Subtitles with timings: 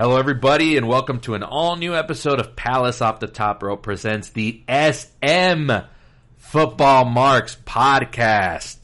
[0.00, 3.82] Hello, everybody, and welcome to an all new episode of Palace Off the Top Rope
[3.82, 5.70] presents the SM
[6.38, 8.78] Football Marks podcast.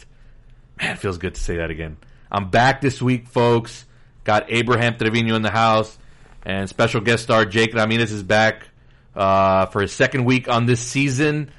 [0.79, 1.96] Man, it feels good to say that again.
[2.30, 3.87] I'm back this week, folks.
[4.24, 5.96] Got Abraham Trevino in the house,
[6.44, 8.69] and special guest star Jake Ramirez is back
[9.14, 11.51] uh, for his second week on this season.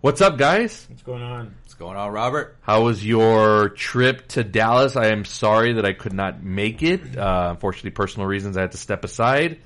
[0.00, 0.86] What's up, guys?
[0.88, 1.56] What's going on?
[1.82, 2.56] What's going on, Robert?
[2.60, 4.94] How was your trip to Dallas?
[4.94, 7.18] I am sorry that I could not make it.
[7.18, 9.58] Uh, unfortunately, personal reasons, I had to step aside.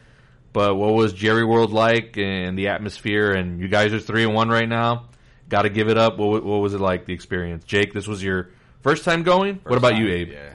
[0.55, 3.33] But what was Jerry World like and the atmosphere?
[3.33, 5.11] And you guys are three and one right now.
[5.51, 6.17] Got to give it up.
[6.17, 7.05] What, what was it like?
[7.05, 7.93] The experience, Jake.
[7.93, 8.49] This was your
[8.81, 9.61] first time going.
[9.65, 10.31] what about you, Abe?
[10.33, 10.55] Yeah.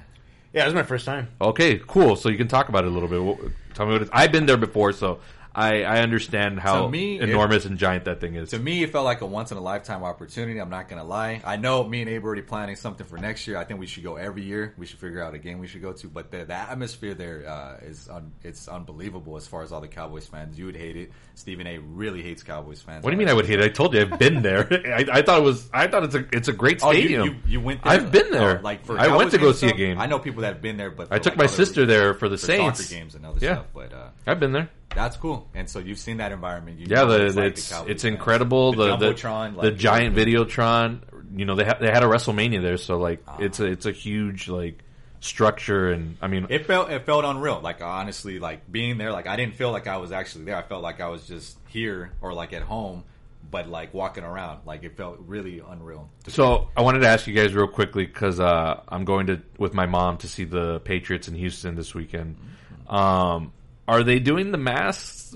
[0.53, 1.27] Yeah, it was my first time.
[1.39, 2.15] Okay, cool.
[2.15, 3.51] So you can talk about it a little bit.
[3.75, 4.09] Tell me what it is.
[4.11, 5.19] I've been there before, so
[5.53, 8.51] I, I understand how To me, it- enormous and giant that thing is.
[8.51, 10.59] To me, it felt like a once in a lifetime opportunity.
[10.59, 11.41] I'm not gonna lie.
[11.43, 13.57] I know me and Abe are already planning something for next year.
[13.57, 14.73] I think we should go every year.
[14.77, 16.07] We should figure out a game we should go to.
[16.07, 19.87] But the, the atmosphere there uh, is un, it's unbelievable as far as all the
[19.89, 20.57] Cowboys fans.
[20.57, 21.11] You would hate it.
[21.35, 21.79] Stephen A.
[21.79, 23.03] really hates Cowboys fans.
[23.03, 23.65] What do you mean I would hate it?
[23.65, 24.67] I told you I've been there.
[24.71, 25.69] I, I thought it was.
[25.73, 27.25] I thought it's a it's a great Oh, you, stadium.
[27.27, 27.91] you, you went there?
[27.93, 28.59] I've been there.
[28.59, 29.99] Oh, like for I went to go see a game.
[29.99, 32.29] I know people that have been there, but I took like, my sister there for
[32.29, 32.79] the for Saints.
[32.85, 33.55] soccer games and other Yeah.
[33.55, 33.65] stuff.
[33.73, 34.69] But uh, I've been there.
[34.95, 35.47] That's cool.
[35.53, 36.79] And so you've seen that environment.
[36.79, 38.73] You Yeah, the, it's like, it's the it's incredible.
[38.73, 41.01] The the, Jumbotron, the like, giant Videotron.
[41.35, 43.37] You know they ha- they had a WrestleMania there, so like Ah.
[43.39, 44.83] it's a it's a huge like
[45.21, 47.61] structure, and I mean It felt it felt unreal.
[47.61, 50.55] Like honestly, like being there, like I didn't feel like I was actually there.
[50.57, 53.03] I felt like I was just here or like at home,
[53.49, 54.61] but like walking around.
[54.65, 56.09] Like it felt really unreal.
[56.27, 59.73] So I wanted to ask you guys real quickly because uh, I'm going to with
[59.73, 62.35] my mom to see the Patriots in Houston this weekend.
[62.89, 63.53] Um,
[63.91, 65.35] are they doing the mask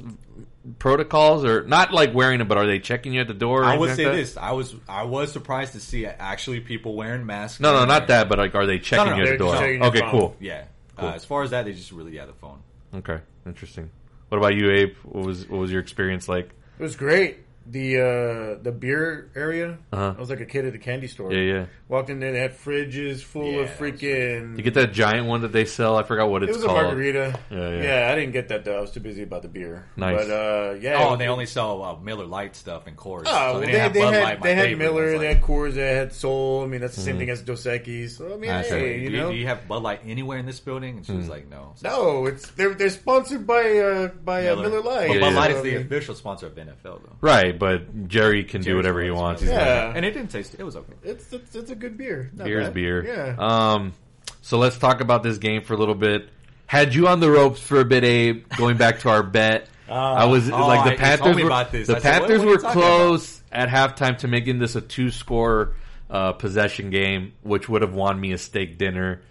[0.79, 3.65] protocols or not like wearing them, but are they checking you at the door?
[3.65, 7.25] I would say like this: I was I was surprised to see actually people wearing
[7.25, 7.59] masks.
[7.59, 8.19] No, no, not there.
[8.19, 8.29] that.
[8.29, 9.53] But like, are they checking no, you at the door?
[9.55, 10.11] just Okay, phone.
[10.11, 10.35] cool.
[10.39, 10.63] Yeah.
[10.95, 11.09] Cool.
[11.09, 12.59] Uh, as far as that, they just really yeah the phone.
[12.93, 13.91] Okay, interesting.
[14.29, 14.95] What about you, Abe?
[15.03, 16.49] What was what was your experience like?
[16.79, 17.39] It was great.
[17.67, 19.77] The uh, the beer area.
[19.91, 20.13] Uh-huh.
[20.15, 21.33] I was like a kid at a candy store.
[21.33, 21.65] Yeah, yeah.
[21.87, 24.55] Walked in there, they had fridges full Yeah, of freaking.
[24.57, 25.97] You get that giant one that they sell?
[25.97, 26.77] I forgot what it was called.
[26.77, 27.39] a margarita.
[27.49, 27.81] Yeah, yeah.
[28.07, 28.11] yeah.
[28.11, 28.77] I didn't get that though.
[28.77, 29.85] I was too busy about the beer.
[29.95, 30.27] Nice.
[30.27, 30.95] But uh, yeah.
[30.99, 33.23] Oh, it and they only sell uh, Miller Lite stuff and Coors.
[33.25, 34.77] Oh, so they, they, they, Bud had Light, they had.
[34.77, 36.63] Miller, I was they had Coors, they had Soul.
[36.63, 37.09] I mean, that's the Mm-hmm.
[37.09, 38.09] same thing as Dos Equis.
[38.11, 40.01] So I mean, I said, hey, do, you you, know, do you have Bud Light
[40.05, 40.97] anywhere in this building?
[40.97, 41.73] And she was like, no.
[41.75, 45.07] So no, it's they're they're sponsored by uh, by uh, Miller Lite.
[45.07, 45.33] But Yeah, Bud.
[45.33, 47.15] Light is the official sponsor of the NFL, though.
[47.21, 49.41] Right, but Jerry can do Jerry's whatever he Brothers, wants.
[49.41, 49.93] He's Yeah.
[49.95, 50.55] And it didn't taste.
[50.57, 50.93] It was okay.
[51.03, 52.31] It's it's, it's a good beer.
[52.33, 52.73] Not Beer's bad.
[52.73, 53.05] beer.
[53.05, 53.35] Yeah.
[53.37, 53.93] Um,
[54.41, 56.29] so let's talk about this game for a little bit.
[56.67, 58.47] Had you on the ropes for a bit, Abe.
[58.57, 61.35] Going back to our bet, I was oh, like I- the you Panthers.
[61.35, 61.87] me were, about this.
[61.87, 64.59] The I said, what- Panthers what are you were talking close at halftime to making
[64.59, 65.73] this a two-score
[66.09, 69.21] uh, possession game, which would have won me a steak dinner.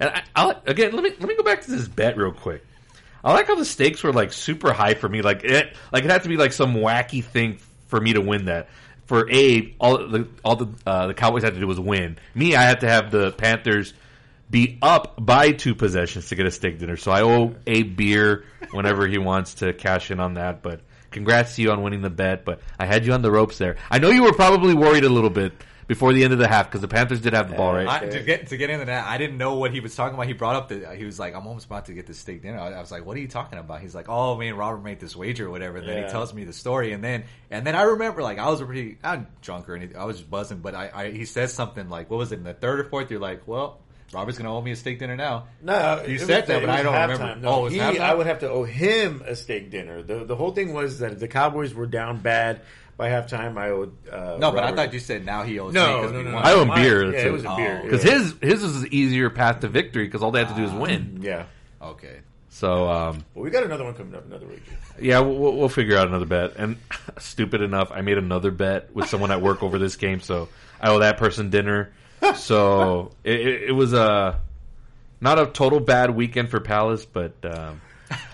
[0.00, 2.64] And I, I, again, let me let me go back to this bet real quick.
[3.24, 5.22] I like how the stakes were like super high for me.
[5.22, 7.58] Like it, like it had to be like some wacky thing
[7.92, 8.70] for me to win that.
[9.04, 12.16] For Abe, all the all the uh, the Cowboys had to do was win.
[12.34, 13.92] Me, I had to have the Panthers
[14.50, 16.96] be up by two possessions to get a steak dinner.
[16.96, 20.62] So I owe Abe beer whenever he wants to cash in on that.
[20.62, 20.80] But
[21.10, 22.46] congrats to you on winning the bet.
[22.46, 23.76] But I had you on the ropes there.
[23.90, 25.52] I know you were probably worried a little bit
[25.86, 27.86] before the end of the half because the Panthers did have the ball, right?
[27.86, 30.26] I, to get to get into that, I didn't know what he was talking about.
[30.26, 32.58] He brought up that he was like, "I'm almost about to get the steak dinner."
[32.58, 34.82] I, I was like, "What are you talking about?" He's like, "Oh, me and Robert
[34.82, 36.06] made this wager or whatever." And Then Yeah.
[36.06, 38.98] he tells me the story, and then and then I remember like I was pretty
[39.02, 39.96] not drunk or anything.
[39.96, 42.44] I was just buzzing, but I, I he says something like, "What was it in
[42.44, 43.10] the third or fourth?
[43.10, 43.78] You're like, "Well,
[44.12, 46.82] Robert's gonna owe me a steak dinner now." No, You said was- that, but I
[46.82, 47.08] don't halftime.
[47.18, 47.40] remember.
[47.40, 47.80] No, Oh, he.
[47.80, 50.02] I would have to owe him a steak dinner.
[50.02, 52.60] The the whole thing was that the Cowboys were down bad
[52.96, 53.56] by halftime.
[53.56, 56.02] I owed uh, No, but I Robert- thought you said now he owes no, me
[56.02, 56.44] 'cause no, we no, won.
[56.46, 57.32] I owe him Mine- beer, Yeah, that's it it.
[57.32, 58.12] was a Oh, beer Because yeah.
[58.18, 60.72] his his was an easier path to victory because all they have to do is
[60.72, 61.18] win.
[61.22, 61.44] yeah.
[61.80, 62.18] Okay.
[62.50, 64.62] So um, Well, we got another one coming up another week.
[65.00, 66.52] yeah, we'll, we'll figure out another bet.
[66.56, 66.76] And
[67.18, 70.48] stupid enough, I made another bet with someone at work over this game, so
[70.80, 71.92] I owe that person dinner.
[72.36, 74.40] So it, it, it was a
[75.20, 77.80] not a total bad weekend for Palace, but um,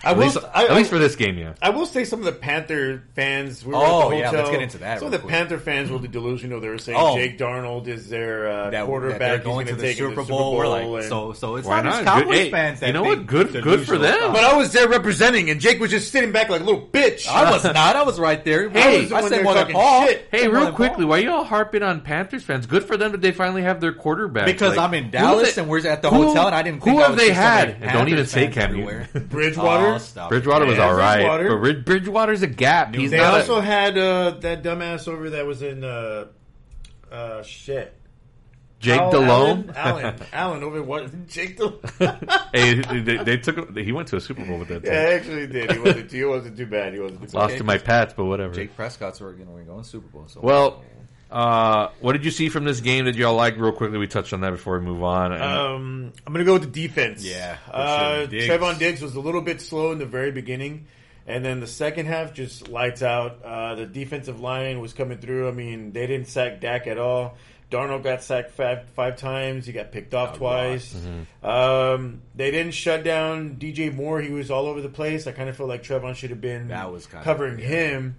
[0.05, 0.25] I at, will.
[0.25, 1.54] least, I, at I- least for this game, yeah.
[1.60, 3.65] I will say some of the Panther fans.
[3.65, 5.30] We were Oh, at the yeah, hotel, let's get into that Some of the quick.
[5.30, 6.60] Panther fans were delusional.
[6.60, 7.16] They were saying Oh.
[7.16, 9.19] Jake Darnold is their uh, That, that quarterback.
[9.19, 10.57] they're He's going to gonna the take it Super Bowl.
[10.57, 12.15] We're like, and- so so it's Why not, just not?
[12.16, 12.80] Good- Cowboys hey, fans.
[12.80, 13.27] That you know what?
[13.27, 14.15] Good- good for them.
[14.16, 14.33] stuff.
[14.33, 17.28] But I was there representing, and Jake was just sitting back like a little bitch.
[17.28, 17.77] I was not.
[17.97, 18.69] I was right there.
[18.71, 20.07] Hey, I, was the I said there more than talking Paul.
[20.07, 20.28] shit.
[20.30, 21.10] Hey, real quickly, Paul.
[21.10, 22.66] why you all harping on Panthers fans?
[22.66, 24.47] Good for them that they finally have their quarterback.
[24.47, 26.83] Because I'm in Dallas and we're at the hotel, and I didn't.
[26.83, 27.80] Who I have they see so many had?
[27.92, 29.09] Don't even Panthers say fans Cam everywhere.
[29.68, 29.80] Newton.
[29.80, 29.94] Bridgewater.
[29.94, 30.28] Oh, stop.
[30.30, 31.48] Bridgewater was Yeah, all right, Bridgewater.
[31.50, 32.94] but Rid- Bridgewater's a gap.
[32.94, 36.26] He's They not a- also had uh, that dumbass over that was in uh,
[37.10, 37.94] uh, shit.
[38.80, 39.72] Jake Oh, Delhomme.
[39.74, 41.26] Allen, Allen, Allen over what?
[41.28, 41.80] Jake Delhomme.
[42.54, 43.76] hey, they, they took.
[43.76, 44.84] He went to a Super Bowl with that.
[44.84, 45.09] yeah, Team.
[45.09, 45.72] he actually did.
[45.72, 46.12] He wasn't.
[46.12, 46.94] He wasn't too bad.
[46.94, 47.28] He wasn't.
[47.28, 47.59] Too Lost bad.
[47.59, 48.54] to my Pats, but whatever.
[48.54, 50.26] Jake Prescott's are going to go in Super Bowl.
[50.28, 50.41] So.
[50.42, 50.84] Well,
[51.30, 53.57] uh, what did you see from this game that y'all like?
[53.59, 55.33] Real quickly, we touched on that before we move on.
[55.33, 57.25] And- Um, I'm gonna go with the defense.
[57.25, 58.27] Yeah, uh, sure.
[58.28, 58.47] Diggs.
[58.48, 60.86] Trevon Diggs was a little bit slow in the very beginning,
[61.27, 63.41] and then the second half just lights out.
[63.45, 65.48] Uh, the defensive line was coming through.
[65.48, 67.36] I mean, they didn't sack Dak at all.
[67.71, 69.66] Darnold got sacked five, five times.
[69.66, 70.97] He got picked off A twice.
[71.42, 74.22] Um, they didn't shut down DJ Moore.
[74.22, 75.27] He was all over the place.
[75.27, 77.66] I kind of felt like Trevon should have been That was kinda- covering yeah.
[77.66, 78.16] him.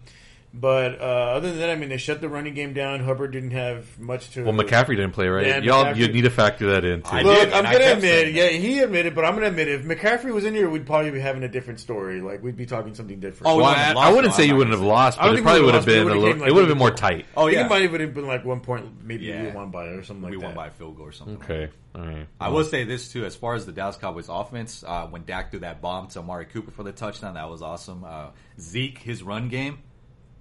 [0.51, 3.01] But uh, other than that, I mean, they shut the running game down.
[3.01, 4.43] Hubbard didn't have much to.
[4.43, 5.45] well, McCaffrey didn't play, right?
[5.45, 7.07] Yeah, y'all, McCaffrey- you need to factor that in too.
[7.11, 9.83] I Look, did, I'm gonna kept admit, yeah, he admitted, but I'm gonna admit if
[9.83, 12.19] McCaffrey was in here, we'd probably be having a different story.
[12.21, 13.53] Like we'd be talking something different.
[13.53, 14.37] Oh, we Well, wouldn't I, have I wouldn't though.
[14.37, 16.09] say you wouldn't have lost, I but it think probably would would've been a lost,
[16.09, 16.39] but it little.
[16.39, 17.25] like, It would have been more tight.
[17.37, 19.43] Oh I think yeah, it might have been like one point, maybe Yeah.
[19.43, 20.45] we won by or something like we that.
[20.47, 21.35] won by a field goal or something.
[21.43, 22.27] Okay, all right.
[22.41, 25.51] I will say this too, as far as the Dallas Cowboys offense, uh, when Dak
[25.51, 28.03] threw that bomb to Amari Cooper for the touchdown, that was awesome.
[28.03, 28.29] Uh,
[28.59, 29.77] Zeke, his run game,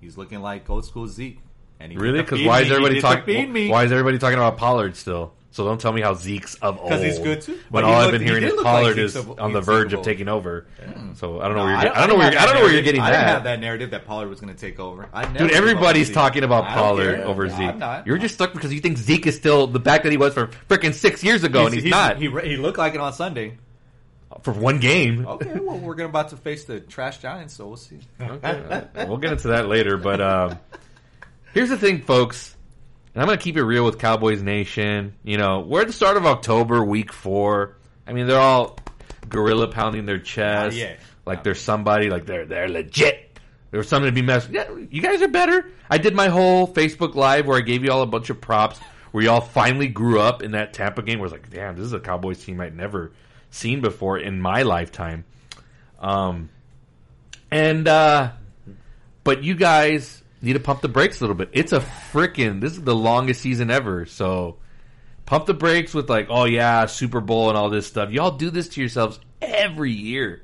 [0.00, 1.38] he's looking like old school Zeke.
[1.80, 2.20] And he Really?
[2.22, 3.68] Because why is everybody did the feed talking?
[3.70, 5.34] Why is everybody talking about Pollard still?
[5.50, 6.88] So don't tell me how Zeke's of old.
[6.88, 7.52] Because he's good, too.
[7.70, 9.52] When But he all I've been hearing did is look like Pollard is of- on
[9.54, 10.66] the verge of taking over.
[11.14, 11.78] So I don't know No, where you're.
[11.78, 12.84] I Getting, I don't know where you're, I don't know where you're narrative.
[12.84, 15.08] getting I didn't have that narrative that Pollard was going to take over.
[15.12, 17.60] I never Dude, everybody's talking about Pollard over No, Zeke.
[17.60, 18.06] I'm not.
[18.06, 20.48] You're just stuck because you think Zeke is still the back that he was for
[20.68, 23.56] freaking six years ago, and he's, not He, he looked like it on Sunday.
[24.42, 25.26] For one game.
[25.26, 27.98] Okay, well, we're going about to face the trash Giants, so we'll see.
[28.20, 29.96] Okay, we'll get into that later.
[29.96, 30.58] But um,
[31.54, 32.54] here's the thing, folks.
[33.14, 35.14] And I'm going to keep it real with Cowboys Nation.
[35.24, 37.76] You know, we're at the start of October, week four.
[38.06, 38.78] I mean, they're all
[39.28, 41.00] gorilla pounding their chest, Not yet.
[41.26, 41.42] like No.
[41.44, 43.38] they're somebody, like they're they're legit.
[43.70, 44.48] There's something to be messed.
[44.50, 45.70] Yeah, you guys are better.
[45.90, 48.78] I did my whole Facebook live where I gave you all a bunch of props.
[49.10, 51.18] Where y'all finally grew up in that Tampa game.
[51.18, 53.12] Where it's like, damn, this is a Cowboys team I'd never
[53.50, 55.24] seen before in my lifetime.
[55.98, 56.50] Um,
[57.50, 58.32] and uh,
[59.24, 61.50] but you guys need to pump the brakes a little bit.
[61.52, 64.56] It's a freaking this is the longest season ever, so
[65.26, 68.10] pump the brakes with like, oh yeah, Super Bowl and all this stuff.
[68.10, 70.42] Y'all do this to yourselves every year.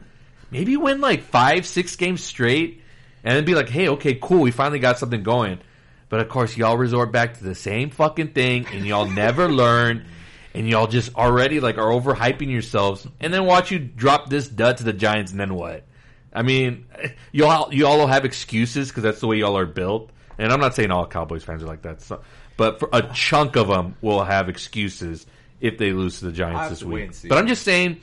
[0.50, 2.83] Maybe win like five, six games straight,
[3.23, 5.61] and then be like, hey, okay, cool, we finally got something going.
[6.09, 10.07] But of course, y'all resort back to the same fucking thing, and y'all never learn.
[10.55, 14.77] And y'all just already like are overhyping yourselves, and then watch you drop this dud
[14.77, 15.85] to the Giants, and then what?
[16.33, 16.87] I mean,
[17.33, 20.11] y'all you all will have excuses because that's the way y'all are built.
[20.39, 22.23] And I'm not saying all Cowboys fans are like that, so,
[22.56, 25.27] but for a chunk of them will have excuses
[25.61, 27.11] if they lose to the Giants this week.
[27.29, 28.00] But I'm just saying,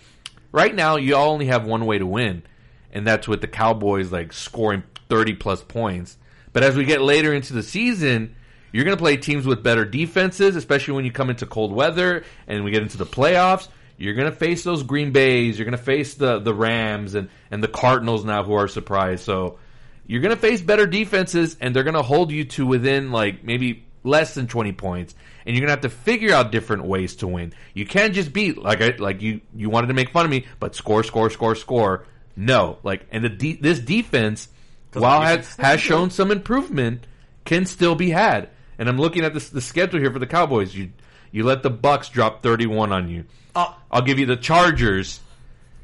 [0.52, 2.44] right now y'all only have one way to win,
[2.92, 6.18] and that's with the Cowboys like scoring 30 plus points.
[6.54, 8.36] But as we get later into the season,
[8.72, 12.24] you're going to play teams with better defenses, especially when you come into cold weather
[12.48, 13.68] and we get into the playoffs.
[13.98, 15.60] You're going to face those Green Bays.
[15.60, 19.24] You're going to face the the Rams and and the Cardinals now, who are surprised.
[19.24, 19.60] So
[20.08, 23.44] you're going to face better defenses, and they're going to hold you to within like
[23.44, 25.14] maybe less than 20 points.
[25.46, 27.54] And you're going to have to figure out different ways to win.
[27.74, 30.46] You can't just beat like I like you you wanted to make fun of me,
[30.60, 32.06] but score, score, score, score.
[32.36, 34.48] No, like and the de- this defense,
[34.94, 37.06] while has has shown some improvement,
[37.46, 38.50] can still be had.
[38.82, 40.74] And I'm looking at this, the schedule here for the Cowboys.
[40.74, 40.90] You
[41.32, 43.26] you let the Bucks drop 31 on you.
[43.56, 43.78] Oh.
[43.92, 45.20] I'll give you the Chargers.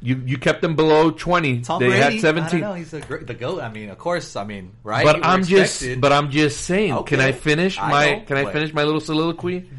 [0.02, 1.60] You you kept them below 20.
[1.60, 2.50] Tom they Brady, had I 17.
[2.50, 3.60] don't know, he's great, the goat.
[3.60, 5.04] I mean, of course, I mean, right?
[5.04, 7.04] But I'm just but I'm just saying.
[7.04, 9.70] Can I finish I my can I finish my little soliloquy?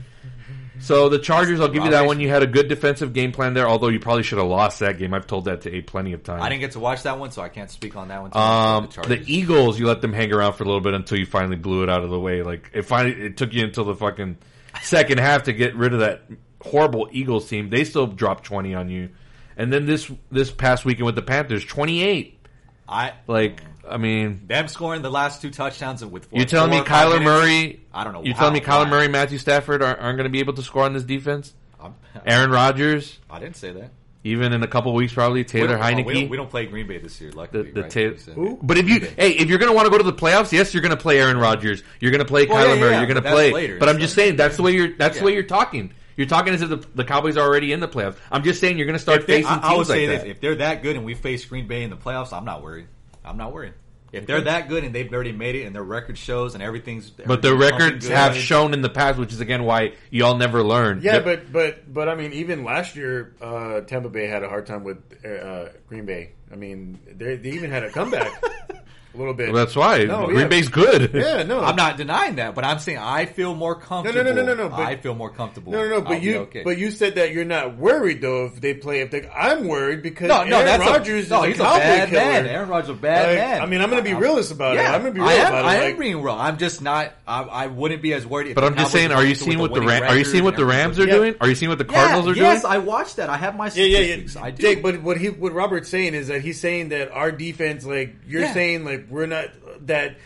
[0.81, 2.19] So the Chargers, I'll give you that one.
[2.19, 4.97] You had a good defensive game plan there, although you probably should have lost that
[4.97, 5.13] game.
[5.13, 6.41] I've told that to A plenty of times.
[6.41, 8.31] I didn't get to watch that one, so I can't speak on that one.
[8.33, 11.25] Um, but the Eagles, you let them hang around for a little bit until you
[11.25, 12.43] finally blew it out of the way.
[12.43, 14.37] Like it finally, it took you until the fucking
[14.81, 16.23] second half to get rid of that
[16.61, 17.69] horrible Eagles team.
[17.69, 19.09] They still dropped twenty on you,
[19.57, 22.39] and then this this past weekend with the Panthers, twenty eight.
[22.87, 26.85] I Like, I mean, them scoring the last two touchdowns with you're telling me four
[26.85, 27.23] Kyler?
[27.23, 27.81] Murray?
[27.93, 28.89] I don't know You're telling me Kyler.
[28.89, 31.53] Murray, Matthew Stafford aren't, aren't going to be able to score on this defense?
[31.81, 33.91] I'm- Aaron Rodgers, I didn't say that.
[34.23, 36.29] even in a couple weeks, probably Taylor don't, oh, we, don't, Heinicke.
[36.29, 37.71] we don't play Green Bay this year, The, luckily.
[37.71, 37.91] the right?
[38.35, 40.73] ta- but if you hey if you're gonna want to go to the playoffs, yes,
[40.73, 41.81] you're gonna play Aaron Rodgers.
[42.01, 42.91] You're gonna play Well, Kyler yeah, Murray.
[42.91, 43.51] yeah, you're gonna play.
[43.53, 45.93] later, but I'm so- just saying that's the way you're that's the way you're talking.
[46.17, 48.17] You're talking as if the, the Cowboys are already in the playoffs.
[48.29, 50.29] I'm just saying you're gonna start they- facing I, I would say like this: that.
[50.31, 52.87] if they're that good and we face Green Bay in the playoffs, I'm not worried.
[53.29, 53.73] I'm not worried.
[54.11, 57.11] If they're that good and they've already made it and their record shows and everything's,
[57.11, 60.35] But the records pumping have good, shown in the past, which is again why y'all
[60.35, 61.01] never learn.
[61.03, 61.23] Yeah, Yep.
[61.25, 64.83] but but but I mean, even last year, uh, Tampa Bay had a hard time
[64.83, 66.31] with uh, Green Bay.
[66.51, 68.31] I mean, they, they even had a comeback.
[69.13, 69.51] a little bit.
[69.51, 70.47] Well, that's why No, Green yeah.
[70.47, 71.11] Bay's good.
[71.13, 74.23] yeah, no, I'm not denying that, but I'm saying I feel more comfortable.
[74.23, 75.71] no, no, no, no, but- I feel more comfortable.
[75.71, 75.95] No, no, no.
[75.95, 76.63] I'll But you, okay.
[76.63, 79.01] but you said that you're not worried though if they play.
[79.01, 81.43] If they, I'm worried because no, no, Aaron that's Rodgers a, no.
[81.43, 82.21] is He's a a bad killer.
[82.21, 82.45] man.
[82.47, 83.61] Aaron Rodgers a bad Like, man.
[83.61, 84.95] I mean, I'm going to be realist about yeah, it.
[84.95, 85.67] I'm going to be real I am, about it.
[85.67, 86.33] I am like, being real.
[86.35, 87.13] I'm just not.
[87.27, 88.49] I, I wouldn't be as worried.
[88.49, 90.55] If But I'm just saying, are you seeing what the Ram- are you seeing what
[90.55, 91.35] the Rams are doing?
[91.41, 92.45] Are you seeing what the Cardinals are doing?
[92.45, 92.63] yes.
[92.65, 93.29] I watched that.
[93.29, 94.35] I have my yeah, yeah, statistics.
[94.35, 94.43] yeah.
[94.43, 94.61] I do.
[94.61, 98.15] Jake, but what he, what Robert's saying is that he's saying that our defense, like
[98.27, 99.49] you're saying, like we're not
[99.87, 100.17] that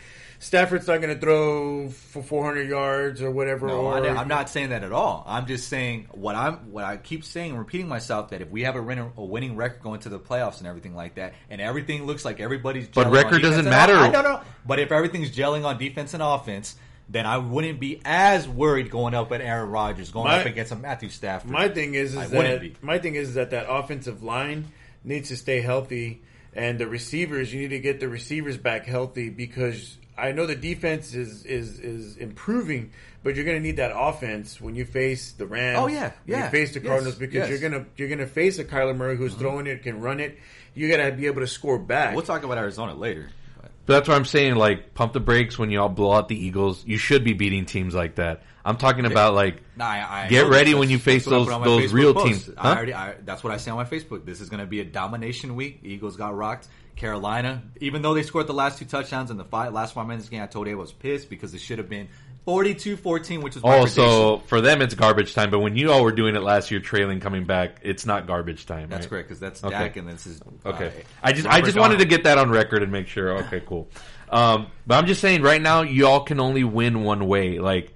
[0.44, 3.66] Stafford's not going to throw for 400 yards or whatever.
[3.66, 5.24] No, or, I, am not saying that at all.
[5.26, 8.64] I'm just saying what I'm what I keep saying and repeating myself that if we
[8.64, 11.62] have a, winner, a winning record going to the playoffs and everything like that, and
[11.62, 13.96] everything looks like everybody's But record on doesn't matter.
[13.96, 14.42] I don't know.
[14.66, 16.76] But if everything's gelling on defense and offense,
[17.08, 20.72] then I wouldn't be as worried going up at Aaron Rodgers, going My- up against
[20.72, 21.50] a Matthew Stafford.
[21.50, 22.74] My thing is, is wouldn't that be.
[22.82, 24.66] my thing is that that offensive line
[25.04, 26.22] needs to stay healthy,
[26.54, 30.54] and the receivers you need to get the receivers back healthy because I know the
[30.54, 32.92] defense is is is improving,
[33.22, 35.78] but you're going to need that offense when you face the Rams.
[35.80, 37.44] Oh, yeah, when yeah, you face the yes, Cardinals because yes.
[37.44, 37.62] Mm-hmm.
[37.62, 40.38] you're gonna you're gonna face a Kyler Murray who's throwing it, can run it.
[40.74, 42.14] You got to be able to score back.
[42.14, 43.28] we'll talk about Arizona later.
[43.60, 44.56] But But that's what I'm saying.
[44.56, 46.84] Like, pump the brakes when y'all blow out the Eagles.
[46.84, 48.42] You should be beating teams like that.
[48.64, 51.54] I'm talking about like Nah, I, I Get ready when you face I those- put
[51.54, 52.46] on my those Facebook real teams.
[52.46, 52.52] Huh?
[52.56, 54.24] I already, I, that's what I say on my Facebook.
[54.24, 55.80] This is going to be a domination week.
[55.82, 56.68] Eagles got rocked.
[56.96, 60.28] Carolina, even though they scored the last two touchdowns in the five, last five minutes
[60.28, 62.08] game, I told you I was pissed because it should have been
[62.46, 64.04] 42-14, which is prediction.
[64.04, 65.50] also for them it's garbage time.
[65.50, 68.66] But when you all were doing it last year, trailing coming back, it's not garbage
[68.66, 68.88] time.
[68.88, 69.10] That's right?
[69.10, 69.76] correct because that's Okay.
[69.76, 70.90] Dak and this is Okay, uh,
[71.22, 73.38] I just I Robert just wanted to get that on record and make sure.
[73.44, 73.88] Okay, cool.
[74.28, 77.58] Um, but I'm just saying right now, y'all can only win one way.
[77.58, 77.93] Like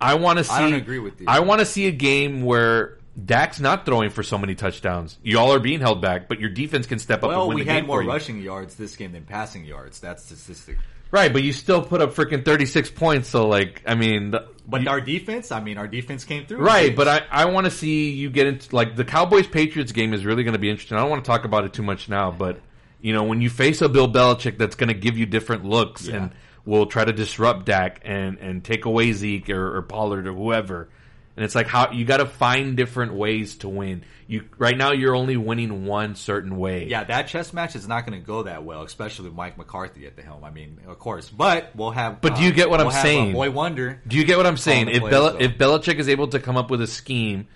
[0.00, 0.52] I want to see.
[0.52, 1.26] I don't agree with you.
[1.28, 5.18] I want to see a game where Dak's not throwing for so many touchdowns.
[5.22, 7.70] Y'all are being held back, but your defense can step up and win we the
[7.72, 9.98] had game more rushing yards this game than passing yards.
[10.00, 10.76] That's the statistic.
[11.12, 13.28] Right, but you still put up freaking 36 points.
[13.28, 16.58] So like, I mean, the, But you- our defense, I mean, our defense came through.
[16.58, 20.12] Right, but I, I want to see you get into like the Cowboys Patriots game
[20.12, 20.98] is really going to be interesting.
[20.98, 22.60] I don't want to talk about it too much now, but
[23.00, 26.06] you know when you face a Bill Belichick that's going to give you different looks
[26.08, 26.16] Yeah.
[26.16, 26.30] and
[26.66, 30.88] will try to disrupt Dak and and take away Zeke or, or Pollard or whoever,
[31.36, 34.04] and it's like how you got to find different ways to win.
[34.26, 36.88] You right now you're only winning one certain way.
[36.88, 40.06] Yeah, that chess match is not going to go that well, especially with Mike McCarthy
[40.06, 40.44] at the helm.
[40.44, 42.20] I mean, of course, but we'll have.
[42.20, 43.32] But do you get what uh, we'll I'm have, saying?
[43.32, 44.02] Boy Wonder.
[44.06, 44.88] Do you get what I'm saying?
[44.88, 47.46] If Bel- if Belichick is able to come up with a scheme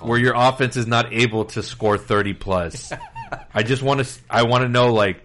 [0.00, 2.92] where your offense is not able to score 30 plus.
[3.54, 5.22] I just want to I want to know like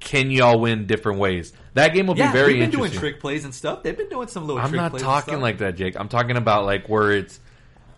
[0.00, 1.52] can y'all win different ways?
[1.74, 3.82] That game will yeah, be very they've been doing trick plays and stuff.
[3.82, 4.60] They've been doing some little.
[4.62, 5.98] I'm trick not plays talking like that, Jake.
[5.98, 7.38] I'm talking about like where it's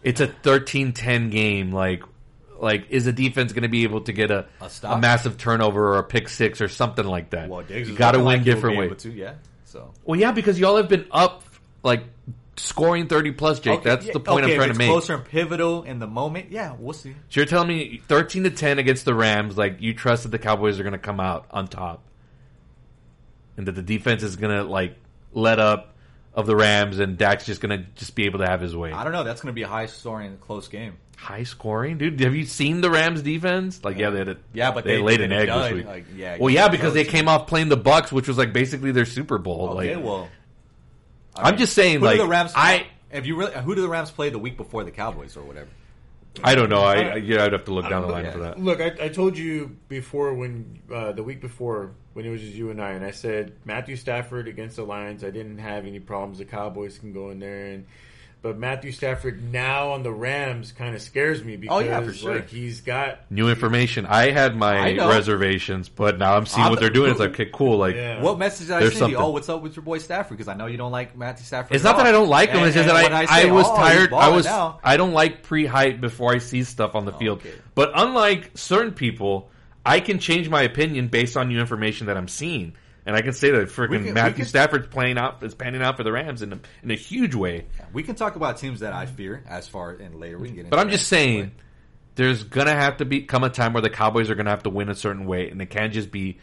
[0.02, 2.02] it's a 13-10 game like
[2.59, 5.00] like is a defense going to be able to get a, A stop?
[5.00, 7.49] massive turnover or a pick six or something like that?
[7.49, 9.04] Well, Diggs you got to win like different ways.
[9.07, 9.35] yeah.
[9.64, 11.45] So Well, yeah, because y'all have been up
[11.83, 12.04] like
[12.61, 13.81] scoring 30 plus, Jake.
[13.81, 14.88] Okay, That's yeah, the point okay, I'm trying to make.
[14.88, 16.50] Closer and pivotal in the moment.
[16.50, 17.12] Yeah, we'll see.
[17.29, 20.38] So you're telling me 13 to 10 against the Rams, like you trust that the
[20.38, 22.02] Cowboys are going to come out on top,
[23.57, 24.97] and that the defense is going to like
[25.33, 25.95] let up
[26.35, 28.93] of the Rams, and Dak's just going to just be able to have his way.
[28.93, 29.25] I don't know.
[29.25, 30.97] That's going to be a high scoring, close game.
[31.17, 32.21] High scoring, dude.
[32.21, 33.85] Have you seen the Rams defense?
[33.85, 35.87] Like, yeah, they had a, Yeah, but they, they- laid an egg dud, this week.
[35.87, 38.93] like, yeah, well, yeah, because they came off playing the Bucks, which was like basically
[38.93, 39.71] their Super Bowl.
[39.71, 40.29] Okay, like, well,
[41.42, 42.52] I'm just saying, who like, do the Rams?
[42.54, 43.52] I, Have you really?
[43.52, 45.68] Who do the Rams play the week before the Cowboys or whatever?
[46.44, 46.82] I don't know.
[46.82, 48.32] I, I yeah, I'd have to look down the line know.
[48.32, 48.61] for that.
[48.61, 52.54] Look, I, I told you before when uh, the week before when it was just
[52.54, 55.25] you and I, and I said Matthew Stafford against the Lions.
[55.25, 56.38] I didn't have any problems.
[56.38, 57.87] The Cowboys can go in there, and
[58.42, 62.12] but Matthew Stafford now on the Rams kind of scares me because Oh, yeah, for
[62.12, 62.35] sure.
[62.37, 64.06] like he's got New information.
[64.06, 65.09] I had my know.
[65.11, 67.11] reservations, but now I'm seeing I'm- what they're doing.
[67.11, 67.76] It's like, okay, cool.
[67.78, 68.23] Like, Yeah.
[68.23, 69.16] What message did I There's send you?
[69.16, 69.28] something.
[69.28, 70.38] Oh, what's up with your boy Stafford?
[70.38, 71.75] Because I know you don't like Matthew Stafford.
[71.76, 72.06] It's at not that.
[72.06, 72.59] I don't like him.
[72.59, 74.12] And- It's just that when I, say, I was oh, tired.
[74.12, 74.47] I was.
[74.47, 77.38] now, I don't like pre-hype before I see stuff on the oh, field.
[77.40, 77.52] okay.
[77.75, 79.50] But unlike certain people,
[79.85, 82.75] I can change my opinion based on new information that I'm seeing,
[83.11, 85.97] and I can say that freaking can- Matthew can- Stafford's playing out is panning out
[85.97, 87.67] for the Rams in a, in a huge way.
[87.93, 90.61] we can talk about teams that I fear as far and later we can get.
[90.67, 91.50] Into But I'm just saying,
[92.14, 94.71] there's gonna have to be come a time where the Cowboys are gonna have to
[94.71, 96.38] win a certain way, and it can't just be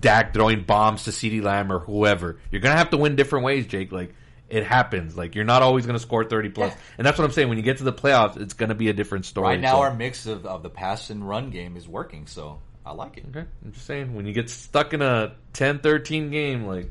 [0.00, 2.38] Dak throwing bombs to CeeDee Lamb or whoever.
[2.50, 3.92] You're gonna have to win different ways, Jake.
[3.92, 4.14] Like
[4.48, 5.16] it happens.
[5.16, 6.78] Like you're not always gonna score 30 plus, Yeah.
[6.98, 7.48] and that's what I'm saying.
[7.48, 9.48] When you get to the playoffs, it's gonna be a different story.
[9.48, 12.60] right now So- our mix of, of the pass and run game is working, so
[12.86, 13.24] I like it.
[13.30, 16.90] okay, I'm just saying when you get stuck in a 10-13 game, like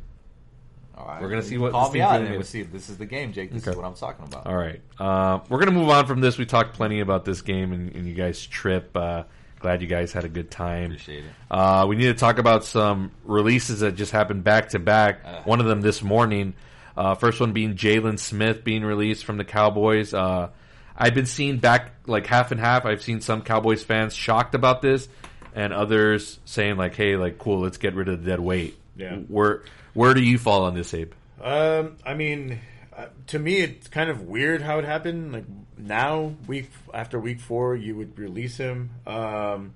[0.97, 1.21] All right.
[1.21, 2.97] We're gonna see what call this me out gonna and we'll see if this is
[2.97, 3.51] the game, Jake.
[3.51, 3.71] This Okay.
[3.71, 4.47] is what I'm talking about.
[4.47, 4.81] All right.
[4.99, 6.37] Uh, we're going to move on from this.
[6.37, 8.95] We talked plenty about this game, and, and you guys trip.
[8.95, 9.23] Uh,
[9.59, 10.85] Glad you guys had a good time.
[10.91, 11.31] Appreciate it.
[11.49, 15.21] Uh, we need to talk about some releases that just happened back to back.
[15.23, 15.41] Uh.
[15.45, 16.53] One of them this morning.
[16.97, 20.13] Uh, first one being Jaylon Smith being released from the Cowboys.
[20.13, 20.49] Uh,
[20.97, 22.85] I've been seeing back like half and half.
[22.85, 25.07] I've seen some Cowboys fans shocked about this,
[25.55, 29.15] and others saying like, "Hey, like, cool, let's get rid of the dead weight." Yeah.
[29.17, 31.11] Where where do you fall on this, Abe?
[31.41, 32.59] Um, I mean,
[32.95, 35.33] uh, to me, it's kind of weird how it happened.
[35.33, 35.45] Like
[35.77, 38.91] now, week after week four, you would release him.
[39.07, 39.73] Um,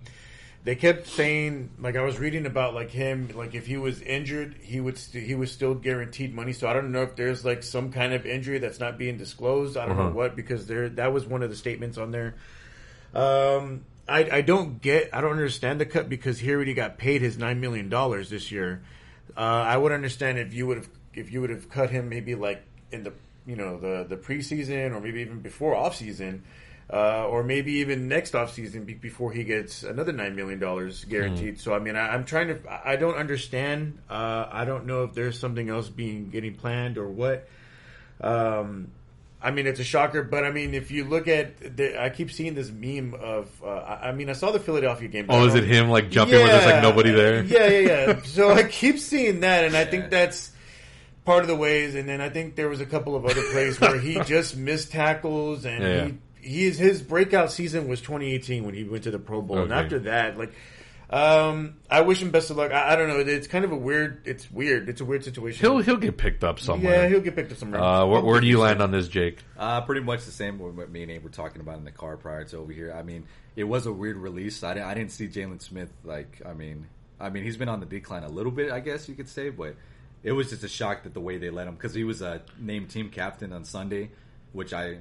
[0.64, 4.56] they kept saying, like I was reading about, like him, like if he was injured,
[4.62, 6.52] he would st- he was still guaranteed money.
[6.54, 9.78] So I don't know if there's like some kind of injury that's not being disclosed.
[9.78, 10.10] I don't Uh-huh.
[10.10, 12.36] know what because there that was one of the statements on there.
[13.14, 17.22] Um, I, I don't get, I don't understand the cut because he already got paid
[17.22, 18.82] his nine million dollars this year.
[19.36, 22.36] Uh, I would understand if you would have, if you would have cut him maybe
[22.36, 23.14] like in the,
[23.46, 26.44] you know, the the preseason or maybe even before off season,
[26.92, 31.04] uh, or maybe even next off season be- before he gets another nine million dollars
[31.06, 31.60] guaranteed.
[31.60, 34.00] So I mean, I, I'm trying to, I I don't understand.
[34.10, 37.48] Uh, I don't know if there's something else being getting planned or what.
[38.22, 38.88] Um,
[39.42, 42.32] I mean, it's a shocker, but I mean, if you look at, the, I keep
[42.32, 43.68] seeing this meme of, uh,
[44.02, 45.28] I mean, I saw the Philadelphia game.
[45.30, 47.44] Oh, is it him like jumping where there's like nobody there?
[47.48, 48.22] Yeah, yeah, yeah.
[48.24, 50.52] so I keep seeing that, and I think that's
[51.24, 51.94] part of the ways.
[51.94, 54.92] And then I think there was a couple of other plays where he just missed
[54.92, 56.06] tackles, and Yeah.
[56.42, 59.72] he he's his breakout season was 2018 when he went to the Pro Bowl, and
[59.74, 60.52] after that, like.
[61.10, 62.72] Um, I wish him best of luck.
[62.72, 63.20] I, I don't know.
[63.20, 64.24] It's kind of a weird.
[64.26, 64.90] It's weird.
[64.90, 65.62] It's a weird situation.
[65.66, 67.04] He'll he'll get picked up somewhere.
[67.04, 67.82] yeah, he'll get picked up somewhere.
[67.82, 69.40] uh, where, where do you land on this, Jake?
[69.58, 71.92] Uh, pretty much the same with what me and Abe were talking about in the
[71.92, 72.94] car prior to over here.
[72.94, 74.64] I mean, it was a weird release.
[74.64, 76.42] I didn't, I didn't see Jaylon Smith like.
[76.46, 76.88] I mean,
[77.20, 79.50] I mean, he's been on the decline a little bit, I guess you could say,
[79.50, 79.76] but
[80.24, 82.42] it was just a shock that the way they let him because he was a
[82.60, 84.12] named team captain on Sunday,
[84.52, 84.98] which I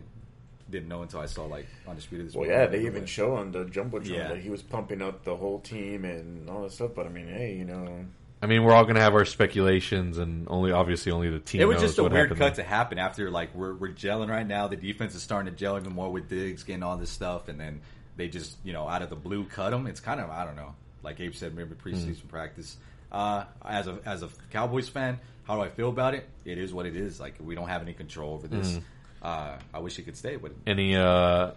[0.71, 2.27] didn't know until I saw like undisputed.
[2.29, 4.29] This Well, yeah, they even show on the jumbotron Yeah.
[4.29, 6.91] that he was pumping up the whole team and all that stuff.
[6.95, 8.05] But I mean, hey, you know,
[8.43, 11.61] I mean, we're all gonna have our speculations, and only obviously only the team.
[11.61, 14.29] It was knows just a weird happened cut to happen after like we're we're gelling
[14.29, 14.69] right now.
[14.69, 17.59] The defense is starting to gel even more with Diggs getting all this stuff, and
[17.59, 17.81] then
[18.17, 19.87] they just you know out of the blue cut them.
[19.87, 20.75] It's kind of I don't know.
[21.03, 22.29] Like Abe said, maybe preseason Hmm.
[22.29, 22.77] practice.
[23.13, 26.29] Uh, as a as a Cowboys fan, how do I feel about it?
[26.45, 27.21] It is what it is.
[27.21, 28.75] Like we don't have any control over this.
[28.77, 28.83] Hmm.
[29.27, 31.51] Uh, I wish he could stay, but Any uh,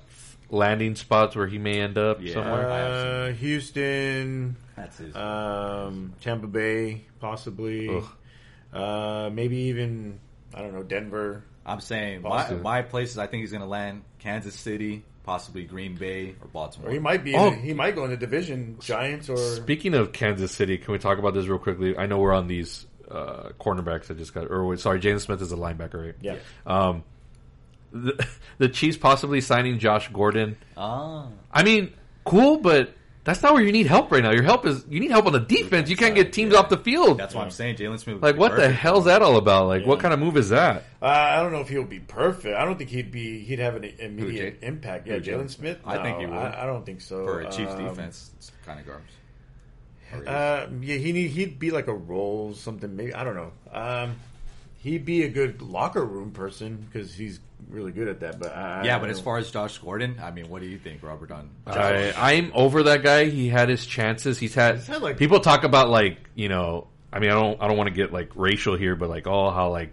[0.49, 2.33] landing spots where he may end up Yeah.
[2.33, 2.69] somewhere?
[2.69, 2.81] I
[3.29, 5.15] uh, Houston, that's his.
[5.15, 8.05] um, Tampa Bay, possibly, Ugh.
[8.73, 10.19] uh, maybe even
[10.53, 11.43] I don't know Denver.
[11.65, 12.61] I'm saying my, Boston.
[12.63, 13.19] my places.
[13.19, 16.89] I think he's going to land Kansas City, possibly Green Bay or Baltimore.
[16.89, 17.35] Or he might be.
[17.35, 17.51] Oh.
[17.51, 21.19] he might go in the division, Giants or Speaking of Kansas City, can we talk
[21.19, 21.95] about this real quickly?
[21.95, 24.49] I know we're on these uh, cornerbacks I just got.
[24.49, 26.15] Or wait, sorry, James Smith is a linebacker, right?
[26.21, 26.37] yeah.
[26.65, 27.03] Um,
[27.91, 30.57] the, the Chiefs possibly signing Josh Gordon.
[30.77, 31.27] Ah.
[31.51, 31.93] I mean,
[32.25, 34.31] cool, but that's not where you need help right now.
[34.31, 35.89] Your help is you need help on the defense.
[35.89, 36.59] You can't get teams Yeah.
[36.59, 37.19] off the field.
[37.19, 38.15] That's what I'm saying Jaylon Smith.
[38.15, 39.67] would like, be what the hell's that all about?
[39.67, 40.83] Like, what kind of move is that?
[41.01, 42.55] Uh, I don't know if he'll be perfect.
[42.55, 43.43] I don't think he'd be.
[43.43, 44.67] He'd have an immediate Jay?
[44.67, 45.07] impact.
[45.07, 45.79] Yeah, Who, Jaylon Jaylon Smith.
[45.85, 46.35] I think he would.
[46.35, 47.23] I, I don't think so.
[47.25, 48.31] for a Chiefs Um, defense.
[48.37, 49.05] It's kind of garbage.
[50.27, 52.95] Uh, yeah, he need, he'd be like a role something.
[52.95, 53.51] Maybe I don't know.
[53.71, 54.15] Um,
[54.79, 57.39] he'd be a good locker room person because he's
[57.69, 58.39] really good at that.
[58.39, 60.67] But I, I yeah, don't but as far as Josh Gordon, I mean, what do
[60.67, 61.31] you think, Robert?
[61.31, 63.25] On I, I'm over that guy.
[63.25, 64.39] He had his chances.
[64.39, 66.87] He's had, He's had, like- people talk about like you know.
[67.11, 69.49] I mean, I don't I don't want to get like racial here, but like oh
[69.49, 69.91] how like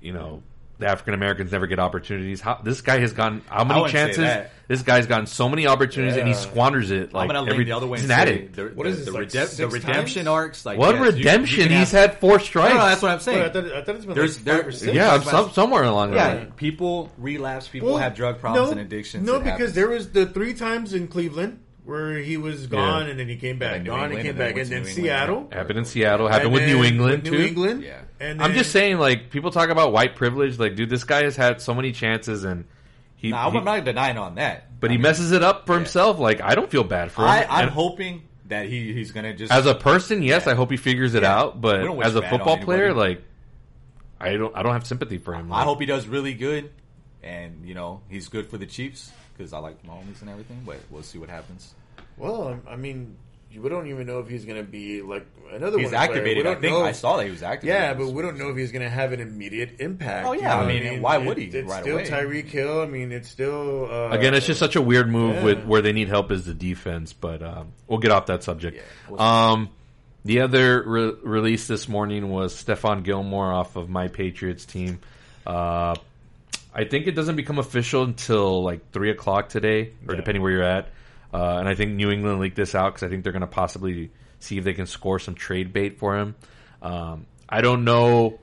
[0.00, 0.42] you know
[0.82, 2.40] the African Americans never get opportunities.
[2.40, 4.24] How this guy has gotten how many wouldn't say chances?
[4.24, 4.52] that.
[4.68, 7.12] This guy's gotten so many opportunities and he squanders it.
[7.12, 8.56] Like I'm gonna lean every, the other way he's and an addict.
[8.56, 10.28] the, What the, is this, the, like redemp- six the redemption times?
[10.28, 10.64] arcs.
[10.66, 11.68] Like What yes, you- you redemption?
[11.70, 12.72] He's have- had four strikes.
[12.74, 13.42] No, no, that's what I'm Wait, saying.
[13.42, 14.92] I, thought, I thought it's been There's- like there- five or six.
[14.94, 16.36] yeah, Like some, somewhere along yeah, that.
[16.38, 16.52] line.
[16.52, 17.68] people relapse.
[17.68, 19.26] People Well, have drug problems no, and addictions.
[19.26, 19.72] No, because happens.
[19.74, 23.10] there was the three times in Cleveland where he was gone Yeah.
[23.10, 24.86] and then he came back, then New gone and England, came and then back, and
[24.86, 25.48] then Seattle.
[25.52, 26.28] Happened in Seattle.
[26.28, 27.38] Happened and with New England with too.
[27.38, 27.82] New England.
[27.82, 27.98] Yeah.
[28.22, 30.58] And I'm just saying, like people talk about white privilege.
[30.58, 32.64] Like, dude, this guy has had so many chances and
[33.16, 34.78] he, No, I'm he- not denying on that.
[34.80, 35.78] but I he mean, messes it up for Yeah.
[35.80, 36.18] himself.
[36.18, 37.28] Like, I don't feel bad for him.
[37.28, 40.52] I, I'm And- hoping that he he's gonna just as a person, yes, Yeah.
[40.52, 41.36] I hope he figures it Yeah.
[41.38, 41.60] out.
[41.60, 43.22] But We don't wish as a football player, like
[44.20, 45.52] I don't, I don't have sympathy for him.
[45.52, 46.70] I hope he does really good,
[47.24, 50.62] and you know he's good for the Chiefs because I like Mahomes and everything.
[50.64, 51.74] But we'll see what happens.
[52.16, 53.16] Well, I mean,
[53.58, 55.94] we don't even know if he's going to be like another He's one.
[55.94, 56.02] player.
[56.02, 56.44] activated.
[56.44, 56.84] We I don't think know.
[56.84, 57.80] I saw that he was activated.
[57.80, 60.26] Yeah, but we don't know if he's going to have an immediate impact.
[60.26, 62.08] Oh, you yeah, know I what mean, why would he It- it's right still away?
[62.08, 62.80] Tyreek Hill.
[62.82, 65.44] I mean, it's still uh, Again, it's just such a weird move Yeah.
[65.44, 67.12] with where they need help is the defense.
[67.12, 68.76] But um, we'll get off that subject.
[68.76, 69.68] Yeah, we'll- um,
[70.24, 75.00] the other re- release this morning was Stephon Gilmore off of my Patriots team.
[75.46, 75.94] Uh,
[76.74, 80.16] I think it doesn't become official until like three o'clock today, or Yeah.
[80.16, 80.88] depending where you're at.
[81.32, 83.46] Uh, and I think New England leaked this out because I think they're going to
[83.46, 86.34] possibly see if they can score some trade bait for him.
[86.80, 88.38] Um, I don't know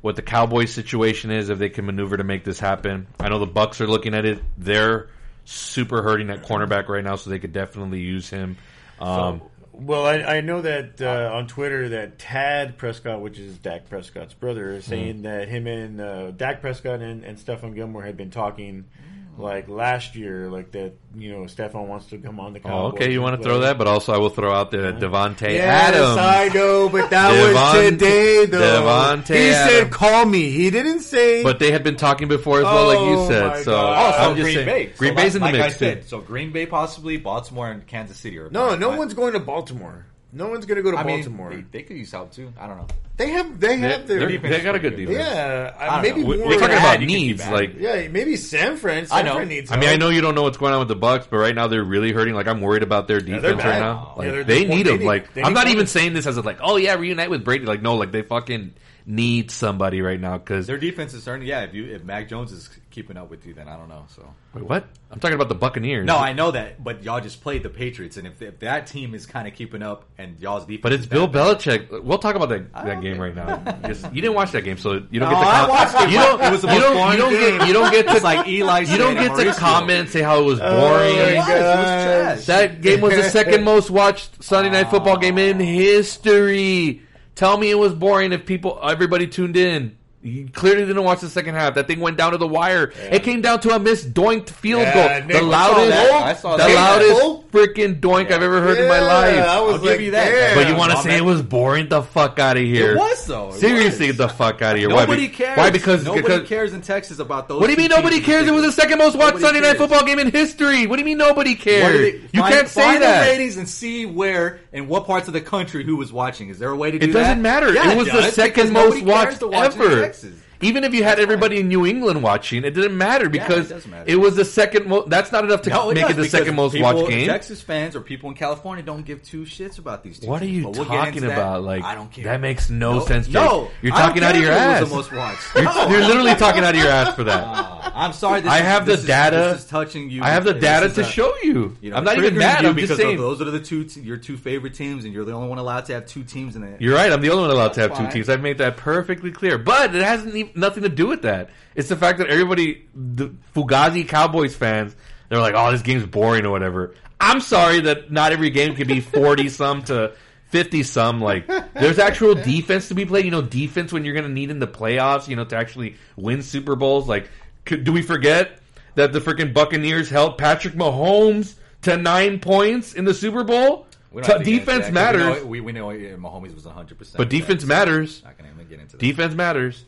[0.00, 3.06] what the Cowboys situation is if they can maneuver to make this happen.
[3.20, 5.08] I know the Bucks are looking at it; they're
[5.44, 8.56] super hurting at cornerback right now, so they could definitely use him.
[9.00, 13.88] Um, Well, I, I know that uh, on Twitter that Tad Prescott, which is Dak
[13.88, 15.22] Prescott's brother, is saying Mm-hmm.
[15.22, 18.84] that him and uh, Dak Prescott and, and Stephon Gilmore had been talking
[19.32, 19.42] Mm-hmm.
[19.42, 20.92] like last year, like that.
[21.14, 22.60] You know, Stephon wants to come on the.
[22.64, 25.48] oh, okay, you want to throw that, but also I will throw out there Davante
[25.50, 26.16] Yes, Adams.
[26.18, 28.82] I know, but that Devon- was today, though.
[28.82, 31.42] Davante he said, "Call me." He didn't say.
[31.42, 33.64] But they had been talking before as well, like Oh, you said.
[33.64, 34.14] So, God.
[34.14, 34.92] Oh, so I'm just Green saying, Bay.
[34.96, 36.08] Green so Bay's in the like mix I said, too.
[36.08, 38.38] So Green Bay possibly, Baltimore and Kansas City.
[38.38, 40.06] Are no, no one's going to Baltimore.
[40.34, 41.50] No one's going to go to I mean, Baltimore.
[41.50, 42.52] they, they could use help too.
[42.58, 42.86] I don't know.
[43.18, 43.60] they have.
[43.60, 44.26] They have their.
[44.26, 45.18] they're- they got a good defense.
[45.18, 46.26] yeah, I don't maybe know.
[46.26, 46.46] We- more.
[46.46, 47.52] We're talking Bad, about you can keep needs, bad.
[47.52, 49.06] like Yeah, maybe San Fran.
[49.10, 49.34] I know.
[49.34, 49.70] Fran needs.
[49.70, 50.00] I mean, I help.
[50.00, 52.12] know you don't know what's going on with the Bucks, but right now they're really
[52.12, 52.32] hurting.
[52.34, 53.80] Like I'm worried about their they're defense right bad.
[53.80, 54.14] now.
[54.16, 54.98] Yeah, Like they're- they they need them.
[55.00, 55.90] need- Like they I'm need not even corners.
[55.90, 57.66] saying this as a like, oh yeah, reunite with Brady.
[57.66, 58.72] Like no, like they fucking
[59.04, 61.46] need somebody right now because Their defense is starting.
[61.46, 64.04] Yeah, if you if Mac Jones is keeping up with you, then I don't know.
[64.14, 64.22] So
[64.54, 64.86] Wait, what?
[65.10, 66.06] I'm talking about the Buccaneers.
[66.06, 69.14] no, I know that, but y'all just played the Patriots, and if, if that team
[69.14, 72.04] is kind of keeping up and y'all's defense, But it's is Bill bad- Belichick.
[72.04, 73.56] We'll talk about that, that game right now.
[73.86, 75.48] Just- you didn't watch that game, so you don't No, get to.
[75.48, 76.42] I com- watched it, You don't.
[76.42, 77.12] it was the you most don't.
[77.12, 77.58] You don't game.
[77.58, 77.66] get.
[77.68, 78.12] You don't get to.
[78.14, 78.80] It's like Eli.
[78.80, 79.56] You don't get to Mauricio.
[79.56, 80.72] comment and say how it was boring.
[80.72, 82.38] Oh, It was, it was trash.
[82.38, 85.64] Oh, that game was the second most watched Sunday night football game in oh.
[85.64, 87.02] history.
[87.34, 89.96] Tell me it was boring if people, everybody tuned in.
[90.22, 91.74] You clearly didn't watch the second half.
[91.74, 92.92] That thing went down to the wire.
[93.10, 95.26] It came down to a missed doinked field Yeah, goal.
[95.28, 96.22] Nick, the I saw loudest, that.
[96.22, 96.74] I saw the that.
[96.74, 99.36] loudest freaking doink I've ever heard in my life.
[99.46, 100.30] I was I'll give you that.
[100.30, 100.56] damn.
[100.56, 101.88] But you want to say it was boring?
[101.88, 102.92] The fuck out of here!
[102.92, 103.50] It was though.
[103.50, 104.16] It Seriously, was.
[104.16, 104.88] the fuck out of here!
[104.88, 105.00] Why?
[105.02, 105.58] Nobody Be- cares.
[105.58, 105.70] Why?
[105.70, 107.60] Because nobody because cares in Texas about those.
[107.60, 108.26] what do you two mean nobody teams.
[108.26, 108.48] cares?
[108.48, 109.78] It was the second most watched Nobody Sunday night cares.
[109.78, 110.86] football game in history.
[110.86, 111.92] What do you mean nobody What cares?
[111.92, 113.24] do they- you find- can't say find that.
[113.24, 116.48] the ratings and see where and what parts of the country who was watching.
[116.48, 117.20] Is there a way to do It that?
[117.20, 117.72] doesn't matter.
[117.72, 120.00] Yeah, it was the does, second most nobody cares watched to watch in ever.
[120.02, 120.30] Texas.
[120.62, 124.04] Even if you had everybody in New England watching, it didn't matter because does matter.
[124.06, 125.10] it was the second most.
[125.10, 127.26] That's not enough to No, make it the second most watched game.
[127.26, 130.20] Texas fans or people in California don't give two shits about these.
[130.20, 131.62] Two What are you we'll talking about?
[131.64, 132.24] Like I don't care.
[132.24, 133.26] that makes no, No, sense.
[133.26, 133.34] Jake.
[133.34, 134.88] No, you're talking out of your ass.
[134.88, 135.42] the most watched.
[135.54, 135.88] You're, No.
[135.88, 137.42] you're literally talking out of your ass for that.
[137.94, 138.40] I'm sorry.
[138.40, 139.36] This I is- have the is- data.
[139.52, 140.22] This is touching you.
[140.22, 141.76] I have the data to a- show you.
[141.80, 142.62] You know, I'm not even mad.
[142.62, 143.16] you I'm just because saying.
[143.18, 145.94] those are the two your two favorite teams, and you're the only one allowed to
[145.94, 146.80] have two teams in it.
[146.80, 147.12] You're right.
[147.12, 148.28] I'm the only one allowed to have two teams.
[148.28, 149.58] I've made that perfectly clear.
[149.58, 151.50] But it has not nothing to do with that.
[151.74, 154.94] It's the fact that everybody, the Fugazi Cowboys fans,
[155.28, 156.94] they're like, "Oh, this game's boring" or whatever.
[157.20, 160.14] I'm sorry that not every game can be 40 some to
[160.48, 161.20] 50 some.
[161.20, 163.24] Like, there's actual defense to be played.
[163.24, 165.28] You know, defense when you're going to need in the playoffs.
[165.28, 167.08] You know, to actually win Super Bowls.
[167.08, 167.30] Like,
[167.64, 168.58] could, do we forget
[168.96, 173.86] that the freaking Buccaneers held Patrick Mahomes to nine points in the Super Bowl?
[174.22, 175.22] T- defense that, matters.
[175.22, 176.98] We know, we, we know Mahomes was 100.
[176.98, 178.22] percent But defense matters.
[178.22, 179.00] Not gonna get into that.
[179.00, 179.84] Defense matters.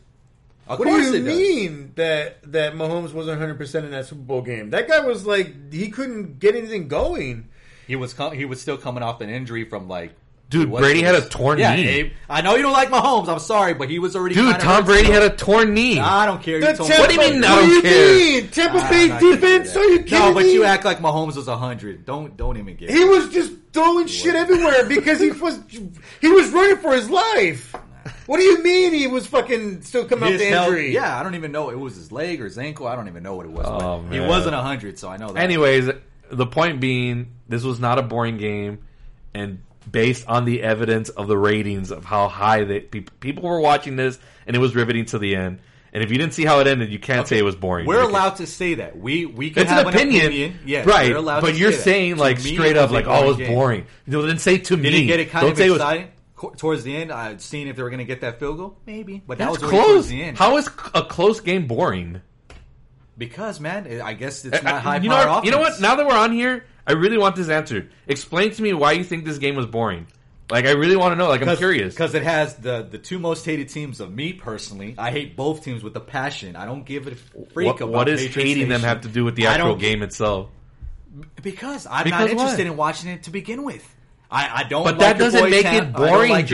[0.67, 1.37] Of What do you it does.
[1.37, 4.71] mean that that Mahomes wasn't 100 percent in that Super Bowl game?
[4.71, 7.49] That guy was like he couldn't get anything going.
[7.87, 10.13] He was com- he was still coming off an injury from like.
[10.47, 11.87] Dude, what Brady it had a torn yeah, knee.
[11.87, 13.27] Abe, I know you don't like Mahomes.
[13.29, 14.35] I'm sorry, but he was already.
[14.35, 15.21] Dude, Tom Brady still.
[15.21, 15.99] had a torn knee.
[15.99, 16.59] I don't care.
[16.59, 18.15] You Tampa, What do you mean, I What don't you care?
[18.15, 18.47] mean?
[18.49, 19.75] Tampa I'm Bay not gonna do defense?
[19.75, 20.53] Are you kidding No, but me?
[20.53, 22.05] you act like Mahomes was 100.
[22.05, 22.91] Don't don't even get.
[22.91, 25.59] He was just throwing shit everywhere because he was
[26.21, 27.75] he was running for his life.
[28.27, 30.93] What do you mean he was fucking still coming His off the health- injury?
[30.93, 31.69] yeah, I don't even know.
[31.69, 32.87] It was his leg or his ankle.
[32.87, 33.65] I don't even know what it was.
[33.67, 34.27] Oh, but he man.
[34.29, 35.43] wasn't 100, so I know that.
[35.43, 35.89] Anyways,
[36.29, 38.79] the point being, this was not a boring game,
[39.33, 43.59] and based on the evidence of the ratings of how high they, people, people were
[43.59, 45.59] watching this, and it was riveting to the end.
[45.93, 47.85] And if you didn't see how it ended, you can't say it was boring.
[47.85, 48.97] We're You can- allowed to say that.
[48.99, 51.09] We we can It's have an opinion, Yeah, right?
[51.11, 51.83] we're allowed But to you're say that.
[51.83, 53.47] saying To like me, straight up, like, a "Oh, it was game.
[53.53, 54.83] boring." No, then say to me.
[54.89, 56.11] Did he get it kind Don't of say it was- exciting Co-
[56.57, 57.11] towards the end?
[57.11, 59.21] Uh, seeing if they were going to get that field goal, maybe.
[59.25, 60.07] But that That's was close.
[60.07, 60.37] the end.
[60.37, 62.21] How is a close game boring?
[63.17, 65.45] Because man, I guess it's I- not high you know power what?
[65.45, 65.79] You know what?
[65.79, 67.89] Now that we're on here, I really want this answered.
[68.07, 70.07] Explain to me why you think this game was boring.
[70.51, 71.27] Like, I really want to know.
[71.27, 71.93] Like, I'm curious.
[71.95, 74.93] because it has the the two most hated teams of me personally.
[74.97, 76.55] I hate both teams with a passion.
[76.55, 77.15] I don't give it a
[77.53, 77.87] freak What, about it.
[77.87, 80.49] what does Patriot hating them have to do with the actual game itself?
[81.41, 82.71] Because I'm Because not interested what?
[82.71, 83.94] in watching it to begin with.
[84.31, 84.83] I, I don't.
[84.83, 86.47] But like that doesn't make it boring, like.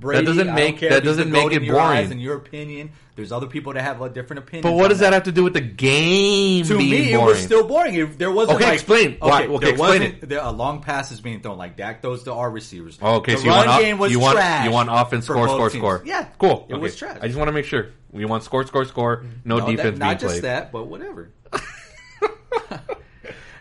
[0.00, 0.24] Brady.
[0.24, 1.68] That doesn't make- that if he's the doesn't make it eyes
[2.06, 2.12] boring.
[2.12, 4.62] In your opinion, there's other people that have a different opinion.
[4.62, 7.26] But what does that have to do with the game To being me, boring?
[7.26, 7.94] it was still boring.
[7.96, 9.16] If there wasn't Okay, like, explain.
[9.18, 10.26] Why- okay, there explain it.
[10.26, 12.98] There, a long passes being thrown like Dak throws to our receivers.
[13.02, 15.26] Oh, okay, the so you run want game was you want trash you want offense,
[15.26, 15.80] score, score, teams.
[15.82, 16.02] score.
[16.06, 16.66] Yeah, cool.
[16.70, 16.82] It okay.
[16.82, 17.18] was trash.
[17.20, 19.24] I just want to make sure we want score, score, score.
[19.44, 21.30] No, No, that- defense not just that, but whatever.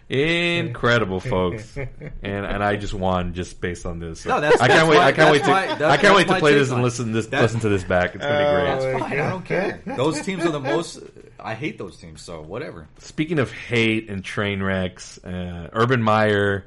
[0.10, 1.88] Incredible, folks, and
[2.24, 4.22] and I just won just based on this.
[4.22, 4.98] So No, that's- I can't that's wait.
[4.98, 5.50] my- I can't wait to.
[5.50, 6.84] my- that's- I can't wait to my play this and on it.
[6.84, 7.28] listen this.
[7.28, 8.16] That- listen to this back.
[8.16, 8.66] It's gonna be great.
[8.66, 9.20] That's fine.
[9.20, 9.82] I don't care.
[9.98, 11.00] Those teams are the most.
[11.40, 12.22] I hate those teams.
[12.22, 12.88] So whatever.
[12.98, 16.66] Speaking of hate and train wrecks, uh, Urban Meyer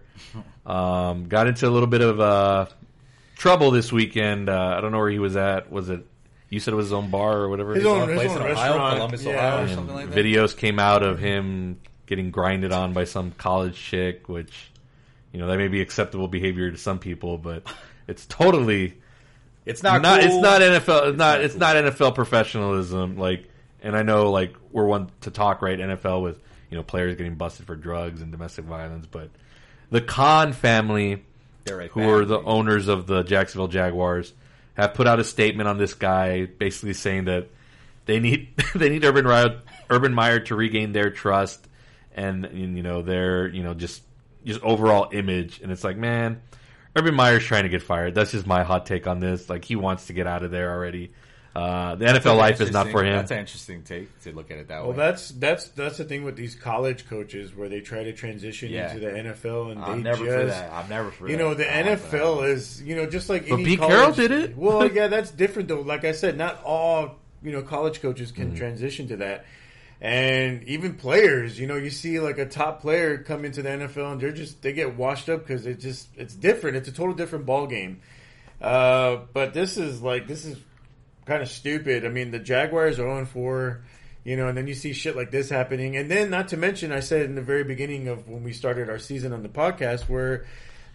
[0.65, 2.67] um, got into a little bit of uh,
[3.37, 4.49] trouble this weekend.
[4.49, 5.71] Uh, I don't know where he was at.
[5.71, 6.07] Was it?
[6.49, 7.75] You said it was his own bar or whatever.
[7.75, 8.95] His His own- own his place own in Ohio, restaurant.
[8.97, 9.33] Columbus, Yeah.
[9.33, 10.25] Ohio, or something like that.
[10.25, 14.71] videos came out of him getting grinded on by some college chick, which
[15.33, 17.63] you know that may be acceptable behavior to some people, but
[18.09, 18.95] it's totally
[19.65, 20.03] It's not.
[20.03, 20.23] not.
[20.23, 21.09] It's not NFL.
[21.11, 21.39] It's not.
[21.39, 21.61] not It's cool.
[21.61, 23.17] not NFL professionalism.
[23.17, 23.49] Like,
[23.83, 27.35] and I know like we're one to talk right NFL with you know players getting
[27.37, 29.31] busted for drugs and domestic violence, but
[29.91, 31.23] the Khan family
[31.93, 34.33] who are the owners of the Jacksonville Jaguars,
[34.75, 37.49] have put out a statement on this guy, basically saying that
[38.07, 39.61] they need they need Urban Meyer,
[39.91, 41.67] Urban Meyer to regain their trust
[42.15, 44.03] and, you know their you know just
[44.45, 45.61] just overall image.
[45.63, 46.41] And it's like, man,
[46.97, 48.15] Urban Meyer's trying to get fired.
[48.15, 49.49] That's just my hot take on this.
[49.49, 51.13] Like he wants to get out of there already.
[51.55, 53.13] Uh, the NFL life is not for him.
[53.13, 54.97] That's an interesting take to look at it that Well, way.
[54.97, 58.71] Well, that's that's that's the thing with these college coaches where they try to transition
[58.71, 58.91] Yeah.
[58.91, 60.73] into the NFL and I'm they never just for that.
[60.73, 61.43] I'm never for you that.
[61.43, 64.13] know the I don't NFL is you know just like But any Pete college, Carroll
[64.13, 64.57] did it.
[64.57, 65.83] Well, yeah, that's different though.
[65.83, 69.45] Like I said, not all you know college coaches can transition to that,
[70.03, 71.59] and even players.
[71.59, 74.61] You know, you see like a top player come into the NFL and they're just
[74.61, 76.77] they get washed up because it just it's different.
[76.77, 78.01] It's a total different ball game.
[78.61, 80.59] Uh, but this is like this is
[81.25, 82.05] kind of stupid.
[82.05, 83.81] I mean, the Jaguars are 0 4,
[84.25, 85.97] you know, and then you see shit like this happening.
[85.97, 88.91] And then, not to mention, I said in the very beginning of when we started
[88.91, 90.47] our season on the podcast, where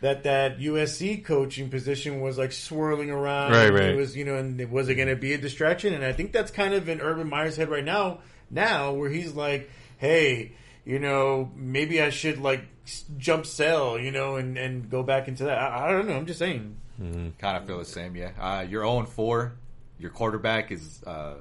[0.01, 3.53] that that USC coaching position was like swirling around.
[3.53, 3.89] Right, right.
[3.89, 5.93] It was, you know, and it was it going to be a distraction?
[5.93, 9.33] And I think that's kind of in Urban Meyer's head right now, now where he's
[9.33, 10.53] like, hey,
[10.85, 12.61] you know, maybe I should like
[13.17, 15.57] jump sell, you know, and, and go back into that.
[15.57, 16.15] I, I don't know.
[16.15, 16.77] I'm just saying.
[17.37, 18.15] kind of feel the same.
[18.15, 19.53] Yeah, uh, you're 0 4.
[19.99, 21.33] Your quarterback is uh,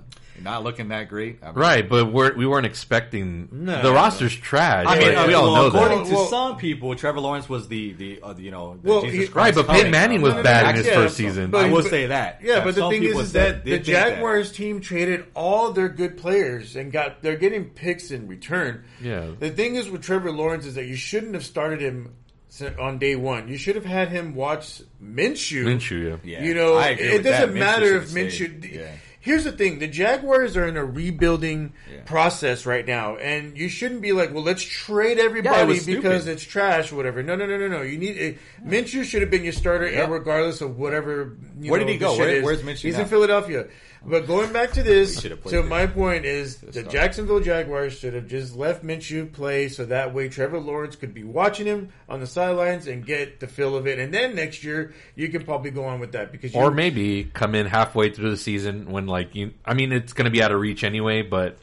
[0.43, 1.41] not looking that great.
[1.43, 3.95] I mean, Right, but we're, we weren't expecting No, the no.
[3.95, 4.87] roster's trash.
[4.89, 6.09] I mean, Like, uh, we all well, know according that.
[6.09, 9.21] to Well- some people, Trevor Lawrence was the the uh, you know the Well, Jesus
[9.21, 9.81] he- Christ Right, but coming.
[9.83, 11.51] Peyton Manning was Uh, bad in his yeah, first so- season.
[11.51, 12.41] but- I will but- say that.
[12.43, 13.93] Yeah, but the thing is, is that the think that.
[13.93, 18.85] Jaguars team traded all their good players and got they're getting picks in return.
[19.03, 19.27] Yeah.
[19.39, 22.26] The thing is with Trevor Lawrence is that you shouldn't have started him s-
[22.63, 23.49] on day one.
[23.49, 25.65] You should have had him watch Minshew.
[25.65, 26.39] Minshew, yeah.
[26.41, 28.11] Yeah, You know, I agree it doesn't Minshew matter if.
[28.11, 28.75] Minshew.
[28.75, 28.91] Yeah.
[29.21, 32.03] Here's the thing: the Jaguars are in a rebuilding Yeah.
[32.05, 35.83] process right now, and you shouldn't be like, "Well, let's trade Yeah, everybody it was
[35.83, 36.03] stupid.
[36.03, 37.83] because it's trash, or whatever." No, no, no, no, no.
[37.83, 40.07] You need uh, Minshew should have been your starter, Yeah.
[40.09, 41.37] regardless of whatever.
[41.61, 42.13] You Where know, did he go?
[42.13, 42.45] shit Where- is.
[42.45, 43.01] where's Minshew He's now?
[43.03, 43.67] in Philadelphia.
[44.09, 45.69] But going back to this, should have played so there.
[45.69, 46.91] my point is the start.
[46.91, 51.25] Jacksonville Jaguars should have just left Minshew play, so that way Trevor Lawrence could be
[51.25, 53.99] watching him on the sidelines and get the feel of it.
[53.99, 57.57] And then next year you can probably go on with that because Or maybe come
[57.57, 59.53] in halfway through the season when, like, you.
[59.65, 61.59] I mean, it's going to be out of reach anyway, but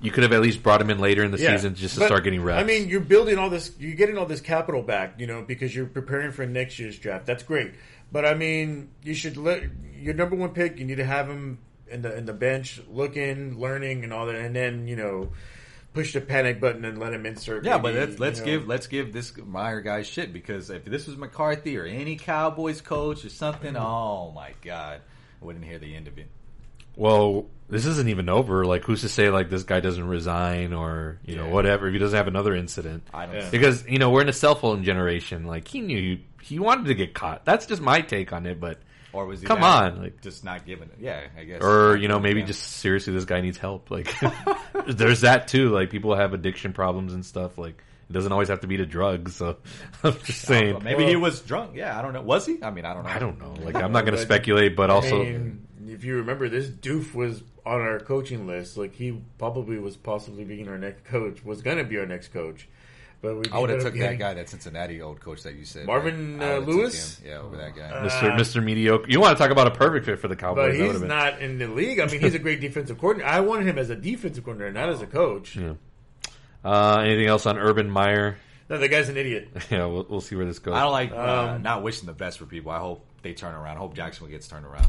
[0.00, 2.06] you could have at least brought him in later in the season just to but,
[2.06, 2.60] start getting reps.
[2.60, 5.74] I mean, you're building all this, you're getting all this capital back, you know, because
[5.74, 7.24] you're preparing for next year's draft.
[7.24, 7.72] That's great,
[8.12, 9.62] but I mean, you should let
[9.96, 10.78] your number one pick.
[10.78, 14.36] You need to have him in the in the bench, looking, learning, and all that,
[14.36, 15.32] and then you know,
[15.92, 17.64] push the panic button and let him insert.
[17.64, 18.52] Yeah, but let's let's you know.
[18.52, 22.80] give let's give this Meyer guy shit because if this was McCarthy or any Cowboys
[22.80, 25.00] coach or something, oh my god,
[25.40, 26.28] I wouldn't hear the end of it.
[26.96, 28.64] well, this isn't even over.
[28.64, 31.98] Like, who's to say, like, this guy doesn't resign or, you know, whatever, if he
[31.98, 33.04] doesn't have another incident?
[33.12, 33.36] I don't.
[33.36, 33.50] Yeah.
[33.50, 35.44] Because, you know, we're in a cell phone generation.
[35.44, 37.44] Like, he knew he, he wanted to get caught.
[37.44, 38.78] That's just my take on it, but.
[39.14, 40.96] Or was he Come that- on, like- just not giving it?
[41.00, 41.62] Yeah, I guess.
[41.62, 42.46] or you know maybe Yeah.
[42.46, 44.12] just seriously this guy needs help like
[44.88, 48.60] there's that too like people have addiction problems and stuff like it doesn't always have
[48.60, 49.56] to be to drugs so
[50.04, 51.72] i'm just saying maybe Well- he was drunk.
[51.74, 52.22] Yeah, I don't know.
[52.22, 52.58] Was he?
[52.62, 53.10] I mean, I don't know.
[53.10, 56.48] i don't know like i'm not going to speculate but also mean, if you remember,
[56.48, 58.76] this doof was on our coaching list.
[58.78, 61.44] Like he probably was possibly being our next coach.
[61.44, 62.66] Was going to be our next coach,
[63.24, 65.54] but we I would have ended up took that guy, that Cincinnati old coach that
[65.54, 67.20] you said, Marvin, I uh, Lewis?
[67.24, 67.88] yeah, over that guy.
[67.88, 70.68] Uh, mr mr mediocre you want to talk about a perfect fit for the cowboys
[70.68, 71.98] But he's would've been- not in the league.
[72.00, 73.28] I mean, he's a great defensive coordinator.
[73.30, 75.56] I wanted him as a defensive coordinator, not as a coach.
[75.56, 75.72] yeah.
[76.64, 78.36] uh, anything else on urban meyer
[78.68, 79.48] No, the guy's an idiot.
[79.70, 82.12] yeah we'll, we'll see where this goes I don't like uh, Um, not wishing the
[82.12, 82.70] best for people.
[82.72, 83.76] I hope they turn around.
[83.76, 84.86] I hope Jacksonville gets turned around.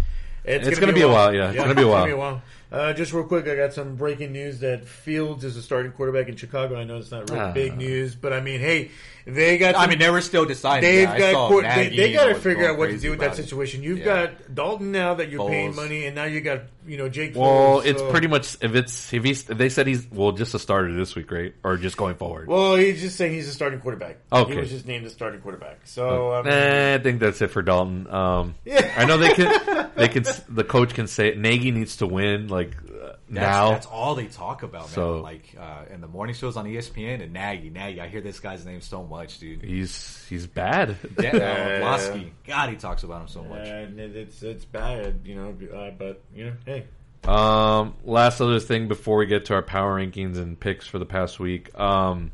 [0.47, 1.49] It's gonna be a while, yeah.
[1.49, 2.41] It's gonna be a while.
[2.75, 6.27] Uh, just real quick, I got some breaking news that Fields is a starting quarterback
[6.27, 6.75] in Chicago.
[6.77, 7.51] I know it's not really Ah.
[7.53, 8.91] big news, but I mean, hey,
[9.25, 9.75] they got.
[9.75, 10.87] I mean, they were still deciding.
[10.89, 11.17] They've that.
[11.17, 13.43] Got court, they, they got to figure out what to do with that it.
[13.43, 13.81] situation.
[13.81, 14.27] You've Yeah.
[14.27, 17.35] got Dalton now that you're paying money, and now you got you know Jake.
[17.35, 20.33] Well, Foles, it's so- pretty much if it's if he's if they said he's well
[20.33, 21.55] just a starter this week, right?
[21.63, 22.47] Or just going forward.
[22.47, 24.17] Well, he's just saying he's a starting quarterback.
[24.31, 24.53] Okay.
[24.53, 25.79] he was just named a starting quarterback.
[25.85, 28.05] So um, Nah, I think that's it for Dalton.
[28.07, 28.93] Um, Yeah.
[28.97, 29.81] I know they can.
[29.95, 30.25] They can.
[30.49, 33.69] The coach can say Nagy needs to win like uh, That's, now.
[33.71, 34.89] that's all they talk about, man.
[34.89, 37.99] So- like uh, in the morning shows on ESPN and Nagy, Nagy.
[38.01, 39.61] I hear this guy's name so much, dude.
[39.63, 40.97] He's he's bad.
[41.17, 42.23] Dan, uh, Yeah.
[42.47, 43.67] God, he talks about him so much.
[43.67, 45.55] and it's it's bad, you know.
[45.75, 46.85] Uh, but you know, hey,
[47.27, 51.05] Um, last other thing before we get to our power rankings and picks for the
[51.05, 51.77] past week.
[51.79, 52.31] Um,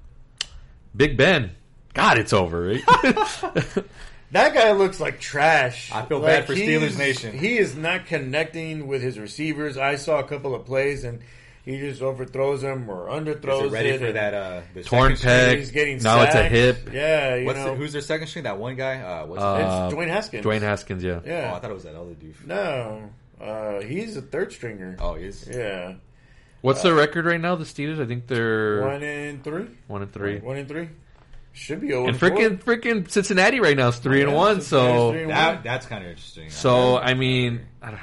[0.96, 1.52] Big Ben.
[1.94, 2.62] God, it's over.
[2.64, 2.82] Right?
[4.32, 5.92] that guy looks like trash.
[5.94, 7.38] I feel Like, bad for Steelers Nation.
[7.38, 9.78] He is not connecting with his receivers.
[9.78, 11.20] I saw a couple of plays and.
[11.64, 14.34] He just overthrows them or underthrows Is it ready it for and that?
[14.34, 15.58] Uh, Torn second peg.
[15.60, 16.90] He's getting Now it's a hip.
[16.92, 18.46] Yeah, you What's know, the, who's their second string?
[18.46, 19.00] That one guy.
[19.00, 19.96] Uh, what's Uh, it's?
[19.96, 20.44] Dwayne Haskins.
[20.44, 21.04] Dwayne Haskins.
[21.04, 21.20] Yeah.
[21.24, 21.52] Yeah.
[21.54, 22.34] Oh, I thought it was that other dude.
[22.48, 24.98] No, uh, he's a third stringer.
[25.00, 25.48] Oh, he is.
[25.48, 25.94] Yeah,
[26.62, 27.54] What's their record right now?
[27.56, 28.02] The Steelers.
[28.02, 29.68] I think they're one and three.
[29.86, 30.40] one and three.
[30.40, 30.90] One and three.
[31.54, 32.10] Should be over.
[32.10, 34.62] And freaking freaking Cincinnati right now is three and one.
[34.62, 36.50] So and That that's kind of interesting.
[36.50, 38.02] So I mean, I don't know.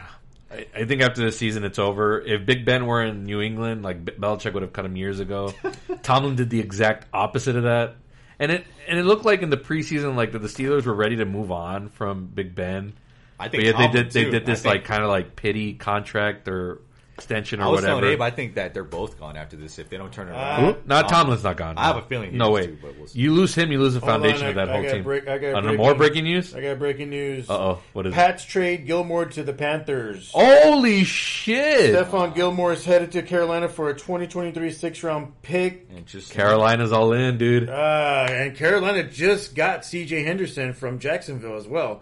[0.50, 2.20] I, I think after the season, it's over.
[2.20, 5.52] If Big Ben were in New England, like Belichick would have cut him years ago.
[6.02, 7.96] Tomlin did the exact opposite of that,
[8.38, 11.16] and it and it looked like in the preseason, like that the Steelers were ready
[11.16, 12.92] to move on from Big Ben.
[13.40, 15.36] I But think yet they Tomlin, did they did this think- like kind of like
[15.36, 16.80] pity contract or
[17.18, 18.00] extension or I was whatever.
[18.00, 20.32] telling Abe, I think that they're both gone after this if they don't turn it
[20.32, 20.64] Uh, around.
[20.66, 21.76] Oop, not Tomlin's not gone.
[21.76, 22.66] I have a feeling he No is way.
[22.72, 23.18] too, but we'll see.
[23.20, 24.92] you lose him, you lose the Hold on, foundation I- of that I whole got
[24.92, 25.02] team.
[25.02, 26.54] break- I got Uh, no breaking- more breaking news.
[26.54, 27.50] I got breaking news.
[27.50, 28.14] Uh oh, what is it?
[28.14, 30.30] Pats trade Gilmore to the Panthers.
[30.32, 31.94] Holy shit!
[31.94, 35.88] Stephon Gilmore is headed to Carolina for a 2023 six round pick.
[35.96, 36.36] Interesting.
[36.36, 37.68] Carolina's all in, dude.
[37.68, 42.00] Uh, and Carolina just got CJ Henderson from Jacksonville as well.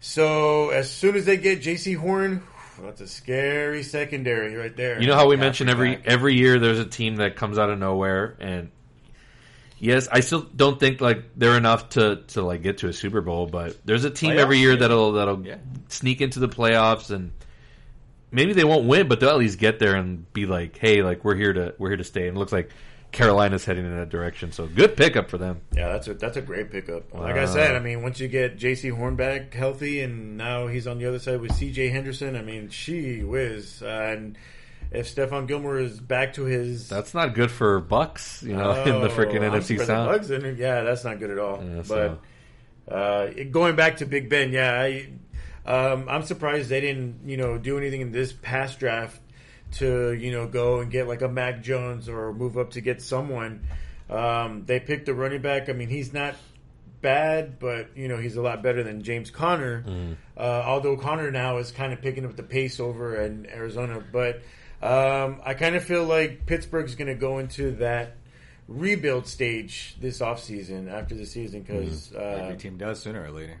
[0.00, 2.42] So as soon as they get Jaycee Horn,
[2.80, 5.00] that's a scary secondary right there.
[5.00, 6.06] You know how we Yeah, mention every back.
[6.06, 8.70] every year there's a team that comes out of nowhere and
[9.78, 13.20] yes, I still don't think like they're enough to to like get to a Super
[13.20, 14.78] Bowl, but there's a team Playoffs, every year yeah.
[14.78, 15.56] that'll that'll Yeah.
[15.88, 17.32] sneak into the playoffs and
[18.30, 21.24] maybe they won't win, but they'll at least get there and be like, "Hey, like
[21.24, 22.70] we're here to we're here to stay." And it looks like
[23.12, 24.52] Carolina's heading in that direction.
[24.52, 25.60] So, good pickup for them.
[25.74, 27.12] Yeah, that's a that's a great pickup.
[27.14, 30.66] Like I Uh, said, I mean, once you get Jaycee Horn back healthy, and now
[30.66, 31.88] he's on the other side with C.J.
[31.90, 32.34] Henderson.
[32.36, 33.82] I mean, she whiz.
[33.82, 34.38] Uh, and
[34.90, 39.00] if Stephon Gilmore is back to his, That's not good for Bucks, you know, in
[39.02, 40.08] the freaking Oh, NFC surprised South.
[40.10, 40.56] Bugs in.
[40.58, 41.62] Yeah, that's not good at all.
[41.62, 42.18] Yeah, but so-
[42.94, 45.06] uh, going back to Big Ben, yeah, I,
[45.64, 49.20] um, I'm surprised they didn't, you know, do anything in this past draft
[49.74, 53.02] to, you know, go and get like a Mac Jones or move up to get
[53.02, 53.66] someone.
[54.10, 55.68] Um, they picked a running back.
[55.68, 56.34] I mean, he's not
[57.00, 59.82] bad, but you know, he's a lot better than James Conner.
[59.86, 60.16] Mm.
[60.36, 64.42] Uh, although Conner now is kind of picking up the pace over in Arizona, but
[64.82, 68.16] um, I kind of feel like Pittsburgh's going to go into that
[68.68, 72.16] rebuild stage this offseason after the season because Mm.
[72.16, 73.56] uh, Every team does sooner or later.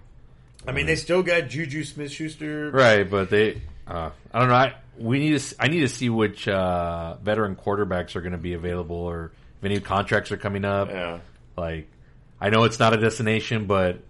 [0.66, 2.70] I mean they still got Juju Smith Schuster.
[2.70, 4.54] Right, but they, uh, I don't know.
[4.54, 5.54] I we need to.
[5.58, 9.64] I need to see which uh, veteran quarterbacks are going to be available, or if
[9.64, 10.90] any contracts are coming up.
[10.90, 11.20] Yeah.
[11.56, 11.88] Like,
[12.40, 14.00] I know it's not a destination, but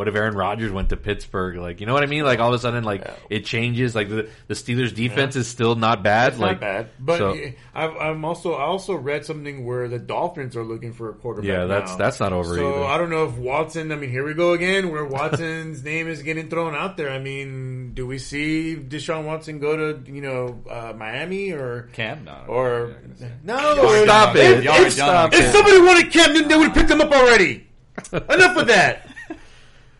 [0.00, 1.56] what if Aaron Rodgers went to Pittsburgh?
[1.56, 2.24] Like, you know what I mean?
[2.24, 3.12] Like, all of a sudden, like Yeah.
[3.28, 3.94] it changes.
[3.94, 6.32] Like the the Steelers' defense is still not bad.
[6.32, 7.36] It's like, not bad, but so-
[7.74, 11.48] I've, I'm also I also read something where the Dolphins are looking for a quarterback.
[11.48, 11.96] Yeah, that's- now.
[11.98, 12.84] that's not over So either.
[12.86, 13.92] I don't know if Watson.
[13.92, 17.10] I mean, here we go again, where Watson's name is getting thrown out there.
[17.10, 22.24] I mean, do we see Deshaun Watson go to you know uh, Miami or Cam,
[22.24, 22.38] no.
[22.48, 24.04] or Yeah, no?
[24.04, 24.64] Stop if, it.
[24.64, 25.30] Y'all are If, done.
[25.34, 27.66] if somebody wanted Cam Newton, they would have picked him up already.
[28.12, 29.06] Enough of that.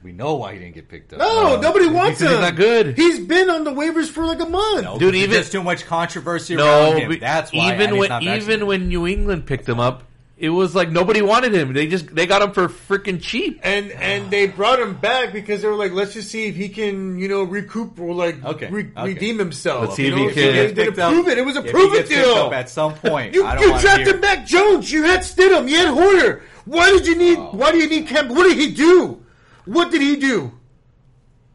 [0.02, 1.18] We know why he didn't get picked up.
[1.18, 2.40] No, Uh, nobody wants because him.
[2.42, 2.96] he's not good.
[2.96, 4.82] He's been on the waivers for like a month.
[4.84, 7.18] No, Dude, even- there's too much controversy no, around him.
[7.20, 7.74] That's why.
[7.74, 10.04] even when even when New England picked him up,
[10.38, 11.74] it was like nobody wanted him.
[11.74, 13.60] They just they got him for freaking cheap.
[13.62, 16.70] And and they brought him back because they were like, let's just see if he
[16.70, 19.04] can, you know, recoup or like Okay, re- okay.
[19.12, 19.82] redeem himself.
[19.82, 20.28] Let's see you if know?
[20.28, 21.36] he can- They Gets didn't picked up- prove it.
[21.36, 22.34] It was a if he prove it deal.
[22.36, 23.34] up at some point.
[23.34, 24.18] You, I don't you want to drafted hear.
[24.18, 24.90] Mac Jones.
[24.90, 25.68] You had Stidham.
[25.68, 26.40] You had Horner.
[26.64, 27.36] Why did you need?
[27.36, 27.50] Oh.
[27.52, 28.28] Why do you need Cam?
[28.30, 29.20] What did he do?
[29.66, 30.52] What did he do?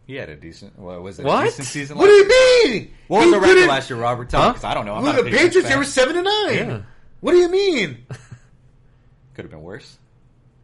[0.08, 0.78] He had a decent.
[0.78, 1.26] What was it?
[1.26, 1.44] What?
[1.44, 1.98] A decent season.
[1.98, 2.36] What do last you
[2.72, 2.74] year?
[2.82, 2.94] mean?
[3.08, 4.30] What was He the record last year, Robert?
[4.30, 4.54] Tell me, Huh?
[4.54, 4.94] 'cause I don't know.
[4.96, 5.70] I'm Who, not a the Patriots Patriots?
[5.70, 6.56] They were seven and nine.
[6.70, 6.82] Yeah.
[7.22, 8.06] What do you mean?
[9.36, 9.98] Could have been worse.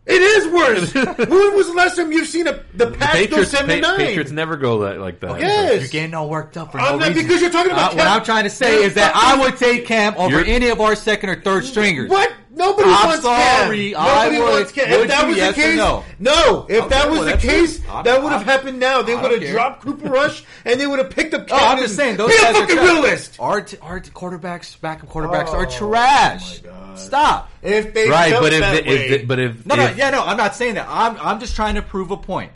[0.05, 0.93] It is worse.
[1.27, 3.81] when was the last time you've seen a, the The Pats go Patriots, seven to
[3.83, 3.97] Pa- nine?
[3.97, 5.39] Patriots never go that, like that.
[5.39, 5.81] Yes.
[5.81, 7.23] You're getting all worked up for I'm no not- reason.
[7.27, 9.85] because you're talking about Uh, what I'm trying to say is that I would take
[9.85, 12.09] Cam over You're- any of our second or third stringers.
[12.09, 12.31] What?
[12.53, 14.01] Nobody I'm wants sorry, Cam.
[14.01, 14.91] I Nobody would- wants Cam.
[14.91, 16.03] If that was yes the case, no?
[16.19, 16.65] no.
[16.69, 17.79] If Okay, that was well, the case.
[17.89, 19.01] I'm- that would have happened now.
[19.01, 21.69] They would have dropped Cooper Rush and they would have picked up No, Cam.
[21.69, 22.87] I'm just saying those Be a fucking are trash.
[22.89, 23.37] realist.
[23.39, 26.61] Our our quarterbacks, backup oh quarterbacks are Oh, trash.
[26.63, 26.99] my God.
[26.99, 27.49] Stop.
[27.61, 29.97] If they Right, but if, that the, way, if the, but if No, no, if-
[29.97, 30.21] yeah, no.
[30.23, 30.87] I'm not saying that.
[30.89, 32.51] I'm I'm just trying to prove a point.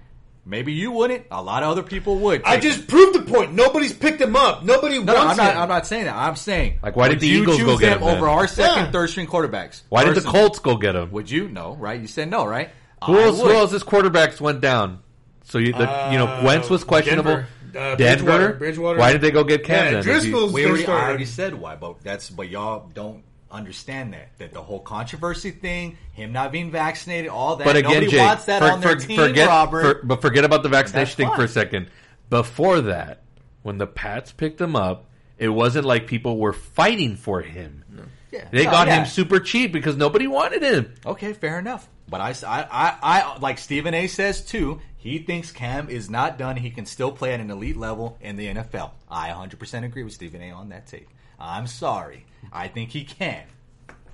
[0.47, 1.25] Maybe you wouldn't.
[1.31, 2.43] A lot of other people would.
[2.43, 2.85] I just him.
[2.85, 3.53] proved the point.
[3.53, 4.63] Nobody's picked him up.
[4.63, 5.55] Nobody No, no, wants I'm not.
[5.55, 5.61] him.
[5.63, 6.15] I'm not saying that.
[6.15, 8.17] I'm saying Like, why would did the you Eagles choose go get them him then?
[8.17, 8.91] over our second, Yeah.
[8.91, 9.81] third string quarterbacks?
[9.89, 10.39] why did the Personally.
[10.39, 11.11] Colts go get him?
[11.11, 11.47] Would you?
[11.49, 11.99] No, right?
[11.99, 12.69] You said no, right?
[13.05, 13.37] Who I else?
[13.39, 13.55] Who would.
[13.55, 14.99] else's quarterbacks went down?
[15.45, 17.43] So you, the, you know, Wentz was questionable.
[17.73, 17.93] Denver.
[17.93, 18.53] Uh, Bridgewater.
[18.53, 18.99] Bridgewater.
[18.99, 19.75] Why did they go get Cam?
[19.85, 19.99] Yeah, then?
[19.99, 21.07] If you- Driscoll's We their already, I starter.
[21.07, 25.97] already said why, but that's but y'all don't understand that that the whole controversy thing,
[26.13, 27.63] him not being vaccinated, all that.
[27.65, 30.01] But again, nobody Jake, wants that for- on their for- team, forget, Robert.
[30.01, 31.87] for- but forget about the vaccination thing for a second.
[32.29, 33.21] Before that,
[33.61, 35.05] when the Pats picked him up,
[35.37, 37.83] it wasn't like people were fighting for him.
[38.31, 38.47] Yeah.
[38.51, 38.99] They No, got yeah.
[38.99, 40.93] him super cheap because nobody wanted him.
[41.05, 41.87] Okay, fair enough.
[42.09, 44.07] But I, I, I, I, like Stephen A.
[44.07, 44.81] says too.
[44.97, 46.57] He thinks Cam is not done.
[46.57, 48.91] He can still play at an elite level in the NFL.
[49.09, 50.51] I 100% agree with Stephen A.
[50.51, 51.07] on that take.
[51.39, 52.25] I'm sorry.
[52.51, 53.43] I think he can.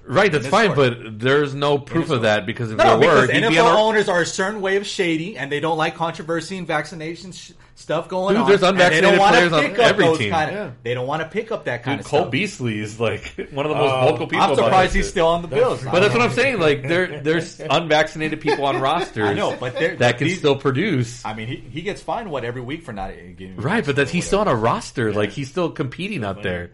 [0.04, 0.96] Right, that's fine, story.
[0.96, 4.10] but there's no proof of that because if No, there were, he'd NFL on owners
[4.10, 8.10] are a certain way of shady, and they don't like controversy and vaccination sh- stuff
[8.10, 8.50] going Dude, on.
[8.50, 10.32] there's and they unvaccinated don't wanna players on up every team.
[10.34, 10.72] Kinda, Yeah.
[10.82, 12.32] They don't want to pick up that kind Dude, of Cole stuff.
[12.32, 13.22] Beasley is like
[13.52, 14.44] one of the most Oh, vocal people.
[14.44, 15.84] I'm surprised that he's still on the Bills.
[15.84, 16.60] But that's what I'm saying.
[16.60, 19.24] Like there, there's unvaccinated people on rosters.
[19.30, 21.24] I know, but that but can these- still produce.
[21.24, 24.10] I mean, he, he gets fined what every week for not getting Right, but that
[24.10, 25.14] he's still on a roster.
[25.14, 26.72] Like he's still competing out there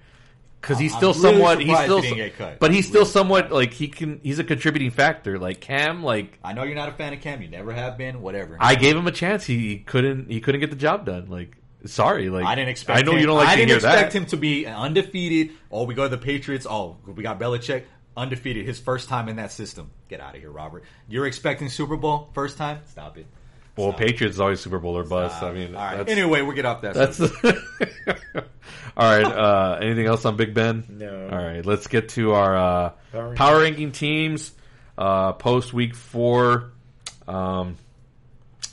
[0.67, 1.59] because he's I'm still really somewhat.
[1.59, 2.59] He's surprised still, he didn't get cut.
[2.59, 4.19] but he's still somewhat like he can.
[4.21, 5.39] He's a contributing factor.
[5.39, 7.41] Like Cam, like I know you're not a fan of Cam.
[7.41, 8.21] You never have been.
[8.21, 8.57] Whatever.
[8.59, 9.45] I gave him a chance.
[9.45, 10.29] He, he couldn't.
[10.29, 11.29] He couldn't get the job done.
[11.29, 11.55] Like
[11.85, 12.29] sorry.
[12.29, 12.99] Like I didn't expect.
[12.99, 14.17] I know him, you don't like I to didn't hear expect that.
[14.17, 15.55] him to be undefeated.
[15.71, 16.67] Oh, we go to the Patriots.
[16.69, 17.83] Oh, we got Belichick
[18.17, 18.65] undefeated.
[18.65, 19.91] His first time in that system.
[20.09, 20.83] Get out of here, Robert.
[21.07, 22.79] You're expecting Super Bowl first time?
[22.87, 23.27] Stop it.
[23.77, 23.99] Well, Stop.
[23.99, 25.41] Patriots is always Super Bowl or bust.
[25.43, 26.09] I mean, all right.
[26.09, 26.95] Anyway, we get off that.
[26.95, 27.29] that's all
[28.97, 29.23] right.
[29.23, 30.83] Uh, anything else on Big Ben?
[30.89, 31.29] No.
[31.31, 34.51] All right, let's get to our uh, Power power, ranking teams
[34.97, 36.71] uh, post week four.
[37.27, 37.77] Um,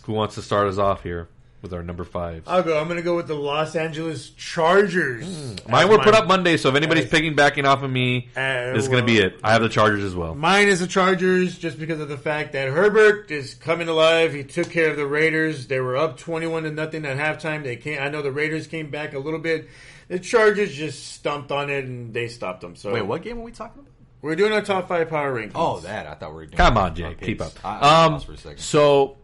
[0.05, 1.29] who wants to start us off here
[1.65, 2.45] with our number five?
[2.47, 2.79] I'll go.
[2.79, 5.27] I'm going to go with the Los Angeles Chargers.
[5.69, 8.29] Mine were my- put up Monday, so if anybody's As- picking backing off of me,
[8.37, 9.41] Uh, this is going to be it.
[9.43, 10.35] I have the Chargers as well.
[10.37, 14.33] Mine is the Chargers just because of the fact that Herbert is coming alive.
[14.33, 15.67] He took care of the Raiders.
[15.67, 17.65] They were up 21 to nothing at halftime.
[17.65, 19.69] They came, I know the Raiders came back a little bit.
[20.09, 22.77] The Chargers just stumped on it and they stopped them.
[22.77, 23.91] So Wait, what game are we talking about?
[24.23, 25.53] We're doing our top five power rankings.
[25.55, 26.07] Oh, that.
[26.07, 26.57] I thought we were doing.
[26.57, 27.53] Come on, our Jake, keep up.
[27.65, 28.59] I, I Um, lost for a second.
[28.59, 29.17] so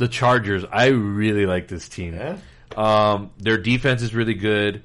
[0.00, 2.14] the Chargers, I really like this team.
[2.14, 2.38] Yeah?
[2.74, 4.82] Um, their defense is really good.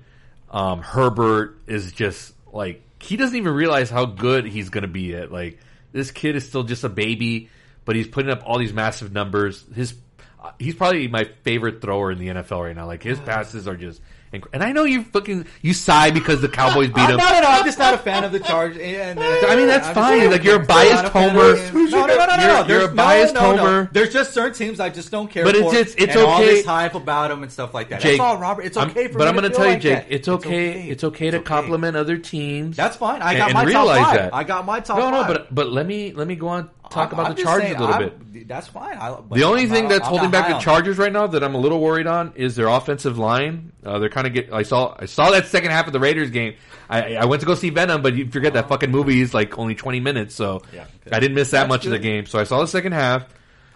[0.51, 5.15] Um, Herbert is just like he doesn't even realize how good he's going to be
[5.15, 5.31] at.
[5.31, 5.59] Like
[5.93, 7.49] this kid is still just a baby,
[7.85, 9.63] but he's putting up all these massive numbers.
[9.73, 9.95] His
[10.43, 12.85] uh, he's probably my favorite thrower in the NFL right now.
[12.85, 14.01] Like his passes are just.
[14.39, 17.17] Inc- And I know you fucking you sigh because the Cowboys beat I'm him.
[17.17, 18.77] not, no, I'm just not a fan of the Chargers.
[18.79, 20.19] And, uh, I mean, that's I'm fine.
[20.23, 21.55] not Like, you're a biased homer.
[21.55, 22.57] No, no, no, no, no.
[22.59, 23.57] You're- you're a biased no, no, no.
[23.63, 23.89] homer.
[23.91, 25.61] There's just certain teams I just don't care But for.
[25.61, 28.01] it's- it's- it's and all this hype about them and stuff like that.
[28.01, 28.63] Jake, that's all, Robert.
[28.65, 30.13] It's I'm- okay for but me I'm gonna tell you, like Jake, that.
[30.15, 30.87] it's okay.
[30.89, 32.75] It's okay to It's compliment other teams.
[32.77, 33.21] That's fine.
[33.21, 34.15] I got and my top five.
[34.17, 34.33] that.
[34.33, 37.09] I got my top no, no, but but let me let me go on talk
[37.09, 38.47] I'm- about I'm the just Chargers saying, a little I'm- bit.
[38.47, 38.97] That's fine.
[38.97, 40.59] I, The only I'm thing not- that's I'm holding back the.
[40.59, 43.71] Chargers right now that I'm a little worried on is their offensive line.
[43.83, 44.53] Uh, they're kind of get.
[44.53, 46.53] I saw I saw that second half of the Raiders game.
[46.89, 49.57] I, I went to go see Venom, but you forget that fucking movie is like
[49.57, 51.15] only 20 minutes, so Yeah, okay.
[51.15, 52.27] I didn't miss that That's much of the game.
[52.27, 53.25] So I saw the second half.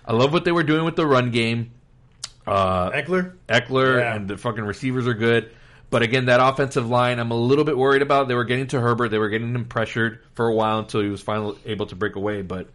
[0.05, 1.71] I love what they were doing with the run game.
[2.45, 3.33] Uh, Ekeler?
[3.47, 4.15] Ekeler Yeah.
[4.15, 5.51] and the fucking receivers are good.
[5.91, 8.27] But again, that offensive line, I'm a little bit worried about.
[8.27, 9.09] They were getting to Herbert.
[9.09, 12.15] They were getting him pressured for a while until he was finally able to break
[12.15, 12.43] away.
[12.43, 12.69] But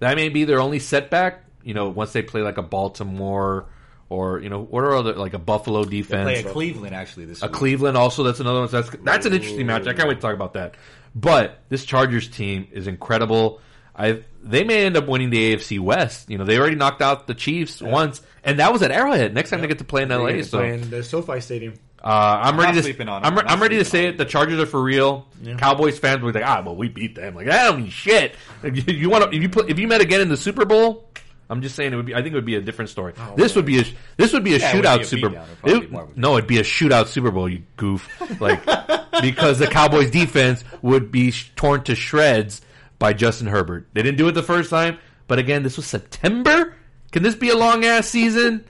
[0.00, 1.44] that may be their only setback.
[1.62, 3.66] You know, once they play like a Baltimore
[4.08, 7.26] or you know what are other like a Buffalo They defense, play at Cleveland actually
[7.26, 7.54] this a week.
[7.54, 8.22] Cleveland also.
[8.24, 8.68] That's another one.
[8.68, 9.86] So that's that's an interesting match.
[9.86, 10.74] I can't wait to talk about that.
[11.14, 13.60] But this Chargers team is incredible.
[13.94, 16.30] I they may end up winning the AFC West.
[16.30, 19.34] You know, they already knocked out the Chiefs once, and that was at Arrowhead.
[19.34, 20.42] Next time they get to play in LA.
[20.42, 21.74] So play in the SoFi Stadium.
[22.02, 22.82] Uh, I'm, not ready to.
[22.82, 23.26] sleeping on 'em.
[23.26, 24.16] I'm, re- I'm I'm ready to say it.
[24.18, 25.26] The Chargers are for real.
[25.58, 27.34] Cowboys fans will be like, ah, well, we beat them.
[27.34, 28.34] Like that don't mean shit.
[28.62, 30.64] If you, you want to, if you put, if you met again in the Super
[30.64, 31.06] Bowl,
[31.50, 32.14] I'm just saying it would be.
[32.14, 33.12] I think it would be a different story.
[33.36, 33.84] this would be a
[34.16, 35.28] this would be a Yeah, shootout be a Super.
[35.30, 35.42] beatdown.
[35.44, 37.48] It'd probably be It- more of a no, it'd be a shootout Super Bowl.
[37.48, 38.08] You goof.
[38.40, 38.64] Like
[39.20, 42.60] because the Cowboys defense would be sh- torn to shreds
[42.98, 43.88] by Justin Herbert.
[43.92, 44.98] They didn't do it the first time.
[45.26, 46.74] But again, this was September.
[47.12, 48.64] Can this be a long ass season?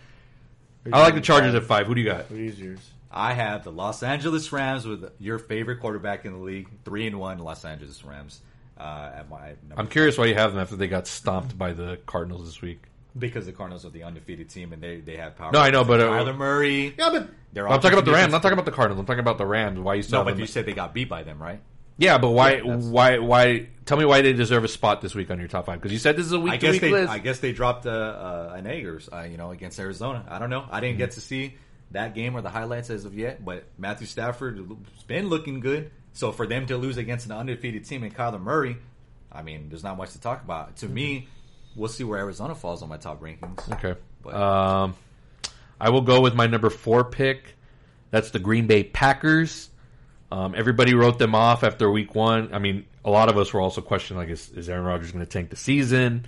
[0.93, 1.87] I like the Chargers at five.
[1.87, 2.31] Who do you got?
[2.31, 2.90] What is yours?
[3.11, 7.19] I have the Los Angeles Rams with your favorite quarterback in the league, three and
[7.19, 8.41] one Los Angeles Rams.
[8.79, 11.75] Uh, at my number I'm curious why you have them after they got stomped by
[11.75, 12.83] the Cardinals this week.
[13.19, 15.53] because the Cardinals are the undefeated team and they, they have power.
[15.53, 16.95] No, I know, but, uh, Kyler Murray.
[16.97, 18.27] Yeah, but They're I'm talking about the Rams.
[18.27, 19.01] I'm not talking about the Cardinals.
[19.01, 19.79] I'm talking about the Rams.
[19.79, 20.41] Why you No, but them?
[20.41, 21.61] you said they got beat by them, right?
[21.99, 22.55] yeah, but why?
[22.55, 23.19] Yeah, why?
[23.19, 23.69] Why?
[23.85, 25.79] Tell me why they deserve a spot this week on your top five?
[25.79, 27.13] Because you said this is a week I guess they, list.
[27.13, 30.25] I guess they dropped uh, uh, an egg or uh, you know against Arizona.
[30.27, 30.65] I don't know.
[30.71, 31.57] I didn't get to see
[31.93, 33.45] that game or the highlights as of yet.
[33.45, 34.59] But Matthew Stafford
[34.95, 35.91] has been looking good.
[36.13, 38.77] So for them to lose against an undefeated team and Kyler Murray,
[39.33, 40.77] I mean, there's not much to talk about.
[40.79, 41.29] To me,
[41.77, 43.73] we'll see where Arizona falls on my top rankings.
[43.75, 43.99] Okay.
[44.23, 44.95] But- Um,
[45.81, 47.55] I will go with my number four pick.
[48.11, 49.71] That's the Green Bay Packers.
[50.33, 52.51] Um, everybody wrote them off after week one.
[52.53, 55.25] I mean, a lot of us were also questioning, like, is, is Aaron Rodgers going
[55.25, 56.27] to tank the season?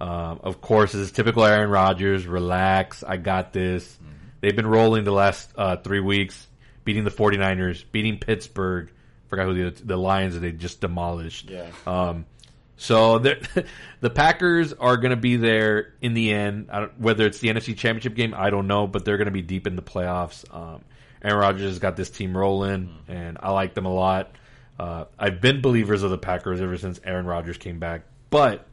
[0.00, 2.26] Um, of course, this is typical Aaron Rodgers.
[2.26, 3.02] Relax.
[3.04, 3.98] I got this.
[4.46, 6.46] They've been rolling the last uh, three weeks,
[6.84, 8.92] beating the 49ers, beating Pittsburgh.
[9.26, 11.50] Forgot who the, the Lions that they just demolished.
[11.50, 11.66] Yeah.
[11.84, 12.26] Um,
[12.76, 13.18] so
[14.00, 16.68] the Packers are going to be there in the end.
[16.70, 19.32] I don't, whether it's the NFC Championship game, I don't know, but they're going to
[19.32, 20.44] be deep in the playoffs.
[20.54, 20.84] Um,
[21.24, 24.30] Aaron Rodgers has got this team rolling, and I like them a lot.
[24.78, 28.64] Uh, I've been believers of the Packers ever since Aaron Rodgers came back, but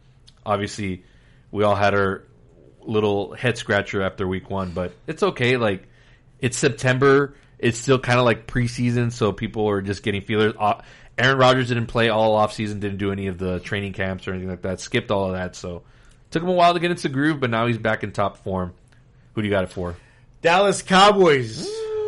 [0.45, 1.03] obviously
[1.49, 2.25] we all had our
[2.85, 4.71] little head scratcher after week one.
[4.71, 5.57] But it's okay.
[5.57, 5.87] Like
[6.39, 7.35] it's September.
[7.59, 10.53] It's still kind of like preseason, so people are just getting feelers.
[10.59, 10.81] Uh,
[11.17, 14.31] Aaron Rodgers didn't play all off season, didn't do any of the training camps or
[14.31, 14.81] anything like that.
[14.81, 15.83] Skipped all of that, so
[16.31, 17.39] took him a while to get into the groove.
[17.39, 18.73] But now he's back in top form.
[19.33, 19.95] Who do you got it for?
[20.41, 21.65] Dallas Cowboys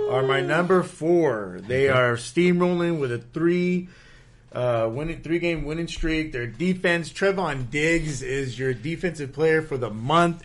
[0.10, 1.62] are my number four.
[1.66, 3.88] They are steamrolling with a three
[4.52, 6.32] uh, winning three game winning streak.
[6.32, 10.44] Their defense, Trevon Diggs is your defensive player for the month.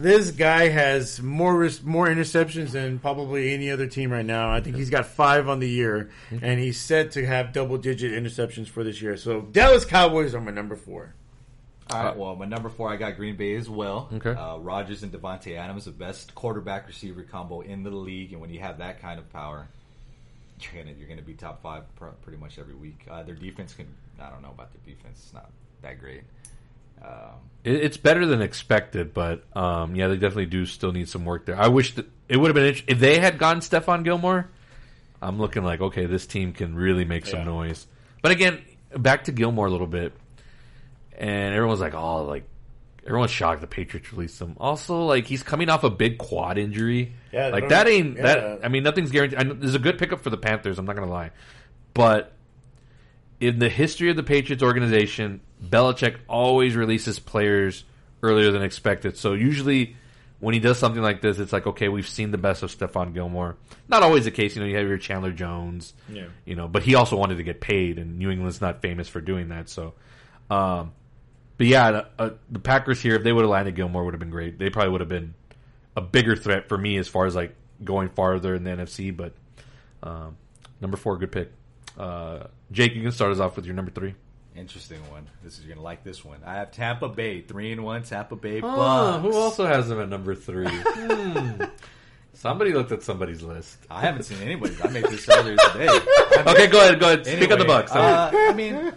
[0.00, 4.50] This guy has more more interceptions than probably any other team right now.
[4.50, 8.12] I think he's got five on the year, and he's set to have double digit
[8.12, 9.18] interceptions for this year.
[9.18, 11.14] So Dallas Cowboys are my number four.
[11.90, 12.16] All right.
[12.16, 14.08] Well, my number four, I got Green Bay as well.
[14.12, 14.30] Okay.
[14.30, 18.48] Uh, Rodgers and Davante Adams, the best quarterback receiver combo in the league, and when
[18.48, 19.68] you have that kind of power,
[20.60, 23.06] you're gonna you're gonna be top five pr- pretty much every week.
[23.10, 23.86] Uh, their defense can
[24.18, 25.50] I don't know about their defense; it's not
[25.82, 26.22] that great.
[27.02, 27.10] Um,
[27.64, 31.46] It, it's better than expected, but um, yeah, they definitely do still need some work
[31.46, 31.58] there.
[31.60, 34.48] I wish that it would have been if they had gotten Stephon Gilmore.
[35.22, 37.44] I'm looking like okay, this team can really make some Yeah.
[37.46, 37.86] noise.
[38.22, 38.62] But again,
[38.96, 40.12] back to Gilmore a little bit,
[41.18, 42.44] and everyone's like, oh, like
[43.06, 44.56] everyone's shocked the Patriots released him.
[44.58, 47.14] Also, like he's coming off a big quad injury.
[47.32, 48.22] Yeah, like that ain't yeah.
[48.22, 48.60] that.
[48.64, 49.38] I mean, nothing's guaranteed.
[49.38, 50.78] I there's a good pickup for the Panthers.
[50.78, 51.30] I'm not gonna lie,
[51.94, 52.32] but
[53.40, 57.84] in the history of the Patriots organization, Belichick always releases players
[58.22, 59.16] earlier than expected.
[59.16, 59.96] So usually
[60.38, 63.12] when he does something like this, it's like, okay, we've seen the best of Stephon
[63.12, 63.56] Gilmore.
[63.88, 66.24] Not always the case, you know, you have your Chandler Jones, Yeah.
[66.46, 69.20] you know, but he also wanted to get paid and New England's not famous for
[69.20, 69.68] doing that.
[69.68, 69.92] So,
[70.50, 70.92] um,
[71.58, 74.20] but yeah, the, uh, the Packers here, if they would have landed Gilmore, would have
[74.20, 74.58] been great.
[74.58, 75.34] They probably would have been
[75.94, 77.54] a bigger threat for me as far as like
[77.84, 79.14] going farther in the NFC.
[79.14, 79.34] But
[80.02, 80.36] um,
[80.80, 81.52] number four, good pick.
[81.98, 84.14] Uh, Jake, you can start us off with your number three.
[84.56, 85.26] Interesting one.
[85.42, 86.38] This is you're gonna like this one.
[86.44, 88.02] I have Tampa Bay three and one.
[88.02, 89.22] Tampa Bay Oh, Bucks.
[89.22, 90.66] who also has them at number three?
[90.84, 91.62] Hmm.
[92.32, 93.76] Somebody looked at somebody's list.
[93.90, 94.74] I haven't seen anybody.
[94.82, 95.88] I made this earlier today.
[96.46, 96.98] Okay, go ahead.
[97.00, 97.26] Go ahead.
[97.26, 97.92] Speak on the Anyway, Bucks.
[97.92, 98.92] Uh, I mean,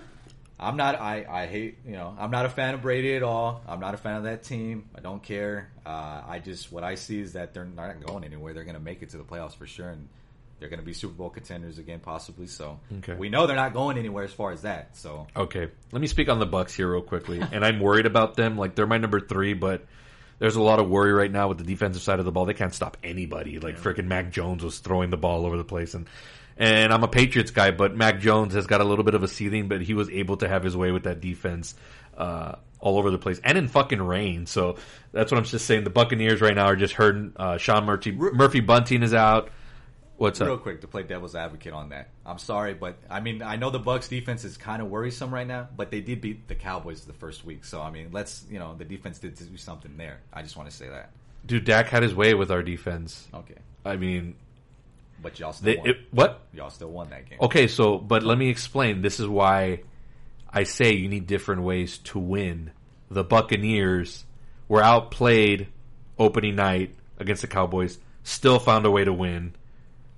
[0.59, 1.01] I'm not.
[1.01, 1.79] I, I hate.
[1.85, 3.61] You know, I'm not a fan of Brady at all.
[3.67, 4.85] I'm not a fan of that team.
[4.95, 5.71] I don't care.
[5.85, 8.53] Uh, I just what I see is that they're not going anywhere.
[8.53, 10.07] They're going to make it to the playoffs for sure, and
[10.63, 12.47] they're going to be Super Bowl contenders again, possibly.
[12.47, 13.15] So Okay.
[13.15, 14.95] we know they're not going anywhere as far as that.
[14.95, 18.35] So Okay, let me speak on the Bucks here real quickly, and I'm worried about
[18.35, 18.57] them.
[18.57, 19.85] Like they're my number three, but
[20.39, 22.45] there's a lot of worry right now with the defensive side of the ball.
[22.45, 23.59] They can't stop anybody.
[23.59, 26.07] Like freaking Mac Jones was throwing the ball all over the place, and
[26.57, 29.27] and I'm a Patriots guy, but Mac Jones has got a little bit of a
[29.27, 31.75] ceiling, but he was able to have his way with that defense.
[32.17, 34.45] Uh, all over the place and in fucking rain.
[34.45, 34.75] So
[35.13, 35.85] that's what I'm just saying.
[35.85, 37.31] The Buccaneers right now are just hurting.
[37.37, 39.49] Uh, Sean Murphy, Murphy Bunting is out.
[40.17, 40.61] What's real up?
[40.61, 42.09] quick to play devil's advocate on that.
[42.25, 45.47] I'm sorry, but I mean I know the Bucks defense is kind of worrisome right
[45.47, 47.65] now, but they did beat the Cowboys the first week.
[47.65, 50.19] So I mean, let's you know the defense did do something there.
[50.31, 51.11] I just want to say that.
[51.45, 53.27] Dude, Dak had his way with our defense.
[53.33, 54.35] Okay, I mean,
[55.21, 55.89] but y'all still they, won.
[55.89, 56.41] it, what?
[56.53, 57.39] y'all still won that game.
[57.41, 59.01] Okay, so but let me explain.
[59.01, 59.81] This is why
[60.49, 62.71] I say you need different ways to win.
[63.09, 64.25] The Buccaneers
[64.67, 65.67] were outplayed
[66.17, 69.53] opening night against the Cowboys, still found a way to win.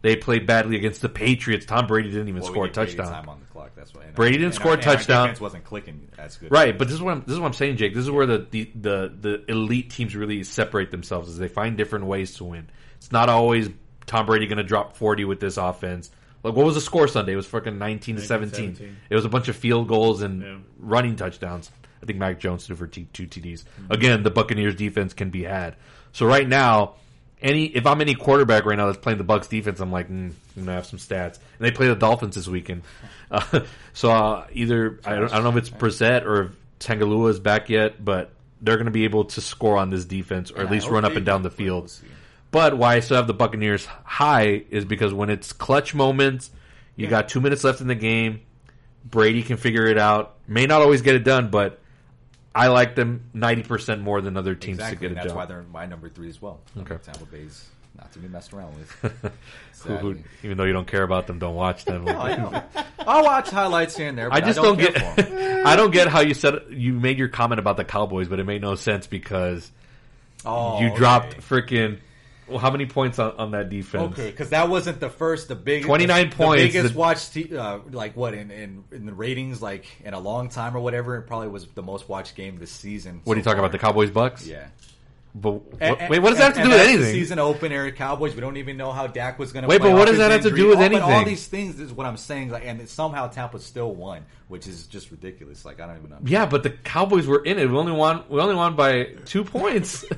[0.05, 1.65] They played badly against the Patriots.
[1.65, 3.21] Tom Brady didn't even Well, score a didn't get any touchdown.
[3.23, 3.71] Time on the clock.
[3.75, 5.23] That's That's what Brady didn't and score a and our touchdown.
[5.23, 6.51] defense wasn't clicking as good.
[6.51, 7.95] Right, but this is what I'm, this is what I'm saying, Jake.
[7.95, 11.75] This is where the, the the the elite teams really separate themselves, is they find
[11.75, 12.69] different ways to win.
[12.97, 13.67] It's not always
[14.05, 16.11] Tom Brady going to drop 40 with this offense.
[16.43, 17.33] Like, what was the score Sunday?
[17.33, 18.75] It was fucking 19 to 17.
[18.75, 18.97] 17.
[19.09, 20.57] It was a bunch of field goals and Yeah.
[20.77, 21.71] running touchdowns.
[22.03, 23.63] I think Mac Jones threw for t- two TDs.
[23.63, 23.91] Mm-hmm.
[23.91, 25.75] Again, the Buccaneers defense can be had.
[26.11, 26.97] So right now,
[27.41, 30.31] any if I'm any quarterback right now that's playing the Bucks defense, I'm like, mm,
[30.31, 31.35] I'm gonna have some stats.
[31.57, 32.83] And they play the Dolphins this weekend,
[33.31, 33.61] uh,
[33.93, 37.39] so uh, either I don't, I don't know if it's Brissett or if Tangalua is
[37.39, 38.31] back yet, but
[38.61, 41.15] they're going to be able to score on this defense or at least run up
[41.15, 41.91] and down the field.
[42.51, 46.49] But why I still have the Buccaneers high is because when it's clutch moments,
[46.95, 47.09] you Yeah.
[47.11, 48.41] got two minutes left in the game.
[49.03, 50.35] Brady can figure it out.
[50.47, 51.79] May not always get it done, but
[52.55, 55.35] I like them ninety percent more than other teams Exactly, to get it that's done.
[55.35, 56.61] why they're my number three as well.
[56.77, 56.97] Okay.
[57.03, 58.91] Tampa Bay's not to be messed around with.
[59.85, 62.05] Who- even though you don't care about them, don't watch them.
[62.05, 62.63] No, I
[62.99, 64.33] I'll watch highlights here and there.
[64.33, 65.15] I just don't, don't, 'em.
[65.15, 65.65] get.
[65.67, 68.45] I don't get how you said you made your comment about the Cowboys, but it
[68.45, 69.71] made no sense because
[70.45, 70.97] Oh, you okay.
[70.97, 71.99] dropped freaking.
[72.47, 74.13] Well, how many points on, on that defense?
[74.13, 77.57] Okay, because that wasn't the first, the biggest, 29 points, the biggest the- watched, t-
[77.57, 81.17] uh, like what in, in in the ratings, like in a long time or whatever.
[81.17, 83.21] It probably was the most watched game this season.
[83.23, 83.71] What are you talking about?
[83.71, 84.45] The Cowboys Bucks?
[84.45, 84.67] Yeah.
[85.37, 87.13] But what, And- wait, what does that have to do with and the anything?
[87.13, 88.35] season opener Cowboys.
[88.35, 89.67] We don't even know how Dak was going to.
[89.67, 91.03] Wait, but what does that have to do with All anything?
[91.03, 92.51] All these things is what I'm saying.
[92.51, 95.65] Like, and somehow Tampa still won, which is just ridiculous.
[95.65, 96.19] Like I don't even know.
[96.23, 97.69] Yeah, but the Cowboys were in it.
[97.69, 98.23] We only won.
[98.29, 100.05] We only won by two points.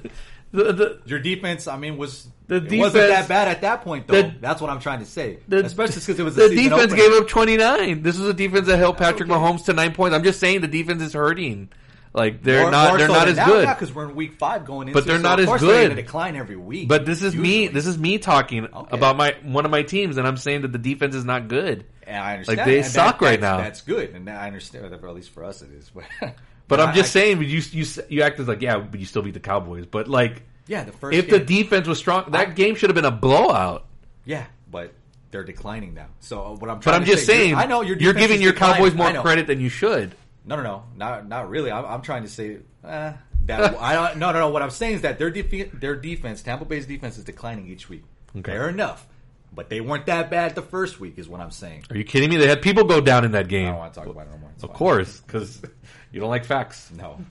[0.52, 4.08] the, the, Your defense, I mean, was The it wasn't that bad at that point,
[4.08, 4.22] though.
[4.22, 5.40] the- That's what I'm trying to say.
[5.48, 6.96] the- Especially because it was the defense opener.
[6.96, 8.02] gave up twenty nine.
[8.04, 9.40] This is a defense that held Patrick okay.
[9.40, 10.16] Mahomes to nine points.
[10.16, 11.70] I'm just saying the defense is hurting.
[12.14, 12.88] Like they're More- not.
[12.90, 13.68] more they're so not as good.
[13.68, 14.98] because we're in week five going into.
[15.00, 15.92] But they're so not as good.
[15.92, 16.88] They're decline every week.
[16.88, 17.68] But this is me.
[17.68, 18.98] This is me talking Okay.
[18.98, 21.86] about my one of my teams, and I'm saying that the defense is not good.
[22.08, 22.58] And I understand.
[22.60, 23.64] Like, they and that- suck right that's- now.
[23.64, 24.86] That's good, and I understand.
[24.86, 25.92] Or at least for us, it is.
[25.94, 26.06] But,
[26.68, 29.06] But I'm I- just I- saying, you you you act as like yeah, but you
[29.06, 29.86] still beat the Cowboys.
[29.86, 31.16] But like, Yeah, the first.
[31.18, 33.86] if the defense was strong, that I- game should have been a blowout.
[34.26, 34.94] yeah, but
[35.32, 36.08] they're declining now.
[36.20, 38.14] So uh, what I'm But trying I'm to just say, saying, I know your you're
[38.14, 38.76] giving your declining.
[38.78, 40.16] Cowboys more credit than you should.
[40.46, 41.72] No, no, no, not not really.
[41.72, 43.14] I'm, I'm trying to say uh,
[43.46, 44.18] that I don't.
[44.18, 44.50] No, no, no.
[44.50, 47.88] What I'm saying is that their defe- their defense, Tampa Bay's defense, is declining each
[47.90, 48.04] week.
[48.38, 48.52] Okay.
[48.54, 49.06] Fair enough,
[49.54, 51.84] but they weren't that bad the first week, is what I'm saying.
[51.90, 52.38] Are you kidding me?
[52.38, 53.68] They had people go down in that game.
[53.68, 54.50] I don't want to talk about it no more.
[54.54, 54.78] It's Of fine.
[54.78, 55.62] course, because
[56.12, 56.92] you don't like facts.
[56.96, 57.20] No.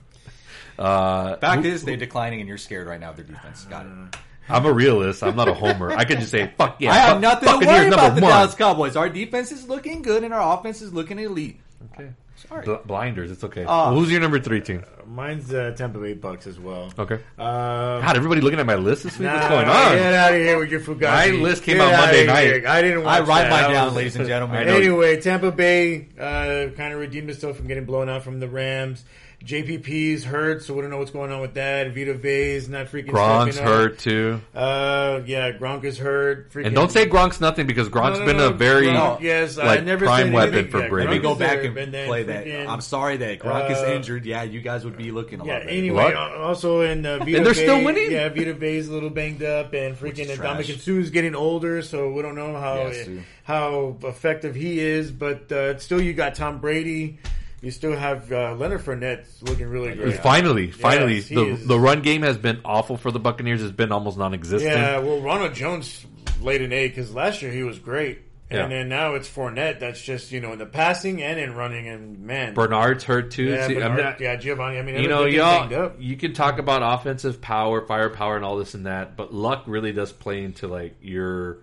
[0.79, 3.65] Uh, Fact who- is, they're declining, and you're scared right now of their defense.
[3.65, 4.15] Got it.
[4.47, 5.23] I'm a realist.
[5.23, 5.91] I'm not a homer.
[5.91, 8.29] I can just say, "Fuck yeah!" I have Buc- nothing to worry about the one.
[8.29, 8.95] Dallas Cowboys.
[8.95, 11.59] Our defense is looking good, and our offense is looking elite.
[11.93, 12.11] Okay.
[12.47, 12.63] Sorry.
[12.63, 13.31] Bl- blinders.
[13.31, 13.63] It's okay.
[13.63, 13.67] Oh.
[13.89, 14.83] Well, who's your number three team?
[15.07, 16.91] Mine's uh, Tampa Bay Bucks as well.
[16.99, 17.15] Okay.
[17.37, 19.29] Uh, God, everybody looking at my list this week.
[19.31, 19.93] What's going on?
[19.95, 21.01] Get out of here with your Fugazi.
[21.01, 22.61] My list came Get out outta Monday here.
[22.61, 22.65] night.
[22.65, 23.61] I didn't watch I write that.
[23.63, 24.67] mine down, ladies and gentlemen.
[24.67, 29.05] Anyway, Tampa Bay uh, kind of redeemed itself from getting blown out from the Rams.
[29.45, 31.93] JPP's hurt, so we don't know what's going on with that.
[31.93, 33.09] Vita Vea's not freaking.
[33.11, 33.75] Gronk's stepping up.
[33.75, 34.41] hurt too.
[34.53, 36.51] Uh, yeah, Gronk is hurt.
[36.51, 39.21] Freaking, And don't say Gronk's nothing because Gronk's No, no, been no, a very Gronk,
[39.21, 40.71] yes, I never prime weapon anything.
[40.71, 41.07] for Yeah, Brady.
[41.09, 42.67] Let me go back and and then play that.
[42.67, 44.25] I'm sorry that Gronk is uh, injured.
[44.25, 45.53] Yeah, you guys would be looking a Yeah.
[45.53, 45.69] lot better.
[45.77, 46.15] Anyway, Luck.
[46.15, 48.11] uh, also in uh, Vita And they're still winning?
[48.11, 50.81] Yeah, Vita Vea's a little banged up, and freaking is Dominic trash.
[50.81, 55.11] Sue's getting older, so we don't know how Yeah, how effective he is.
[55.11, 57.19] But uh, still, you got Tom Brady.
[57.61, 60.19] You still have uh, Leonard Fournette looking really great.
[60.21, 61.65] Finally, finally, Yes, the is.
[61.67, 63.63] the run game has been awful for the Buccaneers.
[63.63, 64.71] It's been almost non-existent.
[64.71, 66.05] Yeah, well, Ronald Jones
[66.41, 68.19] laid an egg because last year he was great,
[68.51, 68.61] Yeah.
[68.63, 69.79] and then now it's Fournette.
[69.79, 73.45] That's just you know in the passing and in running, and man, Bernard's hurt too.
[73.45, 74.77] yeah, See, Bernard- not- yeah, Giovanni.
[74.77, 78.75] I mean, you know, y'all, you can talk about offensive power, firepower, and all this
[78.75, 81.57] and that, but luck really does play into like your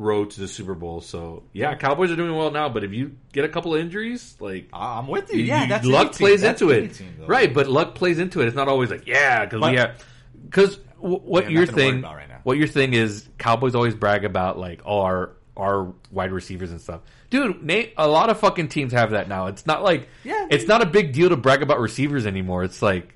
[0.00, 1.00] road to the Super Bowl.
[1.00, 4.34] So yeah, Cowboys are doing well now, but if you get a couple of injuries,
[4.40, 5.40] like I'm with you.
[5.40, 7.52] you- Yeah, that's luck plays That's into it, team, right?
[7.52, 8.46] But luck plays into it.
[8.46, 10.04] It's not always like yeah, because we have
[10.44, 14.80] because what Yeah, your thing, right what your thing is, Cowboys always brag about like
[14.86, 17.00] oh our our wide receivers and stuff.
[17.28, 19.46] Dude, Nate, a lot of fucking teams have that now.
[19.46, 20.46] It's not like Yeah.
[20.50, 22.64] it's not a big deal to brag about receivers anymore.
[22.64, 23.14] It's like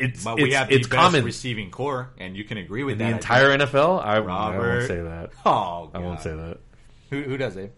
[0.00, 1.24] it's But it's, we have the it's best common.
[1.24, 3.12] receiving corps, and you can agree with the that.
[3.12, 3.70] I entire think.
[3.70, 4.04] NFL.
[4.04, 5.30] I, I won't say that.
[5.46, 6.58] Oh, I won't say that.
[7.10, 7.72] Who, who does it?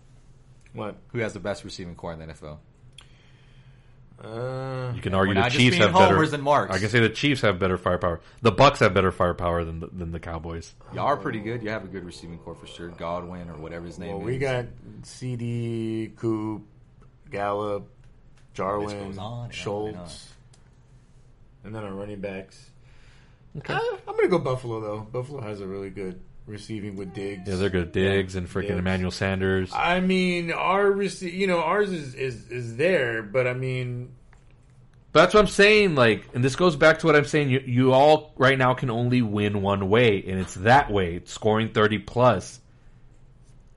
[0.73, 0.97] What?
[1.13, 2.59] Who has the best receiving corps in the NFL?
[4.23, 6.15] Uh, You can argue the Chiefs being have better.
[6.15, 6.75] homers and marks.
[6.75, 8.21] I can say the Chiefs have better firepower.
[8.43, 10.75] The Bucks have better firepower than the, than the Cowboys.
[10.93, 11.63] Y'all are pretty good.
[11.63, 12.89] You have a good receiving corps for sure.
[12.89, 14.27] Godwin or whatever his name well, is.
[14.27, 14.67] we got
[15.05, 16.63] CD, Coop,
[17.31, 20.38] Gallup, List Jarwin, on and on and Schultz, on.
[21.69, 22.71] And then our running backs.
[23.59, 23.75] Okay.
[23.75, 25.01] Uh, I'm gonna go Buffalo though.
[25.01, 27.47] Buffalo has a really good receiving with Diggs.
[27.47, 27.93] Yeah, they're good.
[27.93, 28.79] Diggs and freaking Diggs.
[28.79, 29.71] Emmanuel Sanders.
[29.75, 34.15] I mean, our rece- you know ours is, is is there, but I mean,
[35.13, 35.95] But that's what I'm saying.
[35.95, 37.51] Like, and this goes back to what I'm saying.
[37.51, 41.17] You you all right now can only win one way, and it's that way.
[41.17, 42.61] It's scoring 30 plus.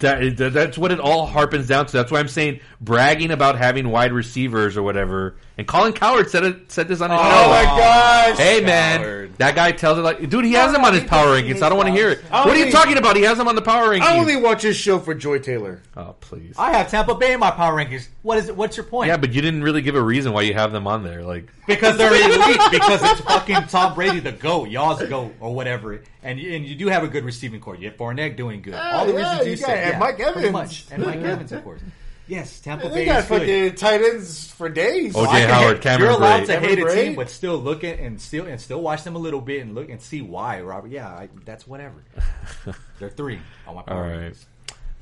[0.01, 1.91] That, that- that's what it all harpens down to.
[1.93, 5.35] That's why I'm saying bragging about having wide receivers or whatever.
[5.57, 7.49] And Colin Cowherd said it said this on his oh show.
[7.49, 9.37] my gosh, Hey man, Cowherd.
[9.37, 11.61] that guy tells it like, dude, he has him on his power does- he rankings.
[11.61, 12.19] I don't want to hear it.
[12.21, 13.15] hates I What are you talking about?
[13.15, 14.01] He has him on the power rankings.
[14.01, 15.81] I only watch his show for Joy Taylor.
[15.95, 16.55] oh please.
[16.57, 18.07] I have Tampa Bay in my power rankings.
[18.23, 18.55] What is it?
[18.55, 19.07] What's your point?
[19.09, 21.23] Yeah, but you didn't really give a reason why you have them on there.
[21.23, 22.59] Like, Because they're elite.
[22.71, 26.01] because it's fucking Tom Brady, the goat, y'all's goat, or whatever.
[26.23, 27.75] And you, and you do have a good receiving corps.
[27.75, 28.75] You have Fournette doing good.
[28.75, 29.77] All the yeah, reasons you, you said.
[29.83, 30.51] and yeah, Mike pretty Evans.
[30.53, 30.85] much.
[30.91, 31.81] and Mike Evans, of course.
[32.27, 33.39] Yes, Tampa They Bay got is good.
[33.39, 35.13] fucking tight ends for days.
[35.15, 36.45] OJ I can Howard, hate- Cameron You're allowed Brate.
[36.45, 39.15] to hate a Cameron team, but still look at and still and still watch them
[39.15, 40.61] a little bit and look and see why.
[40.61, 42.03] Robert, yeah, I, that's whatever.
[42.99, 44.31] They're three on my all power right.
[44.33, 44.45] rankings.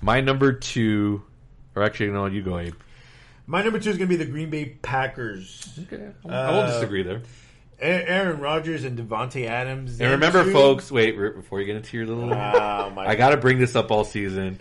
[0.02, 1.22] My number two,
[1.76, 2.26] or actually, you know?
[2.26, 2.74] You go, Abe.
[3.46, 5.78] My number two is going to be the Green Bay Packers.
[5.84, 6.34] Okay, I won't
[6.68, 7.22] Uh, disagree there.
[7.82, 10.00] Aaron Rodgers and Davante Adams.
[10.00, 12.34] And remember, two- folks, wait before you get into your little.
[12.34, 12.36] Oh,
[12.98, 14.60] I got to bring this up all season.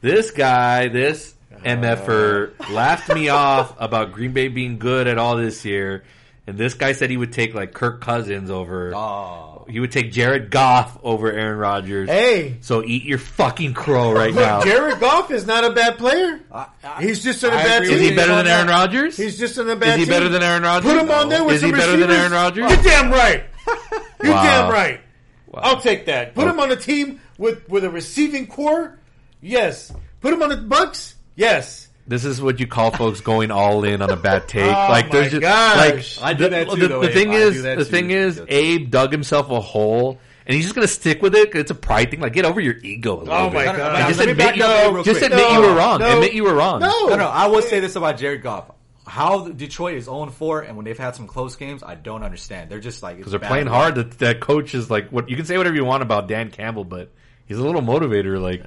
[0.00, 5.36] This guy, this uh, MFer, laughed me off about Green Bay being good at all
[5.36, 6.04] this year,
[6.46, 8.94] and this guy said he would take like Kirk Cousins over.
[8.94, 12.08] Oh, He would take Jared Goff over Aaron Rodgers.
[12.08, 14.62] Hey, So eat your fucking crow right look, now.
[14.62, 16.40] Jared Goff is not a bad player.
[16.50, 18.02] I- I- He's just on a I bad agree team.
[18.04, 18.72] Is he better than Aaron that.
[18.72, 19.16] Rodgers?
[19.16, 20.14] He's just on a bad Is he team.
[20.14, 20.90] better than Aaron Rodgers?
[20.92, 22.18] Put him on there with Is some he better than receivers.
[22.18, 22.70] Aaron Rodgers?
[22.72, 23.44] You're damn right.
[24.22, 24.42] You're Wow.
[24.42, 25.00] damn right.
[25.48, 25.60] Wow.
[25.62, 26.34] I'll take that.
[26.34, 26.50] Put oh.
[26.50, 28.98] him on a team with with a receiving corps.
[29.40, 29.92] Yes.
[30.20, 31.14] Put him on the Bucks.
[31.36, 31.87] Yes.
[32.08, 34.64] This is what you call folks going all in on a bad take.
[34.64, 36.18] Oh like there's just gosh.
[36.20, 37.84] like I do the, that too, The, though, the thing I is, the too.
[37.84, 41.52] thing is, Abe dug himself a hole, and he's just gonna stick with it.
[41.52, 42.20] 'cause It's a pride thing.
[42.20, 43.16] Like get over your ego.
[43.16, 43.54] A little Oh bit.
[43.56, 43.92] my No, no, god.
[44.00, 45.30] no, Just let admit you- up there real Just quick.
[45.32, 45.98] admit you were wrong.
[46.00, 46.14] no.
[46.14, 46.80] admit you were wrong.
[46.80, 47.08] No.
[47.08, 48.70] No, no, I will say this about Jared Goff.
[49.06, 52.70] How Detroit is 0 4, and when they've had some close games, I don't understand.
[52.70, 53.94] They're just like because they're playing hard.
[53.96, 56.84] That that coach is like what you can say whatever you want about Dan Campbell,
[56.84, 57.10] but
[57.46, 58.40] he's a little motivator.
[58.40, 58.64] Like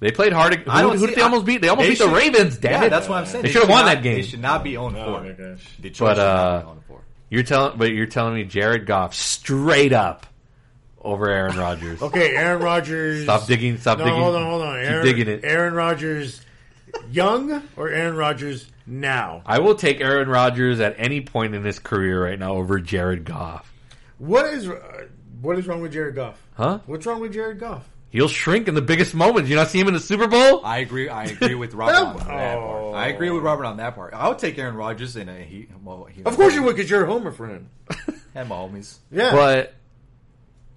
[0.00, 0.54] they played hard.
[0.54, 1.60] Who, I don't who see- did they almost beat?
[1.60, 2.58] They almost they beat the Ravens.
[2.58, 2.90] Damn yeah, it!
[2.90, 3.42] that's what I'm saying.
[3.42, 4.16] They should have won not- that game.
[4.16, 5.02] They should not be on 4.
[5.02, 5.64] Oh gosh.
[5.80, 7.00] Detroit But, uh, be 0 4.
[7.30, 10.26] You're telling, but you're telling me Jared Goff straight up
[11.00, 12.00] over Aaron Rodgers.
[12.02, 13.22] Okay, Aaron Rodgers.
[13.24, 13.78] Stop digging.
[13.78, 14.20] Stop No, digging.
[14.20, 14.80] hold on, hold on.
[14.80, 15.40] Keep Aaron, digging it.
[15.44, 16.40] Aaron Rodgers,
[17.10, 19.42] young or Aaron Rodgers now?
[19.46, 23.24] I will take Aaron Rodgers at any point in his career right now over Jared
[23.24, 23.72] Goff.
[24.18, 25.06] What is uh,
[25.40, 26.42] what is wrong with Jared Goff?
[26.54, 26.80] Huh?
[26.86, 27.88] What's wrong with Jared Goff?
[28.10, 29.50] He'll shrink in the biggest moments.
[29.50, 30.64] You not see him in the Super Bowl?
[30.64, 31.08] I agree.
[31.10, 32.26] I agree with Robert on that
[32.58, 32.90] Oh.
[32.92, 32.94] part.
[32.96, 34.14] I agree with Robert on that part.
[34.14, 35.68] I would take Aaron Rodgers in a he.
[35.84, 37.68] Well, he Of course you would, because you're a homer for him.
[38.34, 39.32] and homies, Yeah.
[39.32, 39.74] But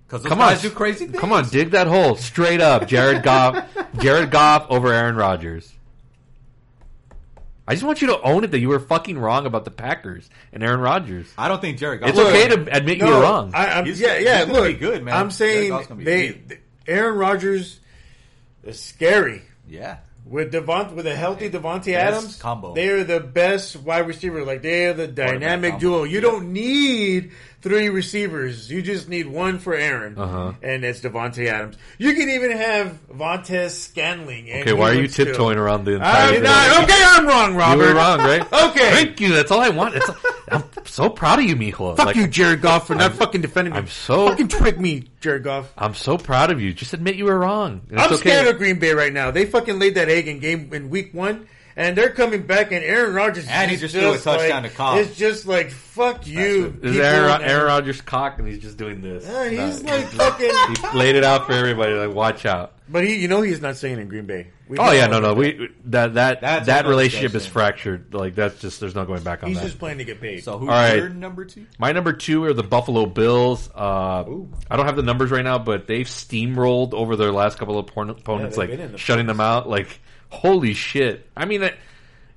[0.07, 1.19] because those come on, guys do crazy things.
[1.19, 2.85] come on, dig that hole straight up.
[2.87, 3.65] Jared Goff,
[3.99, 5.71] Jared Goff over Aaron Rodgers.
[7.67, 10.29] I just want you to own it that you were fucking wrong about the Packers
[10.51, 11.31] and Aaron Rodgers.
[11.37, 12.09] I don't think Jared Goff.
[12.09, 13.51] It's Look, okay to admit you were wrong.
[13.53, 14.39] I, I'm, He's- yeah, yeah.
[14.45, 15.13] he's look, be good, man.
[15.15, 16.49] I'm Jared saying Goff's gonna be they, elite.
[16.49, 17.79] th- Aaron Rodgers
[18.63, 19.41] is scary.
[19.67, 19.97] Yeah.
[20.25, 22.73] With Devont, with a healthy Davante Adams combo.
[22.75, 24.45] they are the best wide receiver.
[24.45, 26.03] Like they are the dynamic duo.
[26.03, 27.31] You don't need
[27.61, 28.69] three receivers.
[28.71, 30.53] You just need one for Aaron, Uh-huh.
[30.63, 31.77] and it's Davante Adams.
[31.97, 34.51] You can even have Vontez Scanling.
[34.51, 37.81] and Okay, why are you tiptoeing around the entire I'm not, okay, I'm wrong, Robert.
[37.83, 38.41] You were wrong, right?
[38.71, 38.91] Okay.
[38.91, 39.33] Thank you.
[39.33, 39.95] That's all I want.
[39.95, 40.09] It's,
[40.49, 41.95] I'm so proud of you, Mijo.
[41.97, 43.79] Fuck Like, you, Jared Goff, for not fucking defending me.
[43.79, 45.71] I'm so- fucking trick me, Jared Goff.
[45.77, 46.73] I'm so proud of you.
[46.73, 47.81] Just admit you were wrong.
[47.89, 48.17] And I'm okay.
[48.17, 49.31] scared of Green Bay right now.
[49.31, 52.71] They fucking laid that egg in game in week one, and they're coming back.
[52.71, 54.97] And Aaron Rodgers And he is just threw a touchdown like, to Cobb.
[54.99, 56.79] It's just like fuck you.
[56.81, 59.25] Is Aaron, Aaron Rodgers' cock, and he's just doing this.
[59.25, 60.51] Yeah, he's No, like fucking.
[60.91, 61.93] he laid it out for everybody.
[61.93, 62.73] Like, watch out.
[62.89, 64.47] But he, you know, he's not staying in Green Bay.
[64.67, 65.31] We Oh yeah, no, no.
[65.31, 68.13] about We that that That's that relationship is fractured.
[68.13, 69.65] Like that's just there's no going back on He's that.
[69.65, 70.43] just playing to get paid.
[70.43, 70.97] So who's All right.
[70.97, 71.65] your number two?
[71.79, 73.69] My number two are the Buffalo Bills.
[73.73, 74.23] Uh,
[74.69, 77.87] I don't have the numbers right now, but they've steamrolled over their last couple of
[77.89, 78.23] opponents,
[78.57, 79.69] they've been in like the shutting them out.
[79.69, 79.99] Like
[80.31, 81.29] holy shit!
[81.35, 81.77] I mean, it,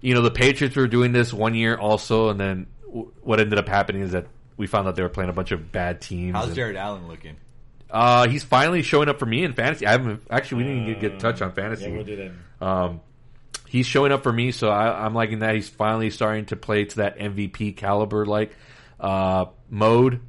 [0.00, 3.58] you know, the Patriots were doing this one year also, and then w- what ended
[3.58, 4.26] up happening is that
[4.56, 6.34] we found out they were playing a bunch of bad teams.
[6.34, 7.36] How's and- Jared Allen looking?
[7.90, 9.86] Uh, he's finally showing up for me in fantasy.
[9.86, 10.64] I haven't actually.
[10.64, 11.84] We didn't even get, get touch on fantasy.
[11.84, 12.16] yeah, we'll do
[12.60, 12.66] that.
[12.66, 13.00] Um,
[13.68, 15.54] he's showing up for me, so I, I'm liking that.
[15.54, 18.56] He's finally starting to play to that MVP caliber like
[18.98, 20.20] uh, mode.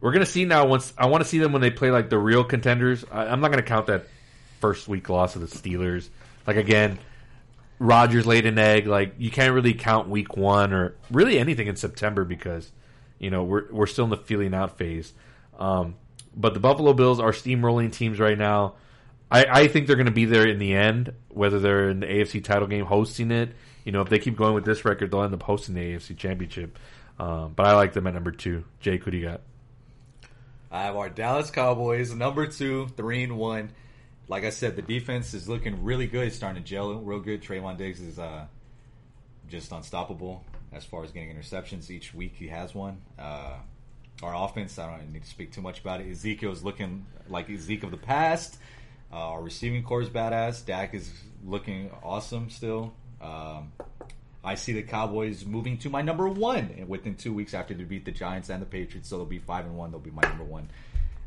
[0.00, 0.66] We're gonna see now.
[0.66, 3.04] Once I want to see them when they play like the real contenders.
[3.10, 4.04] I, I'm not gonna count that
[4.60, 6.08] first week loss of the Steelers.
[6.46, 6.98] Like again,
[7.78, 8.86] Rodgers laid an egg.
[8.86, 12.70] Like you can't really count week one or really anything in September because
[13.18, 15.12] you know we're we're still in the feeling out phase.
[15.58, 15.96] Um,
[16.34, 18.74] but the Buffalo Bills are steamrolling teams right now.
[19.30, 22.06] I, I think they're going to be there in the end, whether they're in the
[22.06, 23.54] AFC title game hosting it.
[23.84, 26.16] You know, if they keep going with this record, they'll end up hosting the AFC
[26.16, 26.78] championship.
[27.18, 28.64] Um, but I like them at number two.
[28.80, 29.40] Jake, who do you got?
[30.70, 33.70] I have our Dallas Cowboys number two, three and one.
[34.28, 36.26] Like I said, the defense is looking really good.
[36.26, 37.42] It's starting to gel real good.
[37.42, 38.46] Trevon Diggs is uh,
[39.48, 41.90] just unstoppable as far as getting interceptions.
[41.90, 42.98] Each week he has one.
[43.18, 43.54] Uh,
[44.22, 46.10] our offense, I don't need to speak too much about it.
[46.10, 48.58] Ezekiel is looking like Ezekiel of the past.
[49.12, 50.64] Uh, our receiving corps is badass.
[50.64, 51.12] Dak is
[51.44, 52.94] looking awesome still.
[53.20, 53.72] Um,
[54.42, 58.04] I see the Cowboys moving to my number one within two weeks after they beat
[58.04, 59.08] the Giants and the Patriots.
[59.08, 59.90] So they'll be five and one.
[59.90, 60.70] They'll be my number one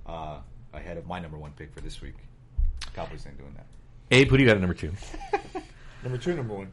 [0.06, 0.40] uh,
[0.74, 2.16] ahead of my number one pick for this week.
[2.94, 3.66] Cowboys ain't doing that.
[4.12, 4.92] Abe, who do you got at number two?
[6.04, 6.72] Number two, number one.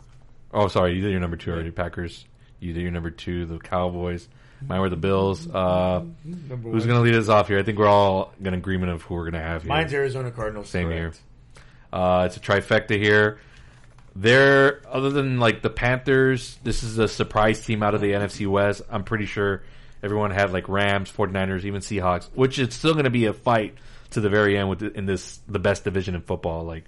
[0.52, 1.72] Oh, sorry, you did your number two already.
[1.72, 2.24] Packers.
[2.60, 3.44] You did your number two.
[3.44, 4.28] The Cowboys.
[4.66, 5.48] Mine were the Bills.
[5.48, 7.58] Uh, who's going to lead us off here?
[7.58, 9.68] I think we're all in agreement of who we're going to have here.
[9.68, 10.68] Mine's Arizona Cardinals.
[10.68, 11.20] Same correct.
[11.52, 11.62] here.
[11.92, 13.38] Uh, it's a trifecta here.
[14.14, 18.46] They're other than like the Panthers, this is a surprise team out of the NFC
[18.46, 18.80] West.
[18.90, 19.62] I'm pretty sure
[20.02, 23.74] everyone had like Rams, 49ers, even Seahawks, which it's still going to be a fight
[24.10, 26.64] to the very end with the, in this the best division in football.
[26.64, 26.84] Like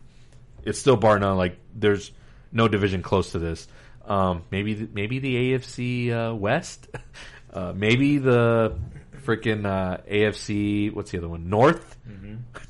[0.63, 1.37] it's still bar none.
[1.37, 2.13] Like there's
[2.53, 3.69] no division close to this.
[4.07, 6.89] Um, maybe the, maybe the AFC uh, West,
[7.53, 8.79] uh, maybe the
[9.25, 10.93] freaking uh, AFC.
[10.93, 11.51] What's the other one?
[11.51, 11.97] North.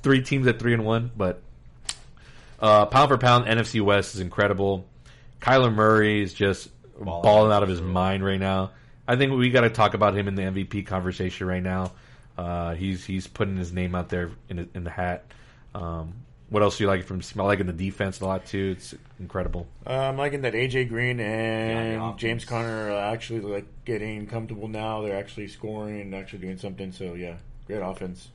[0.03, 1.43] Three teams at three and one, but
[2.61, 4.87] uh, pound for pound, NFC West is incredible.
[5.41, 6.69] Kyler Murray is just
[6.99, 8.73] Balling balling, out out of his mind right now.
[9.07, 11.93] I think we got to talk about him in the MVP conversation right now.
[12.39, 15.25] Uh, he's he's putting his name out there in the, in the hat.
[15.75, 16.15] Um,
[16.51, 17.21] what else do you like from?
[17.37, 18.77] I like in the defense a lot too.
[18.77, 19.67] It's incredible.
[19.85, 22.21] Uh, I'm liking that AJ Green and Hopkins.
[22.21, 25.03] James Conner are actually like getting comfortable now.
[25.03, 26.93] They're actually scoring and actually doing something.
[26.93, 28.29] So yeah, great offense.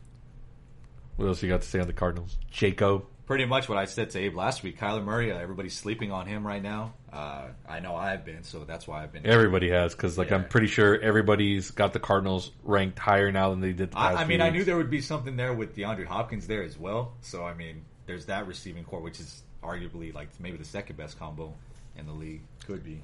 [1.16, 2.38] What else you got to say on the Cardinals?
[2.52, 3.06] Jaco.
[3.26, 4.78] Pretty much what I said to Abe last week.
[4.78, 6.94] Kyler Murray, uh, everybody's sleeping on him right now.
[7.12, 9.26] Uh, I know I've been, so that's why I've been.
[9.26, 13.62] Everybody has because like I'm pretty sure everybody's got the Cardinals ranked higher now than
[13.62, 13.92] they did.
[13.92, 16.64] The I, I mean, I knew there would be something there with DeAndre Hopkins there
[16.64, 17.14] as well.
[17.22, 21.18] So I mean, there's that receiving corps, which is arguably like maybe the second best
[21.18, 21.54] combo
[21.98, 22.42] in the league.
[22.68, 23.02] Could be.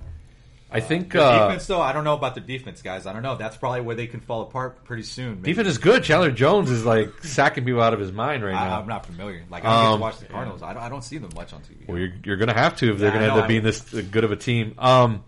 [0.71, 3.07] I think The uh, defense, though, I don't know about the defense, guys.
[3.07, 3.35] I don't know.
[3.35, 5.41] That's probably where they can fall apart pretty soon.
[5.41, 5.51] Maybe.
[5.53, 6.03] defense is good.
[6.03, 8.79] Chandler Jones is like sacking people out of his mind right now.
[8.79, 9.43] I'm not familiar.
[9.49, 10.61] Like I don't get Um, to watch the Cardinals.
[10.61, 11.87] I don't, I don't see them much on TV.
[11.87, 13.47] Well, you're, you're going to have to if they're Yeah, going I to end up
[13.47, 14.75] being I- this good of a team.
[14.77, 15.23] Um,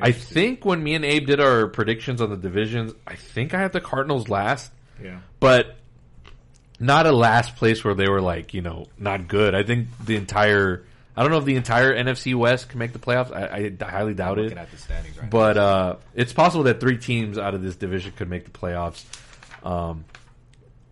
[0.00, 3.60] I think when me and Abe did our predictions on the divisions, I think I
[3.60, 4.70] had the Cardinals last,
[5.02, 5.18] Yeah.
[5.40, 5.76] but
[6.78, 9.54] not a last place where they were like you know not good.
[9.54, 10.84] I think the entire
[11.16, 13.32] I don't know if the entire NFC West can make the playoffs.
[13.32, 14.52] I, I highly doubt it.
[14.56, 18.12] at the standings right But uh, it's possible that three teams out of this division
[18.12, 19.02] could make the playoffs.
[19.64, 20.04] Um,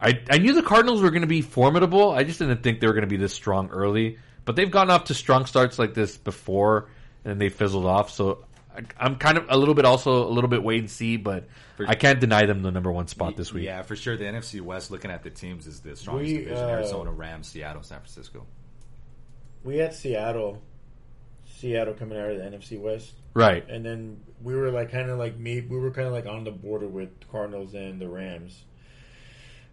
[0.01, 2.11] I I knew the Cardinals were going to be formidable.
[2.11, 4.19] I just didn't think they were going to be this strong early.
[4.45, 6.89] But they've gone off to strong starts like this before,
[7.25, 8.11] and they fizzled off.
[8.11, 8.45] So
[8.75, 11.17] I, I'm kind of a little bit also a little bit wait and see.
[11.17, 13.65] But For- I can't deny them the number one spot this week.
[13.65, 14.17] Yeah, for sure.
[14.17, 17.49] The NFC West, looking at the teams, is the strongest We, division: uh, Arizona, Rams,
[17.49, 18.47] Seattle, San Francisco.
[19.65, 20.63] We had Seattle,
[21.47, 23.67] Seattle coming out of the NFC West, Right.
[23.69, 25.61] and then we were like kind of like me.
[25.63, 28.63] We were kind of like on the border with Cardinals and the Rams.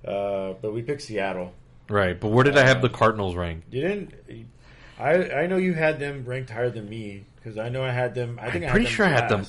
[0.06, 1.54] Uh, but we picked Seattle.
[1.90, 2.20] Right.
[2.20, 3.74] But where did I have the Cardinals ranked?
[3.74, 4.14] You didn't.
[5.00, 8.16] I I know you had them ranked higher than me because I know I had
[8.16, 8.40] them.
[8.42, 9.46] I think I'm I pretty them sure I had them,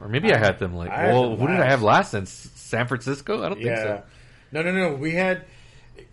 [0.00, 0.90] or maybe I, had them like.
[0.90, 2.12] I well, them who did I have last?
[2.12, 3.38] Then San Francisco?
[3.42, 3.82] I don't think Yeah.
[3.82, 4.02] so.
[4.52, 4.94] No, no, no.
[4.94, 5.44] We had.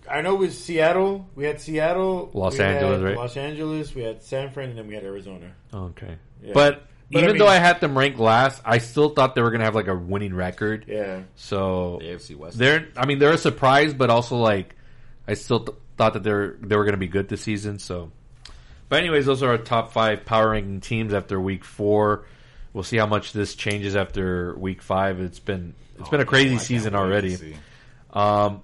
[0.10, 1.28] I know it was Seattle.
[1.36, 3.16] We had Seattle, Los Angeles, right?
[3.16, 3.93] Los Angeles.
[3.95, 5.51] We had San Fran, and then we had Arizona.
[5.74, 6.16] Okay.
[6.43, 6.51] Yeah.
[6.53, 9.41] But, But, I even mean- though I had them ranked last, I still thought they
[9.41, 10.86] were going to have like a winning record.
[10.88, 11.22] Yeah.
[11.36, 12.58] So The AFC West.
[12.58, 14.76] they're, I mean, they're a surprise, but also like,
[15.28, 17.80] I still th- thought that they're they were going to be good this season.
[17.80, 18.12] So,
[18.89, 22.26] but anyways, those are our top five power ranking teams after week four.
[22.74, 25.20] We'll see how much this changes after week five.
[25.20, 27.55] It's been it's Oh, been a crazy I season already.
[28.14, 28.62] Um,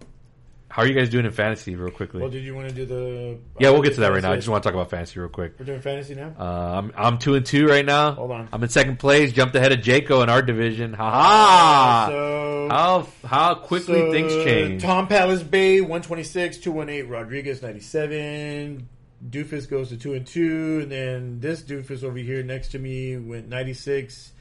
[0.74, 2.20] how are you guys doing in fantasy, real quickly?
[2.20, 3.38] Well, did you want to do the?
[3.60, 4.32] yeah, we'll get to that right now.
[4.32, 5.54] I just want to talk about fantasy real quick.
[5.60, 6.34] We're doing fantasy now.
[6.36, 8.14] Uh, I'm I'm two and two right now.
[8.14, 8.50] Hold on.
[8.52, 9.32] I'm in second place.
[9.34, 10.94] Jumped ahead of Jaco in our division.
[10.94, 12.06] Ha ha!
[12.10, 14.82] so How how quickly so, things change.
[14.82, 17.04] Tom Palace Bay one twenty six, two one eight.
[17.04, 18.90] Rodriguez ninety seven.
[19.30, 23.16] Doofus goes to two and two, and then this doofus over here next to me
[23.16, 24.33] went ninety six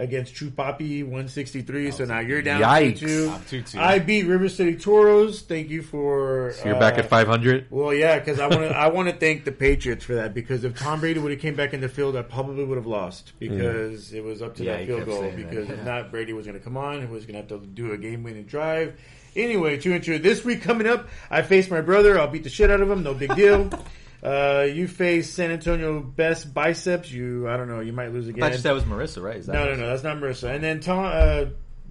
[0.00, 1.90] against True Poppy one sixty three.
[1.90, 2.98] So now you're down Yikes.
[2.98, 3.30] two two.
[3.30, 3.78] I'm 2-2.
[3.78, 5.42] I beat River City Toros.
[5.42, 6.52] Thank you for.
[6.56, 7.66] So you're back uh, at 500.
[7.70, 8.68] Well, yeah, because I want to.
[8.76, 11.54] I want to thank the Patriots for that because if Tom Brady would have came
[11.54, 14.78] back in the field, I probably would have lost because it was up to Yeah,
[14.78, 15.20] that field goal.
[15.20, 17.00] saying that, Because if not, Brady was going to come on.
[17.00, 18.98] He was going to have to do a game-winning drive.
[19.36, 20.18] Anyway, two and two.
[20.18, 22.18] This week coming up, I face my brother.
[22.18, 23.02] I'll beat the shit out of him.
[23.02, 23.70] No big deal.
[24.22, 27.10] Uh, you face San Antonio best biceps.
[27.10, 28.42] You, I don't know, you might lose I again.
[28.42, 29.36] thought you said was Marissa, right?
[29.36, 29.78] Is that no, no, Marissa?
[29.78, 30.54] no, that's not Marissa.
[30.54, 31.44] And then Tom, uh,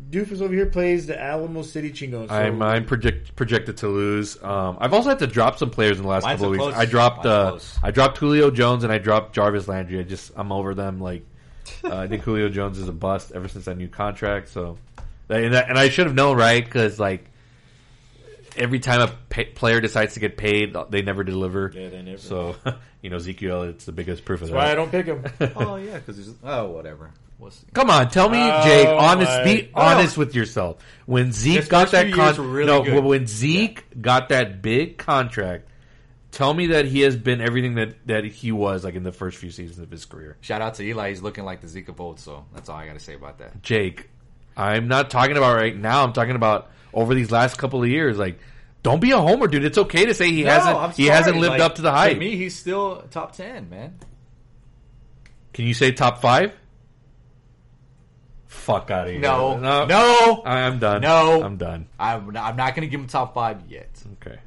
[0.09, 2.29] Doofus over here plays the Alamo City Chingos.
[2.29, 4.41] So I'm I'm project, projected to lose.
[4.41, 6.63] Um, I've also had to drop some players in the last Mine's couple of weeks.
[6.63, 6.75] close.
[6.75, 7.59] I dropped uh.
[7.83, 9.99] I dropped Julio Jones and I dropped Jarvis Landry.
[9.99, 10.99] I just I'm over them.
[10.99, 11.25] Like
[11.83, 14.49] uh, I think Julio Jones is a bust ever since that new contract.
[14.49, 14.77] So
[15.29, 17.25] and, that, and I should have known right because like
[18.59, 21.71] every time a pay, player decides to get paid, they never deliver.
[21.73, 22.17] Yeah, they never.
[22.17, 22.55] So
[23.01, 24.53] you know Ezekiel, it's the biggest proof of that.
[24.53, 25.23] that's why I don't pick him.
[25.55, 27.11] Oh yeah, because he's oh whatever.
[27.39, 27.65] We'll see.
[27.73, 28.87] Come on, tell me, Oh, Jake.
[28.87, 29.81] Honest, my- be No.
[29.81, 30.77] honest with yourself.
[31.05, 33.01] When Zeke got first that few years were really no, good.
[33.03, 35.69] when Zeke got that big contract,
[36.31, 39.37] tell me that he has been everything that that he was like in the first
[39.37, 40.35] few seasons of his career.
[40.41, 41.09] Shout out to Eli.
[41.09, 42.19] He's looking like the Zeke of old.
[42.19, 43.63] So that's all I got to say about that.
[43.63, 44.09] Jake,
[44.57, 46.03] I'm not talking about right now.
[46.03, 48.17] I'm talking about over these last couple of years.
[48.17, 48.39] Like,
[48.83, 49.65] don't be a homer, dude.
[49.65, 52.13] It's okay to say he hasn't he hasn't lived up to the hype.
[52.13, 53.97] To me, he's still top ten, man.
[55.53, 56.53] Can you say top five?
[58.47, 59.19] Fuck out of here.
[59.21, 60.41] No, no, no.
[60.45, 61.01] I'm done.
[61.01, 61.43] No.
[61.43, 61.87] I'm done.
[61.99, 63.89] I'm not, I'm not going to give him top five yet.
[64.25, 64.37] Okay,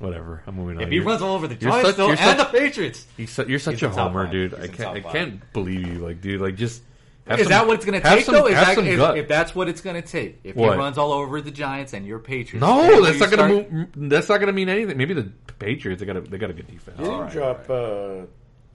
[0.00, 0.42] whatever.
[0.46, 0.82] I'm moving on.
[0.82, 3.30] If he You're- runs all over the Giants such- you're and such- the Patriots, He's
[3.30, 4.32] su- you're such He's a homer, five.
[4.32, 4.52] dude.
[4.54, 4.96] He's I can't.
[4.96, 5.98] I can't believe you.
[6.06, 6.82] Like, dude, like just.
[7.26, 8.46] Have is some- that what it's going to take some- though?
[8.46, 9.18] Is have that some if, gut.
[9.18, 10.40] if that's what it's going to take?
[10.44, 10.72] If What?
[10.72, 13.88] he runs all over the Giants and your Patriots, no, that's not gonna start- move.
[13.96, 14.96] That's not gonna mean anything.
[14.96, 16.00] Maybe the Patriots.
[16.00, 16.98] They got a they got a good defense.
[16.98, 18.26] You didn't Alright, drop uh,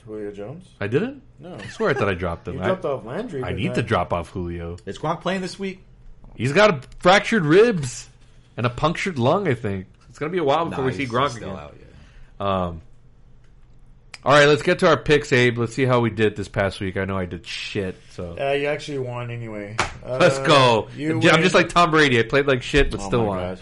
[0.05, 0.67] Julio Jones.
[0.79, 1.21] I didn't.
[1.39, 2.55] No, I swear I thought I dropped him.
[2.55, 2.65] you him.
[2.65, 3.43] dropped off Landry.
[3.43, 4.77] I need not- to drop off Julio.
[4.85, 5.83] Is Gronk playing this week?
[6.35, 8.09] He's got a fractured ribs
[8.57, 9.47] and a punctured lung.
[9.47, 11.59] I think it's gonna be a while before Nah, we see he's Gronk still again.
[11.59, 12.47] out yet.
[12.47, 12.81] Um.
[14.25, 15.57] All right, let's get to our picks, Abe.
[15.57, 16.97] Let's see how we did this past week.
[16.97, 19.77] I know I did shit, so Uh, you actually won anyway.
[20.05, 20.89] Uh, let's go.
[20.97, 22.19] You I'm win- just like Tom Brady.
[22.19, 23.37] I played like shit, but Oh still my won.
[23.39, 23.59] gosh.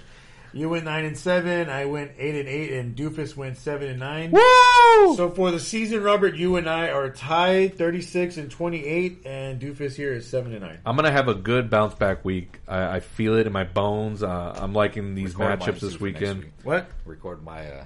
[0.54, 1.70] You went nine and seven.
[1.70, 4.32] I went eight and eight, and Doofus went seven and nine.
[4.32, 5.16] Woo!
[5.16, 9.94] So for the season, Robert, you and I are tied, thirty-six and twenty-eight, and Doofus
[9.94, 10.80] here is seven and nine.
[10.86, 12.60] I'm gonna have a good bounce back week.
[12.68, 14.24] I, I feel it in my bones.
[14.24, 16.40] Uh, I'm liking these Record mine matchups too this for next weekend.
[16.46, 16.52] week.
[16.64, 16.88] What?
[17.06, 17.86] Record my uh,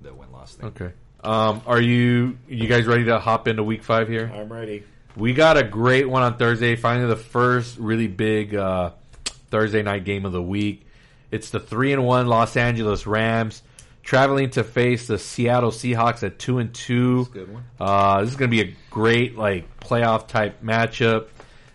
[0.00, 0.66] the win loss thing.
[0.70, 0.90] Okay.
[1.24, 4.30] Um, are you you guys ready to hop into week five here?
[4.32, 4.84] I'm ready.
[5.16, 6.76] We got a great one on Thursday.
[6.76, 8.90] Finally, the first really big uh,
[9.50, 10.86] Thursday night game of the week.
[11.30, 13.62] It's the three and one Los Angeles Rams
[14.02, 17.24] traveling to face the Seattle Seahawks at two and two.
[17.24, 17.64] That's a good one.
[17.80, 21.28] Uh, this is going to be a great like playoff type matchup.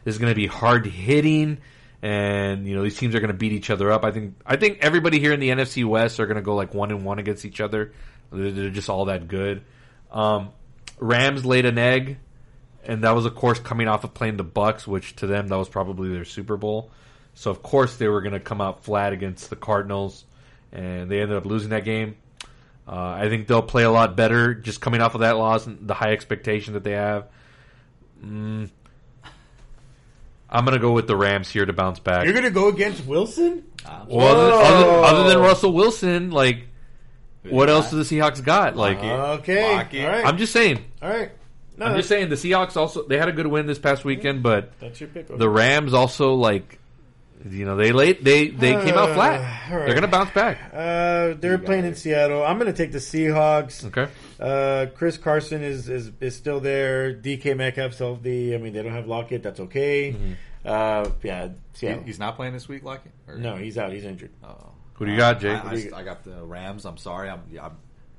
[0.04, 1.58] This is going to be hard hitting,
[2.04, 4.04] and you know these teams are going to beat each other up.
[4.04, 6.76] I think I think everybody here in the NFC West are going to go like
[6.76, 7.94] one and one against each other.
[8.32, 9.64] They're, they're just all that good.
[10.12, 10.50] Um,
[11.00, 12.18] Rams laid an egg,
[12.84, 15.58] and that was of course coming off of playing the Bucks, which to them that
[15.58, 16.92] was probably their Super Bowl.
[17.34, 20.26] So of course they were going to come out flat against the Cardinals,
[20.72, 22.18] and they ended up losing that game.
[22.88, 25.88] Uh, I think they'll play a lot better just coming off of that loss and
[25.88, 27.28] the high expectation that they have.
[28.24, 28.70] Mm,
[30.50, 32.26] I'm going to go with the Rams here to bounce back.
[32.26, 33.64] You're gonna go against Wilson?
[34.08, 36.66] well, other, other, other than Russell Wilson, like,
[37.44, 38.76] what else do the Seahawks got?
[38.76, 39.64] Like, Okay.
[39.76, 39.94] Lock.
[39.94, 40.26] All right.
[40.26, 40.84] I'm just saying.
[41.02, 41.32] All right.
[41.78, 44.44] No, I'm just saying the Seahawks also they had a good win this past weekend,
[44.44, 45.28] but That's your pick.
[45.30, 46.78] the Rams also like,
[47.50, 49.40] you know, they late they they came out flat.
[49.72, 49.86] all right.
[49.86, 50.60] They're going to bounce back.
[50.74, 52.44] Uh, they're playing in Seattle.
[52.44, 53.86] I'm going to take the Seahawks.
[53.86, 54.12] Okay.
[54.38, 57.14] Uh, Chris Carson is, is is still there.
[57.14, 58.54] DK Metcalf's healthy.
[58.54, 59.42] I mean, they don't have Lockett.
[59.44, 60.12] That's okay.
[60.12, 60.32] Mm-hmm.
[60.66, 62.04] Uh, yeah, He- Seattle.
[62.04, 63.14] he's not playing this week, Lockett?
[63.26, 63.94] Or- no, he's out.
[63.94, 64.32] He's injured.
[64.44, 64.72] Oh.
[65.00, 65.64] Who do you got, Jake?
[65.66, 66.86] I, I, I got the Rams.
[66.86, 67.30] I'm sorry.
[67.30, 67.72] I'm, I'm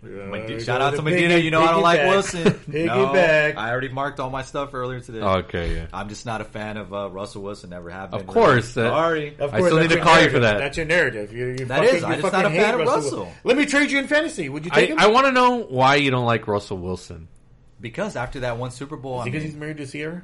[0.02, 1.34] Uh, Medi- shout out to the Medina.
[1.34, 2.08] piggy- You know I don't like piggyback.
[2.08, 2.42] Wilson.
[2.70, 3.54] Piggyback.
[3.54, 5.20] No, I already marked all my stuff earlier today.
[5.20, 5.86] Okay, yeah.
[5.92, 7.68] I'm just not a fan of uh, Russell Wilson.
[7.70, 8.20] Never have been.
[8.20, 8.88] Of course, Really.
[8.88, 9.36] that- Sorry.
[9.38, 10.56] Of I course, still need to your call you for that.
[10.58, 11.34] That's your narrative.
[11.34, 12.02] You, you That fucking, is.
[12.04, 12.94] I'm just not a fan of Russell.
[12.94, 13.32] Russell.
[13.44, 14.48] Let me trade you in fantasy.
[14.48, 14.98] Would you take I, him?
[15.00, 17.28] I want to know why you don't like Russell Wilson.
[17.78, 20.22] Because after that one Super Bowl, I because mean, he's married to Ciara.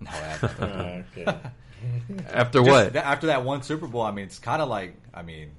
[0.00, 1.38] no, after, Uh, okay.
[2.32, 2.92] After what?
[2.94, 5.50] that- after that one Super Bowl, I mean, it's kind of like, I mean,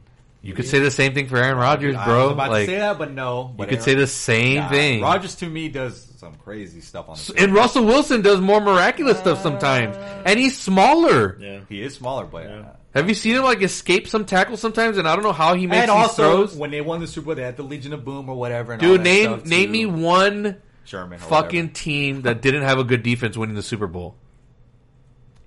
[0.42, 2.24] You could say the same thing for Aaron Rodgers, I bro.
[2.26, 3.48] was about Like to say that, but no.
[3.50, 5.02] you But could say the same thing.
[5.02, 7.40] Rodgers to me does some crazy stuff on the field.
[7.40, 11.38] and Russell Wilson does more miraculous stuff uh, sometimes, and he's smaller.
[11.42, 11.60] yeah.
[11.68, 12.60] He is smaller, but Yeah.
[12.60, 14.98] Uh, have you seen him like escape some tackles sometimes?
[14.98, 16.56] And I don't know how he makes and these also throws.
[16.56, 18.74] when they won the Super Bowl, they had the Legion of Boom or whatever.
[18.74, 21.20] And all Dude, that name stuff, name me one Sherman.
[21.20, 21.74] Or fucking whatever.
[21.74, 24.16] team that didn't have a good defense winning the Super Bowl.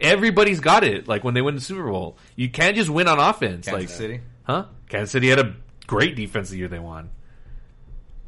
[0.01, 1.09] Everybody's got it.
[1.09, 3.66] Like when they win the Super Bowl, you can't just win on offense.
[3.66, 4.20] Kansas like, City.
[4.45, 4.66] Huh?
[4.88, 5.55] Kansas City had a
[5.86, 7.11] great defense the year they won.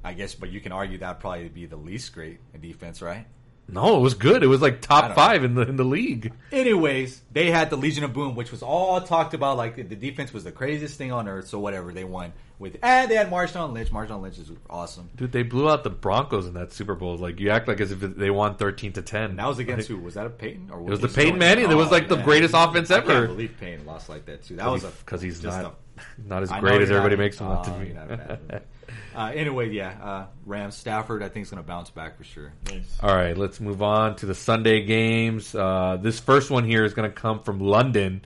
[0.03, 3.27] I guess, but you can argue that'd probably be the least great defense, right?
[3.67, 4.43] No, it was good.
[4.43, 6.33] It was like top five in the in the league.
[6.53, 9.57] Anyways, they had the Legion of Boom, which was all talked about.
[9.57, 11.49] Like the defense was the craziest thing on earth.
[11.49, 12.77] So whatever, they won with.
[12.83, 13.91] And they had Marshawn Lynch.
[13.91, 15.09] Marshawn Lynch is awesome.
[15.17, 17.17] Dude, they blew out the Broncos in that Super Bowl.
[17.17, 19.37] Like you act like as if they won thirteen to ten.
[19.37, 19.99] That was against who?
[19.99, 21.69] Was that a Peyton or It was the Peyton Manning.
[21.69, 22.27] That was like the oh, man.
[22.27, 23.07] greatest offense I ever.
[23.07, 24.57] can't believe Payne lost like that too.
[24.57, 25.73] That was a because he's not a-
[26.27, 28.65] not as I great as everybody not- makes him oh, out to oh, be.
[29.15, 29.37] you're not bad.
[29.37, 31.23] Uh, anyway, yeah, uh, Rams Stafford.
[31.23, 32.53] I think is going to bounce back for sure.
[32.67, 32.99] Nice.
[33.03, 35.55] All right, let's move on to the Sunday games.
[35.55, 38.25] Uh, this first one here is going to come from London.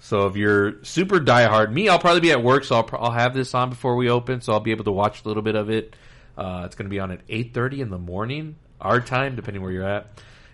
[0.00, 3.12] So if you're super diehard, me, I'll probably be at work, so I'll, pro- I'll
[3.12, 5.54] have this on before we open, so I'll be able to watch a little bit
[5.54, 5.94] of it.
[6.36, 9.70] Uh, it's going to be on at 8:30 in the morning, our time, depending where
[9.70, 10.08] you're at.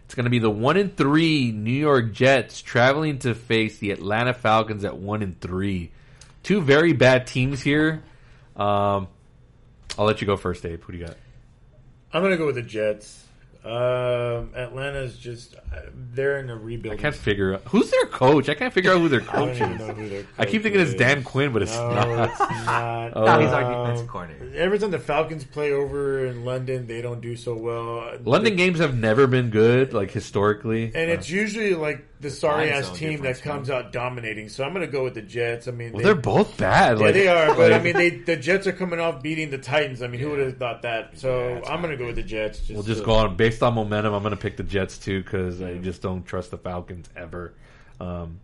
[0.04, 3.90] It's going to be the one and three New York Jets traveling to face the
[3.90, 5.92] Atlanta Falcons at one and three.
[6.42, 8.02] Two very bad teams here.
[8.56, 9.08] Um,
[9.98, 10.82] I'll let you go first, Abe.
[10.82, 11.16] Who do you got?
[12.12, 13.24] I'm gonna go with the Jets.
[13.64, 16.94] Um, Atlanta's just uh, they're in a rebuild.
[16.94, 18.48] I can't figure out who's their coach.
[18.48, 19.78] I can't figure out who their I don't coach even is.
[19.80, 20.94] know who their I keep coach thinking it's.
[20.94, 22.30] Dan Quinn, but it's no, not.
[22.30, 23.12] It's not.
[23.16, 23.24] Oh.
[23.26, 24.52] No, he's our Um, defensive coordinator.
[24.56, 28.16] Every time the Falcons play over in London, they don't do so well.
[28.24, 30.84] London games have never been good, like historically.
[30.94, 34.48] and it's usually like the sorry ass team that comes out dominating.
[34.48, 35.68] So I'm gonna go with the Jets.
[35.68, 36.98] I mean, well, they, they're both bad.
[36.98, 39.58] Yeah, like, they are, but I mean, they the Jets are coming off beating the
[39.58, 40.02] Titans.
[40.02, 41.18] I mean, who would have thought that?
[41.18, 42.58] So Yeah, I'm going to go with the Jets.
[42.58, 44.14] Just we'll just to- go on based on momentum.
[44.14, 47.54] I'm going to pick the Jets too because I just don't trust the Falcons ever.
[48.00, 48.40] Um,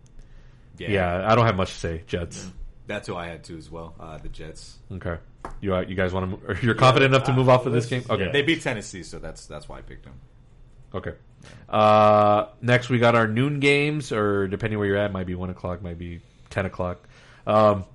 [0.77, 1.29] yeah.
[1.29, 2.03] I don't have much to say.
[2.07, 2.49] Jets.
[2.87, 3.93] that's who I had too as well.
[3.99, 4.77] Uh, the Jets.
[4.91, 5.17] Okay,
[5.61, 6.57] you uh, you guys want to?
[6.65, 8.03] You're confident enough to move off of this game?
[8.09, 8.31] Okay, yeah.
[8.31, 10.13] They beat Tennessee, so that's that's why I picked them.
[10.93, 11.13] Okay.
[11.69, 15.49] Uh, next, we got our noon games, or depending where you're at, might be one
[15.49, 17.07] o'clock, might be ten o'clock.
[17.45, 17.85] Um,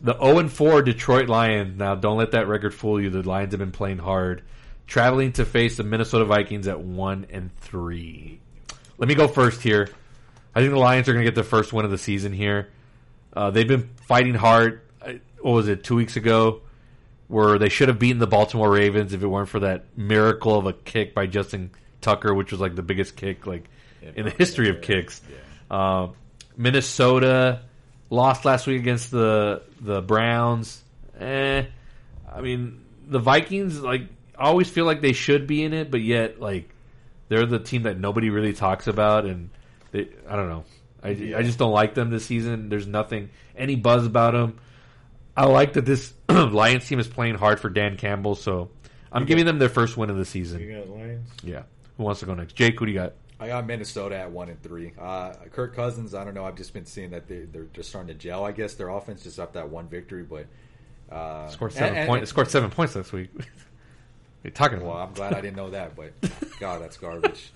[0.00, 1.78] the zero and four Detroit Lions.
[1.78, 3.10] Now, don't let that record fool you.
[3.10, 4.42] The Lions have been playing hard,
[4.86, 8.40] traveling to face the Minnesota Vikings at one and three.
[8.98, 9.88] Let me go first here.
[10.54, 12.70] I think the Lions are going to get their first win of the season here.
[13.32, 14.80] Uh, they've been fighting hard.
[15.40, 15.84] What was it?
[15.84, 16.62] Two weeks ago,
[17.28, 20.66] where they should have beaten the Baltimore Ravens if it weren't for that miracle of
[20.66, 21.70] a kick by Justin
[22.06, 23.64] Tucker, which was like the biggest kick like
[24.14, 25.20] in the history of kicks.
[25.70, 26.14] Um,
[26.56, 27.62] Minnesota
[28.10, 30.82] lost last week against the the Browns.
[31.18, 31.64] Eh,
[32.32, 34.02] I mean the Vikings like
[34.38, 36.68] always feel like they should be in it, but yet like
[37.28, 39.50] they're the team that nobody really talks about, and
[39.90, 40.64] they, I don't know.
[41.02, 42.68] I, I just don't like them this season.
[42.68, 44.58] There's nothing any buzz about them.
[45.36, 48.70] I like that this Lions team is playing hard for Dan Campbell, so
[49.12, 50.68] I'm giving them their first win of the You season.
[50.68, 51.28] got Lions.
[51.42, 51.62] Yeah.
[51.96, 52.54] Who wants to go next?
[52.54, 53.14] Jake, who do you got?
[53.38, 54.92] I got Minnesota at one and three.
[54.98, 56.44] Uh, Kirk Cousins, I don't know.
[56.44, 58.44] I've just been seeing that they, they're just starting to gel.
[58.44, 60.46] I guess their offense just up that one victory, but
[61.14, 62.30] uh, Scored seven and- and- points.
[62.30, 63.30] Scored seven points last week.
[64.44, 65.08] are talking Well, about?
[65.08, 66.12] I'm glad I didn't know that, but
[66.60, 67.50] God, that's garbage.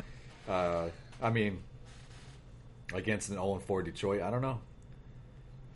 [0.49, 0.89] Uh,
[1.23, 1.63] I mean,
[2.93, 4.61] against an 0 4 Detroit, I don't know.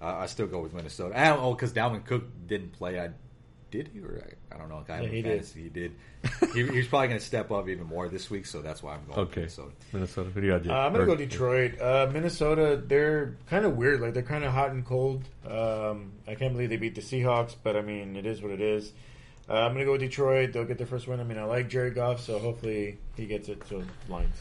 [0.02, 1.16] Uh, I still go with Minnesota.
[1.16, 3.00] And, oh, because Dalvin Cook didn't play.
[3.00, 3.10] I
[3.76, 4.84] did he or I, I don't know.
[4.88, 5.44] I Yeah, he did.
[5.46, 5.92] He did.
[6.54, 9.04] he, he's probably going to step up even more this week, so that's why I'm
[9.06, 9.18] going.
[9.26, 9.40] Okay.
[9.40, 9.70] Minnesota.
[9.92, 10.30] Minnesota.
[10.30, 10.66] Who do you got?
[10.68, 11.80] Uh, I'm gonna Or- go Detroit.
[11.80, 14.00] Uh, Minnesota, they're kind of weird.
[14.00, 15.24] Like they're kind of hot and cold.
[15.46, 18.60] Um, I can't believe they beat the Seahawks, but I mean, it is what it
[18.60, 18.92] is.
[19.48, 20.52] Uh, I'm gonna go with Detroit.
[20.52, 21.20] They'll get their first win.
[21.20, 23.62] I mean, I like Jerry Goff, so hopefully he gets it.
[23.68, 24.34] So Lions.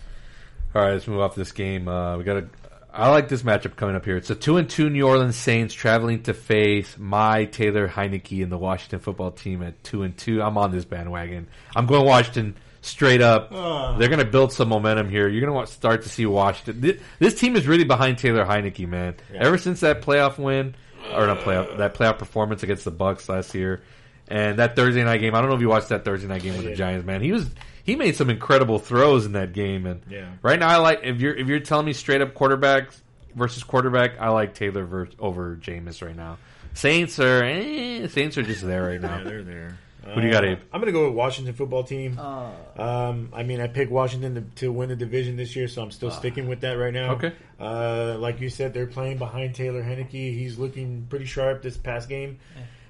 [0.75, 1.88] All right, let's move off this game.
[1.88, 2.47] Uh, we got a.
[2.96, 4.18] I like this matchup coming up here.
[4.18, 8.52] It's a two and two New Orleans Saints traveling to face my Taylor Heinicke and
[8.52, 10.44] the Washington football team at two and two.
[10.44, 11.48] I'm on this bandwagon.
[11.76, 13.50] I'm going Washington straight up.
[13.52, 13.98] Ah.
[13.98, 15.28] They're going to build some momentum here.
[15.28, 16.82] You're going to start to see Washington.
[16.82, 19.16] This, this team is really behind Taylor Heinicke, man.
[19.34, 19.39] Yeah.
[19.44, 20.76] Ever since that playoff win,
[21.16, 23.82] or not playoff, that playoff performance against the Bucks last year,
[24.28, 25.34] and that Thursday night game.
[25.34, 26.76] I don't know if you watched that Thursday night game with the.
[26.76, 27.22] Giants, man.
[27.22, 27.50] He was
[27.84, 30.29] he made some incredible throws in that game, and Yeah.
[30.41, 32.89] right now I like if you're if you're telling me straight up quarterback
[33.36, 36.38] versus quarterback, I like Taylor ver- over Jameis right now.
[36.73, 39.17] Saints are eh, Saints are just there right now.
[39.19, 39.77] Yeah, they're there.
[40.05, 40.59] Who do you got, Abe?
[40.73, 42.19] I'm gonna go with Washington football team.
[42.19, 45.91] Um, I mean, I picked Washington to, to win the division this year, so I'm
[45.91, 47.13] still sticking with that right now.
[47.13, 47.31] Okay.
[47.57, 50.11] Uh, like you said, they're playing behind Taylor Heinicke.
[50.11, 52.38] He's looking pretty sharp this past game.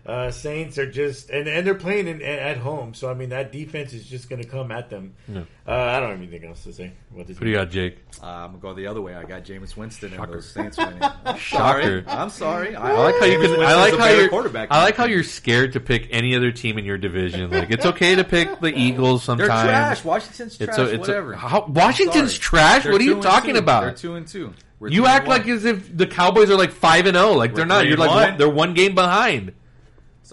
[0.05, 3.53] Uh, Saints are just and, and they're playing in, at home, so I mean that
[3.53, 5.13] defense is just going to come at them.
[5.29, 5.43] Yeah.
[5.65, 6.91] Uh, I don't have anything else to say.
[7.13, 7.99] What do you got, Jake?
[8.21, 9.15] Uh, I'm going to go the other way.
[9.15, 10.99] I got Jameis Winston and those Saints winning.
[11.25, 11.81] I'm Shocker.
[11.81, 12.03] sorry.
[12.07, 12.75] I'm sorry.
[12.75, 13.61] I like how you can.
[13.61, 14.29] I like how better you're.
[14.29, 14.67] quarterback.
[14.71, 17.49] I like how you're scared to pick any other team in your division.
[17.49, 19.47] Like it's okay to pick the Eagles sometimes.
[19.47, 20.01] They're sometimes.
[20.01, 20.03] trash.
[20.03, 20.67] Washington's trash.
[20.67, 21.31] It's a, it's whatever.
[21.31, 22.83] A, how, Washington's trash.
[22.83, 23.59] They're what are you talking two.
[23.59, 23.81] about?
[23.83, 24.53] They're two and two.
[24.79, 27.31] We're You act like as if the Cowboys are like five and zero.
[27.31, 27.87] Like they're We're not.
[27.87, 28.37] You're like one.
[28.37, 29.53] they're one game behind.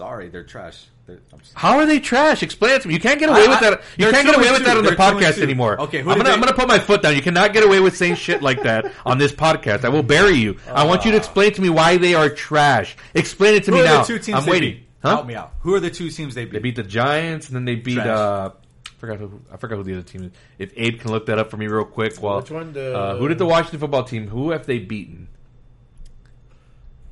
[0.01, 0.85] Sorry, they're trash.
[1.05, 2.41] They're- I'm just- How are they trash?
[2.41, 2.95] Explain it to me.
[2.95, 3.81] You can't get away I- with that.
[3.99, 5.79] You can't get away and with that on the They're two and podcast anymore.
[5.81, 7.15] Okay, who I'm gonna, they- I'm gonna put my foot down.
[7.15, 9.85] You cannot get away with saying shit like that on this podcast.
[9.85, 10.57] I will bury you.
[10.67, 12.95] I want you to explain to me why they are trash.
[13.13, 14.01] Explain it to Who me are now.
[14.01, 14.73] the two teams I'm they waiting.
[14.73, 14.87] beat?
[15.03, 15.09] Huh?
[15.09, 15.53] Help me out.
[15.59, 16.53] Who are the two teams they beat?
[16.53, 17.95] They beat the Giants and then they beat.
[17.95, 18.07] Trash.
[18.07, 18.49] uh
[18.87, 20.31] I forgot who I forgot who the other team is.
[20.57, 22.73] If Abe can look that up for me real quick, well, Which one?
[22.73, 24.27] The- uh, who did the Washington football team?
[24.29, 25.27] Who have they beaten?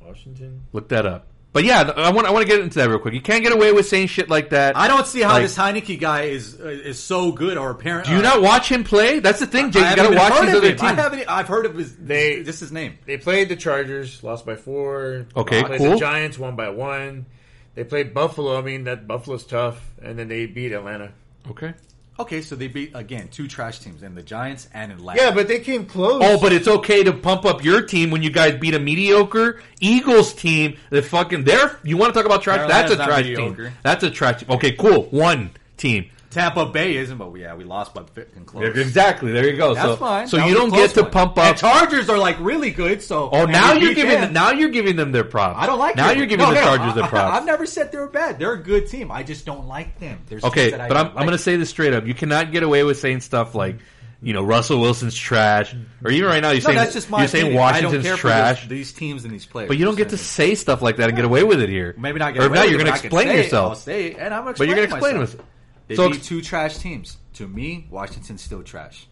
[0.04, 0.62] Washington.
[0.72, 1.26] Look that up.
[1.52, 3.12] But yeah, I want I want to get into that real quick.
[3.12, 4.76] You can't get away with saying shit like that.
[4.76, 8.06] I don't see how Like- this Heinicke guy is uh, is so good or apparent.
[8.06, 9.18] Do you uh, not watch him play?
[9.18, 9.82] That's the thing, Jake.
[9.82, 10.78] I You got to haven't watch heard these of other him.
[10.80, 11.00] I teams.
[11.00, 11.28] haven't.
[11.28, 11.96] I've heard of his.
[11.96, 12.98] They- This is his name.
[13.04, 15.26] They played the Chargers, lost by four.
[15.34, 15.90] Okay, They cool.
[15.90, 17.26] The Giants won by one.
[17.74, 18.56] They played Buffalo.
[18.56, 21.10] I mean, that Buffalo's tough, and then they beat Atlanta.
[21.50, 21.74] Okay.
[22.20, 25.22] Okay, so they beat again two trash teams in the Giants and Atlanta.
[25.22, 26.22] Yeah, but they came close.
[26.22, 29.62] Oh, but it's okay to pump up your team when you guys beat a mediocre
[29.80, 30.76] Eagles team.
[30.90, 31.78] That fucking there.
[31.82, 32.58] You want to talk about trash?
[32.58, 33.64] Carolina's That's a trash mediocre.
[33.64, 33.72] team.
[33.82, 34.50] That's a trash team.
[34.50, 35.04] Okay, cool.
[35.04, 36.10] One team.
[36.30, 38.76] Tampa Bay isn't, but yeah, we lost by fucking close.
[38.76, 39.32] Exactly.
[39.32, 39.74] There you go.
[39.74, 40.28] That's so, fine.
[40.28, 41.10] So That you don't get to one.
[41.10, 41.56] pump up.
[41.56, 43.02] Chargers are like really good.
[43.02, 44.32] So Oh, now you're giving them.
[44.32, 45.58] now you're giving them their props.
[45.60, 46.18] I don't like now them.
[46.18, 47.36] you're giving No, the no, Chargers I, their props.
[47.36, 48.38] I've never said they were bad.
[48.38, 49.10] They're a good team.
[49.10, 50.20] I just don't like them.
[50.28, 52.06] There's Okay, that but I'm, don't I'm going to say this straight up.
[52.06, 53.78] You cannot get away with saying stuff like,
[54.22, 55.74] you know, Russell Wilson's trash,
[56.04, 57.62] or even right now you're No, saying that's just my you're saying opinion.
[57.64, 59.66] I don't Washington's trash, this- these teams and these players.
[59.68, 61.94] but you don't get to say stuff like that and get away with it here.
[61.98, 63.36] Maybe not get Or away now you're going to explain say it.
[63.38, 63.78] I'll yourself.
[63.82, 65.42] say it, and I'm But you're going to explain myself.
[65.90, 65.96] It.
[65.96, 67.16] They So beat two trash teams.
[67.34, 69.06] To me, Washington's still trash.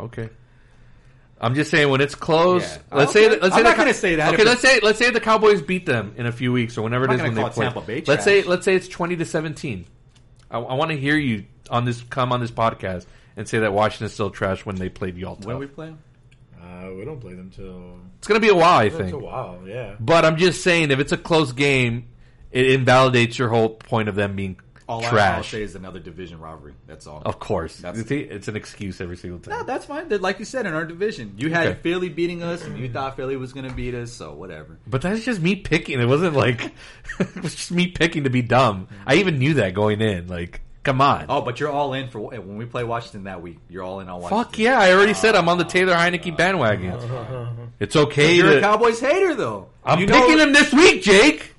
[0.00, 0.28] Okay.
[1.40, 2.62] I'm just saying when it's close.
[2.62, 2.78] Yeah.
[2.98, 3.22] Let's Okay.
[3.24, 5.10] say that, let's I'm say not the gonna say that Okay, let's say let's say
[5.10, 7.34] the Cowboys beat them in a few weeks or whenever it I'm is not when
[7.36, 7.64] gonna they play.
[7.66, 9.84] Tampa Bay let's say let's say it's 20 to 17.
[10.50, 13.06] I, I want to hear you on this come on this podcast
[13.36, 15.36] and say that Washington's still trash when they played y'all.
[15.36, 15.98] When we play them?
[16.60, 19.12] Uh, we don't play them till It's going to be a while, I it's think.
[19.12, 19.60] a while.
[19.64, 19.94] Yeah.
[20.00, 22.08] But I'm just saying if it's a close game,
[22.50, 26.40] it invalidates your whole point of them being All I, I'll say is another division
[26.40, 26.72] rivalry.
[26.86, 27.20] That's all.
[27.26, 27.76] Of course.
[27.76, 29.58] That's- see, it's an excuse every single time.
[29.58, 30.08] No, that's fine.
[30.08, 31.78] Like you said, in our division, you had Okay.
[31.82, 34.10] Philly beating us, and you thought Philly was going to beat us.
[34.12, 34.78] So whatever.
[34.86, 36.00] But that's just me picking.
[36.00, 36.64] It wasn't like
[37.20, 38.88] it was just me picking to be dumb.
[39.06, 40.26] I even knew that going in.
[40.28, 41.26] Like, come on.
[41.28, 43.58] Oh, but you're all in for when we play Washington that week.
[43.68, 44.44] You're all in on Washington.
[44.44, 44.78] Fuck yeah!
[44.80, 46.94] I already said I'm on the Taylor Heinicke bandwagon.
[47.80, 48.34] It's okay.
[48.34, 49.68] You're a Cowboys hater, though.
[49.84, 51.54] I'm You picking know- him this week, Jake.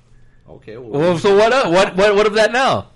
[0.46, 1.50] Okay, well, Well, so what?
[1.52, 1.96] Uh, what?
[1.96, 2.14] What?
[2.14, 2.89] What of that now?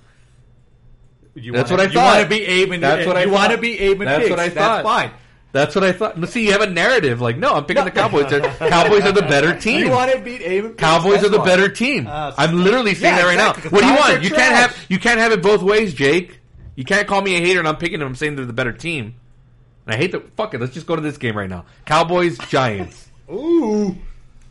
[1.35, 2.17] You that's wanna, what I You thought.
[2.17, 4.31] want to be Abe and That's what I you want to be Abe and That's
[4.31, 4.85] what I thought.
[4.85, 5.11] That's fine.
[5.55, 6.29] That's what I thought.
[6.29, 7.21] See, you have a narrative.
[7.21, 8.25] Like, no, I'm picking the Cowboys.
[8.59, 9.87] Cowboys are the better team.
[9.87, 10.77] You want to beat Abe and.
[10.77, 11.47] Cowboys are the fine.
[11.47, 12.09] better team.
[12.09, 13.77] Uh, I'm literally saying yeah, that right exactly, now.
[13.77, 14.25] What do you want?
[14.25, 16.41] You can't have you can't have it both ways, Jake.
[16.75, 18.09] You can't call me a hater and I'm picking them.
[18.09, 19.15] I'm saying they're the better team.
[19.87, 20.61] And I hate the fuck it.
[20.61, 21.67] Let's just go to this game right now.
[21.85, 23.09] Cowboys Giants.
[23.31, 23.97] Ooh.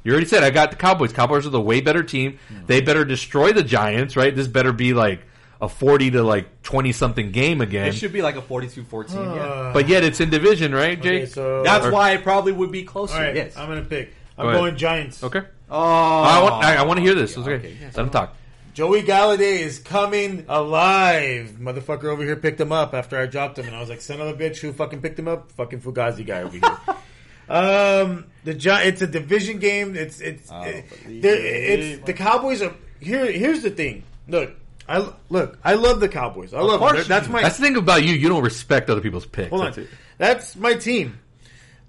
[0.04, 1.12] You already said I got the Cowboys.
[1.12, 2.40] Cowboys are the way better team.
[2.68, 4.34] They better destroy the Giants, right?
[4.34, 5.22] This better be like
[5.64, 7.88] a forty to like twenty something game again.
[7.88, 9.20] It should be like a 42-14, yeah.
[9.22, 11.24] Uh, But yet it's in division, right, Jake?
[11.24, 13.16] okay, so That's or- why it probably would be closer.
[13.16, 13.36] all right.
[13.36, 13.56] Yes.
[13.56, 14.14] I'm gonna pick.
[14.38, 14.60] I'm Go ahead.
[14.62, 15.24] going Giants.
[15.24, 15.42] Okay.
[15.70, 17.32] Oh, I want I, I want to hear this.
[17.38, 17.54] It's okay.
[17.56, 17.96] Okay, yes.
[17.96, 18.36] Let him talk.
[18.74, 21.58] Joey Golladay is coming alive.
[21.60, 24.20] Motherfucker over here picked him up after I dropped him, and I was like, "Son
[24.20, 25.52] of a bitch, who fucking picked him up?
[25.54, 26.96] Fucking Fugazi guy over here."
[27.50, 29.96] um, the Gi- it's a division game.
[29.96, 31.30] It's it's it- believe it.
[31.30, 33.32] it's the Cowboys are here.
[33.32, 34.04] Here's the thing.
[34.28, 34.52] Look,
[34.88, 35.58] I look.
[35.64, 36.54] I love the Cowboys.
[36.54, 36.96] I love them.
[36.96, 38.14] They're- That's my That's the thing about you.
[38.16, 39.50] You don't respect other people's picks.
[39.50, 39.68] hold on.
[39.68, 39.88] That's it.
[40.18, 41.20] That's my team.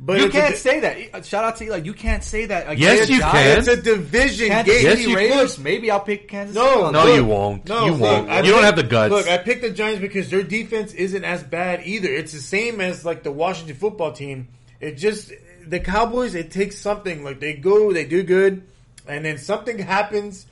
[0.00, 0.98] But You it's a can't di- say that.
[1.14, 1.76] Uh, shout out to Eli.
[1.78, 2.76] You can't say that.
[2.78, 3.66] Yes, against you Giants.
[3.68, 3.78] can.
[3.78, 4.84] It's a division Kansas game.
[4.84, 5.58] Yes, City you- Raiders.
[5.58, 6.92] Maybe I'll pick Kansas No, City.
[6.92, 7.68] No, look, you won't.
[7.68, 8.30] No, You look, won't.
[8.30, 9.12] I You don't have the guts.
[9.12, 12.08] Look, I picked the Giants because their defense isn't as bad either.
[12.12, 14.48] It's the same as like the Washington football team.
[14.80, 15.32] It just
[15.66, 16.34] the Cowboys.
[16.34, 17.22] It takes something.
[17.24, 18.62] Like they go, they do good,
[19.08, 20.44] and then something happens,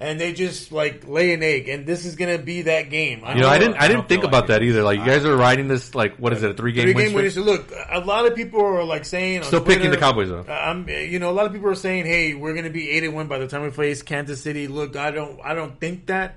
[0.00, 1.68] and they just like lay an egg.
[1.68, 3.20] And this is gonna be that game.
[3.20, 3.74] You know, I didn't.
[3.74, 4.82] I I didn't don't think feel about like that either.
[4.82, 5.94] Like you guys are riding this.
[5.94, 6.50] Like what is it?
[6.50, 7.32] A three game Three win game winners.
[7.32, 7.46] streak?
[7.46, 10.44] Look, a lot of people are like saying on Still picking the Cowboys though.
[10.48, 12.90] Uh, I'm, you know, a lot of people are saying, "Hey, we're going to be
[12.90, 15.78] eight and one by the time we face Kansas City." Look, I don't, I don't
[15.78, 16.36] think that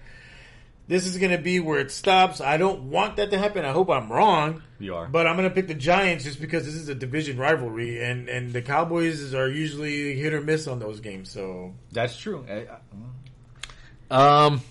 [0.87, 2.39] this is going to be where it stops.
[2.39, 3.65] I don't want that to happen.
[3.65, 4.61] I hope I'm wrong.
[4.79, 5.07] You are.
[5.07, 8.29] but I'm going to pick the Giants just because this is a division rivalry, and
[8.29, 11.31] and the Cowboys are usually hit or miss on those games.
[11.31, 12.45] So That's true.
[12.47, 12.77] I- I-
[14.09, 14.61] Um,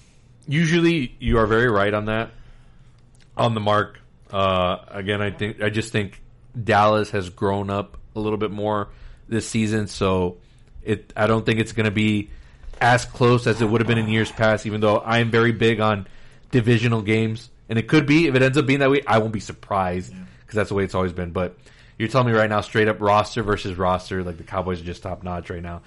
[0.46, 2.30] usually you are very right on that,
[3.36, 3.98] on the mark.
[4.30, 6.20] Uh, again, I think I just think
[6.62, 8.88] Dallas has grown up a little bit more
[9.28, 10.38] this season, so
[10.82, 11.12] it.
[11.16, 12.30] I don't think it's going to be
[12.80, 14.66] as close as it would have been in years past.
[14.66, 16.06] Even though I am very big on
[16.50, 19.32] divisional games, and it could be if it ends up being that way, I won't
[19.32, 21.30] be surprised because that's the way it's always been.
[21.30, 21.56] But
[21.98, 25.02] you're telling me right now, straight up roster versus roster, like the Cowboys are just
[25.02, 25.82] top notch right now.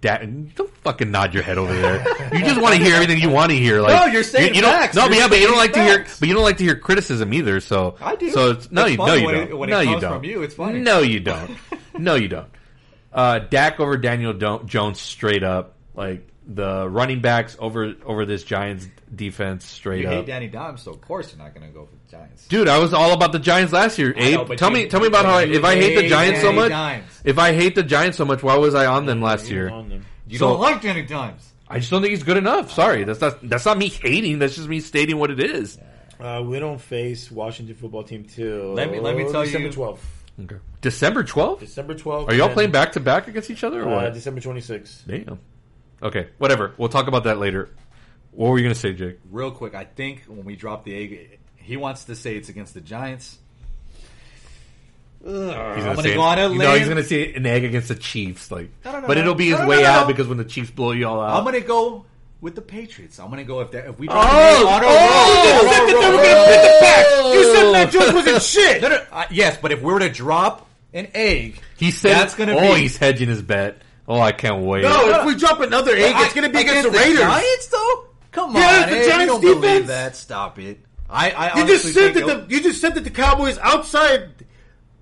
[0.00, 1.98] Da- don't fucking nod your head over there.
[2.32, 3.80] You just want to hear everything you want to hear.
[3.80, 4.94] Like No, you're saying you, you don't, facts.
[4.94, 6.06] No, but You're yeah, but you don't like to hear.
[6.20, 7.58] But you don't like to hear criticism either.
[7.60, 8.30] So I do.
[8.30, 9.34] So it's, no, It's you no you don't.
[9.64, 10.12] it- no, you don't.
[10.12, 10.78] from you, it's funny.
[10.80, 11.56] No, you don't.
[11.98, 12.48] no, you don't.
[13.12, 15.74] Uh, Dak over Daniel Do- Jones straight up.
[15.94, 20.12] Like the running backs over over this Giants defense straight You up.
[20.14, 22.46] hate Danny Dimes, so of course you're not going to go for Giants.
[22.48, 24.14] Dude, I was all about the Giants last year.
[24.16, 25.74] I know, Abe, but tell you- me, tell me about how I, you if I
[25.76, 26.68] hate the hate Giants so Danny much.
[26.70, 27.04] Dimes.
[27.24, 29.68] If I hate the Giants so much, why was I on them last year?
[29.70, 30.04] on them.
[30.28, 31.46] You So- don't like Danny Dimes.
[31.68, 32.72] I just don't think he's good enough.
[32.72, 34.40] Sorry, that's not that's not me hating.
[34.40, 35.78] That's just me stating what it is.
[36.18, 39.72] Uh, we don't face Washington football team till Let me- let me tell December you-
[39.74, 39.98] 12th.
[40.42, 40.56] Okay.
[40.80, 41.60] December twelfth.
[41.60, 42.28] December 12th.
[42.28, 44.14] Are y'all playing back to back against each other or Uh, what?
[44.14, 45.02] December 26th.
[45.06, 45.38] Damn.
[46.02, 46.72] Okay, whatever.
[46.78, 47.68] We'll talk about that later.
[48.32, 49.18] What were you gonna say, Jake?
[49.30, 52.74] Real quick, I think when we drop the egg, he wants to say it's against
[52.74, 53.38] the Giants.
[55.22, 57.64] He's I'm gonna gonna say, go on a you know, he's gonna say an egg
[57.64, 59.20] against the Chiefs, like, No, no, no, but no.
[59.20, 60.06] it'll be his No, no, way no, out no.
[60.06, 62.06] because when the Chiefs blow you all out, I'm gonna go
[62.40, 63.18] with the Patriots.
[63.20, 64.96] I'm gonna go if that if we Oh, drop an egg on a oh,
[65.26, 65.64] roll.
[65.66, 67.34] you said that they were gonna put the back.
[67.34, 68.82] You said Mac Jones wasn't shit.
[68.82, 72.34] No, no, uh, yes, but if we were to drop an egg, he said, that's
[72.34, 74.82] gonna "Oh, be he's hedging his bet." Oh, I can't wait.
[74.82, 77.20] No, if we drop another egg, it's going to be against, the Raiders.
[77.20, 78.04] Giants, though.
[78.32, 79.86] Come Yeah, on, it's the Giants defense.
[79.86, 80.16] that.
[80.16, 80.80] Stop it.
[81.10, 84.28] I, I You just said that the you just said that the Cowboys outside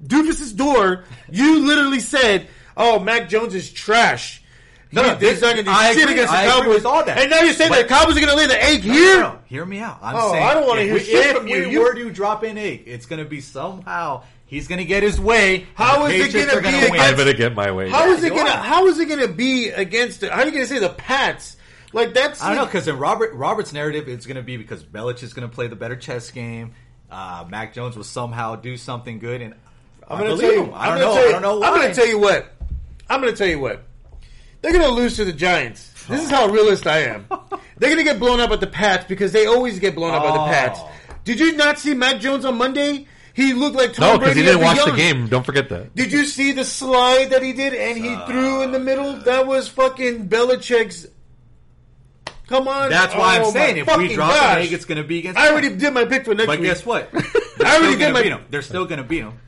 [0.04, 1.04] Doofus's door.
[1.30, 4.42] You literally said, "Oh, Mac Jones is trash."
[4.90, 6.14] No, He- no, he's not going to do I shit agree.
[6.14, 6.74] against the I agree Cowboys.
[6.76, 7.18] with all that.
[7.18, 8.92] And now you're saying But- that the Cowboys are going to lay the egg No,
[8.94, 9.14] here.
[9.16, 9.38] no, no.
[9.46, 9.98] Hear me out.
[10.00, 11.58] I'm Oh, saying I don't wanna hear we- shit from you.
[11.66, 14.86] we You- were to drop an egg, it's going to be somehow he's going to
[14.86, 15.66] get his way.
[15.74, 16.84] How and the is it gonna be win.
[16.84, 17.90] against- I better get my way.
[17.90, 18.52] How is it going to.
[18.52, 20.20] How is it going to be against?
[20.22, 21.56] The, how are you going to say the Pats?
[21.92, 24.84] Like that's I don't know because in Robert Robert's narrative, it's going to be because
[24.84, 26.74] Belich is going to play the better chess game.
[27.10, 29.54] Uh, Mac Jones will somehow do something good, and
[30.06, 30.64] I'm going to believe tell you.
[30.70, 30.74] him.
[30.74, 31.22] I I'm don't gonna know.
[31.22, 31.68] you- I don't know why.
[31.68, 32.54] I'm going to tell you what.
[33.08, 33.84] I'm going to tell you what.
[34.60, 35.90] They're going to lose to the Giants.
[36.08, 37.26] This is how realist I am.
[37.78, 40.22] They're going to get blown up at the Pats because they always get blown up
[40.24, 40.46] at the Oh.
[40.46, 40.80] Pats.
[41.24, 43.06] Did you not see Mac Jones on Monday?
[43.32, 45.28] He looked like Tom no, because he didn't as a watch the game.
[45.28, 45.94] Don't forget that.
[45.94, 49.14] Did you see the slide that he did and he threw in the middle?
[49.20, 51.06] That was fucking Belichick's.
[52.48, 52.90] Come on.
[52.90, 54.56] That's why Oh, I'm saying if we drop gosh.
[54.56, 55.38] an egg, it's going to be against.
[55.38, 56.68] I already did my pick for next But week.
[56.68, 57.10] guess what?
[57.14, 57.20] I
[57.58, 58.44] They're already did my- beat 'em.
[58.50, 59.38] They're still going to beat them.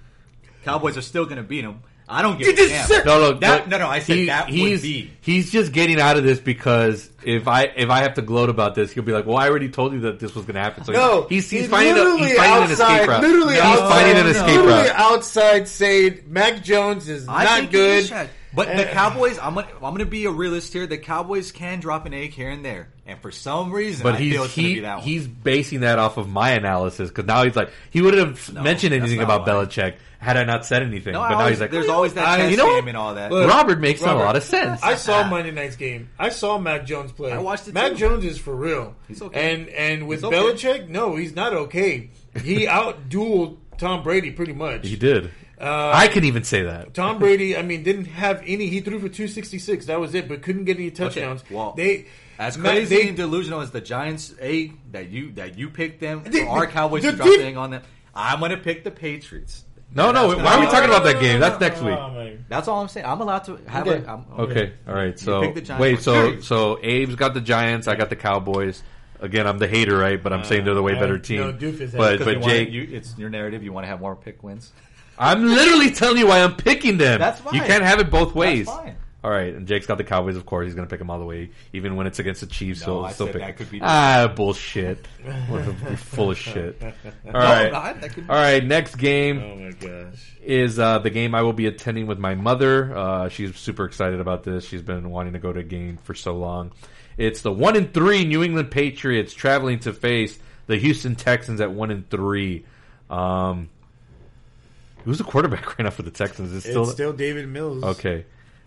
[0.65, 1.83] Cowboys are still going to beat them.
[2.11, 2.87] I don't give You a just damn.
[2.89, 5.11] said- No, no, That- no, no, I said that would he's, be.
[5.20, 8.74] He's just getting out of this because if I if I have to gloat about
[8.74, 10.85] this, he'll be like, "Well, I already told you that this was going to happen."
[10.85, 13.20] So No, he's he's, he's finding a, literally he's finding an outside, escape route.
[13.23, 14.31] literally he's outside, finding an no.
[14.31, 14.93] escape literally route.
[14.97, 17.99] outside saying Mac Jones is I not good.
[18.01, 18.28] is trash.
[18.53, 18.93] But the eh.
[18.93, 20.85] Cowboys, I'm gonna, I'm gonna be a realist here.
[20.89, 24.19] The Cowboys can drop an egg here and there, and for some reason, But I
[24.19, 25.05] feel he's it's gonna he, be that one.
[25.07, 28.62] he's basing that off of my analysis because now he's like he wouldn't have No,
[28.62, 29.53] mentioned anything not about why.
[29.66, 31.15] Belichick had I not said anything.
[31.15, 32.75] no, but I now always- he's like, there's always that I- chess you know game
[32.85, 32.89] what?
[32.89, 33.33] and all that.
[33.33, 34.81] Look, Robert makes Robert, a lot of sense.
[34.83, 36.11] I saw Monday night's game.
[36.19, 37.33] I saw Mac Jones play.
[37.33, 37.97] I watched it Mac too.
[37.99, 38.95] Jones is for real.
[39.09, 39.55] He's okay.
[39.55, 40.37] And and with He's okay.
[40.37, 42.11] Belichick, no, he's not okay.
[42.43, 44.87] He outdueled Tom Brady pretty much.
[44.87, 45.31] he did.
[45.61, 46.95] Uh, I can even say that.
[46.95, 48.67] Tom Brady, I mean, didn't have any.
[48.69, 49.87] He threw for two sixty six.
[49.87, 51.43] That was it, but couldn't get any touchdowns.
[51.51, 52.07] well, they
[52.39, 56.23] As crazy they- and delusional as the Giants egg that you that you picked them
[56.25, 57.83] The- for our Cowboys the to drop deep- the egg on them,
[58.15, 59.65] I'm gonna pick the Patriots.
[59.95, 60.29] No, no.
[60.29, 61.41] Why are we gonna- talking about that game?
[61.41, 61.99] That's next week.
[61.99, 62.31] Oh.
[62.49, 63.07] That's all I'm saying.
[63.07, 64.05] I'm allowed to have Okay.
[64.05, 64.11] a.
[64.12, 65.19] I'm, Okay, all right.
[65.19, 65.81] So picked the Giants.
[65.81, 67.87] wait, so so Abe's got the Giants.
[67.89, 68.83] I got the Cowboys.
[69.21, 70.21] Again, I'm the hater, right?
[70.23, 71.41] But I'm saying they're the way Uh, better no, team.
[71.59, 73.62] Doofus has- but 'cause but you wanna- Jake, you, it's your narrative.
[73.62, 74.73] You want to have more pick wins.
[75.19, 77.19] I'm literally telling you why I'm picking them.
[77.21, 77.55] That's fine.
[77.55, 78.67] You can't have it both ways.
[78.67, 78.97] fine.
[79.23, 80.37] All right, and Jake's got the Cowboys.
[80.37, 82.47] Of course, he's going to pick them all the way, even when it's against the
[82.47, 82.81] Chiefs.
[82.81, 83.43] No, so I still said pick.
[83.43, 85.07] that could be- ah, bullshit.
[85.49, 86.83] What You're full of shit.
[87.27, 88.01] All right, not.
[88.01, 88.65] That could be- all right.
[88.65, 90.37] Next game Oh my gosh.
[90.43, 92.97] is uh, the game I will be attending with my mother.
[92.97, 94.65] Uh, she's super excited about this.
[94.67, 96.73] She's been wanting to go to a game for so long.
[97.19, 101.71] It's the one and three New England Patriots traveling to face the Houston Texans at
[101.71, 102.65] one and three.
[103.11, 103.69] Um,
[105.05, 106.53] who's the quarterback right now for the Texans?
[106.53, 107.83] Is it still, It's still Davis Mills.
[107.85, 108.25] okay?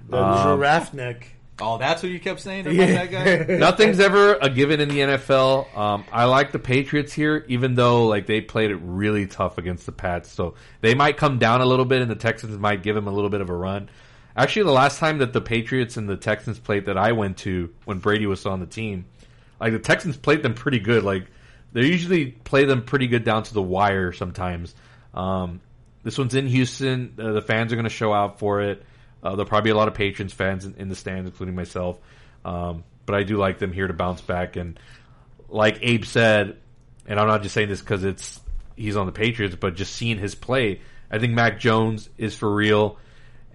[0.10, 1.28] The Um, giraffe neck.
[1.62, 3.06] Oh, that's what you kept saying about Yeah.
[3.06, 3.56] that guy.
[3.58, 5.68] Nothing's ever a given in the NFL.
[5.78, 9.86] Um, I like the Patriots here, even though like they played it really tough against
[9.86, 10.32] the Pats.
[10.32, 13.12] So they might come down a little bit, and the Texans might give them a
[13.12, 13.90] little bit of a run.
[14.36, 17.70] Actually, the last time that the Patriots and the Texans played that I went to
[17.86, 19.06] when Brady was on the team,
[19.62, 21.04] like the Texans played them pretty good.
[21.04, 21.28] Like
[21.72, 24.74] they usually play them pretty good down to the wire sometimes.
[25.14, 25.62] Um,
[26.04, 27.14] this one's in Houston.
[27.20, 28.84] Uh, the fans are going to show out for it.
[29.24, 31.98] Uh, there'll probably be a lot of Patriots fans in, in the stands, including myself.
[32.44, 34.58] Um, but I do like them here to bounce back.
[34.58, 34.78] And
[35.50, 36.58] like Abe said,
[37.08, 38.40] and I'm not just saying this because it's
[38.76, 42.54] he's on the Patriots, but just seeing his play, I think Mac Jones is for
[42.54, 42.98] real.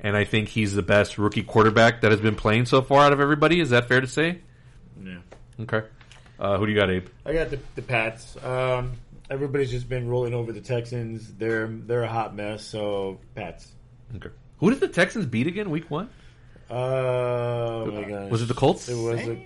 [0.01, 3.13] and I think he's the best rookie quarterback that has been playing so far out
[3.13, 3.61] of everybody.
[3.61, 4.39] Is that fair to say?
[5.03, 5.19] Yeah.
[5.61, 5.83] Okay.
[6.39, 7.09] Uh, who do you got, Abe?
[7.27, 8.37] I got the, the Pats.
[8.45, 8.93] Um,
[9.29, 11.33] everybody's just been rolling over the Texans.
[11.35, 12.65] They're they're a hot mess.
[12.65, 13.73] So Pats.
[14.15, 14.31] Okay.
[14.59, 15.71] Who did the Texans beat again?
[15.71, 16.09] Week one?
[16.71, 18.31] Uh, oh my gosh.
[18.31, 18.89] Was it the Colts?
[18.89, 19.21] It was.
[19.21, 19.37] Eh,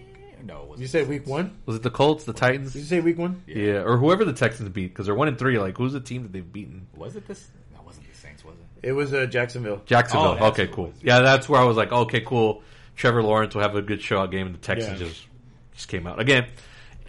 [0.41, 1.57] A, no, it you said week one?
[1.67, 2.25] Was it the Colts?
[2.25, 2.73] The Titans?
[2.73, 3.43] Did you say week one?
[3.47, 5.59] Yeah, or whoever the Texans beat because they're one and three.
[5.59, 6.87] Like, who's the team that they've beaten?
[6.97, 7.49] Was it this?
[7.73, 8.89] That wasn't the Saints, was it?
[8.89, 9.83] It was uh, Jacksonville.
[9.87, 10.37] Jacksonville.
[10.41, 10.93] Oh, okay, cool.
[11.01, 12.63] Yeah, that's where I was like, okay, cool.
[12.97, 15.07] Trevor Lawrence will have a good show out game, and the Texans Yeah.
[15.07, 15.27] just
[15.75, 16.49] just came out again.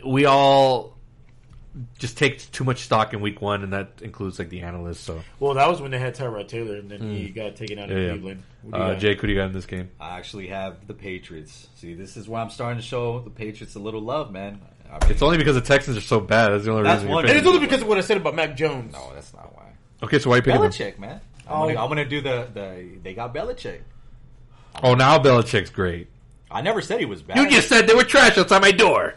[0.05, 0.92] We all
[1.97, 4.99] just take too much stock in week one, and that includes like the analysts.
[4.99, 7.89] So, Well, that was when they had Tyrod Taylor, and then he got taken out
[7.89, 7.95] Hmm.
[7.95, 8.11] Yeah, in yeah.
[8.11, 8.43] Cleveland.
[8.63, 8.95] What uh.
[8.95, 9.89] Jake, who do you got in this game?
[9.99, 11.67] I actually have the Patriots.
[11.75, 14.61] See, this is where I'm starting to show the Patriots a little love, man.
[14.89, 16.49] I mean, It's only because the Texans are so bad.
[16.51, 17.11] That's the only That's reason.
[17.15, 18.93] one- and it's only because of what I said about Mac Jones.
[18.93, 19.63] no, that's not why.
[20.03, 20.69] Okay, so why are you picking them?
[20.71, 21.19] Belichick, man.
[21.47, 21.67] I'm, Oh.
[21.67, 23.79] gonna, I'm gonna do the, the they got Belichick.
[24.83, 26.07] Oh, now Belichick's great.
[26.51, 27.37] I never said he was bad.
[27.37, 29.15] You just said they were trash outside my door.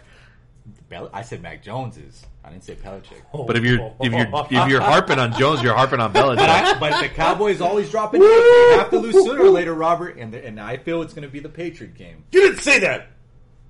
[0.88, 2.24] Bel- I said Mac Jones is.
[2.46, 3.22] I didn't say Belichick.
[3.34, 3.44] Oh.
[3.44, 6.48] But if you're if you're if you're harping on Jones, you're harping on But, Belichick.
[6.48, 8.20] I, but the Cowboys always drop it.
[8.20, 10.16] They have to lose sooner or later, Robert.
[10.16, 12.24] And the, and I feel it's going to be the Patriot game.
[12.30, 13.08] you didn't say that.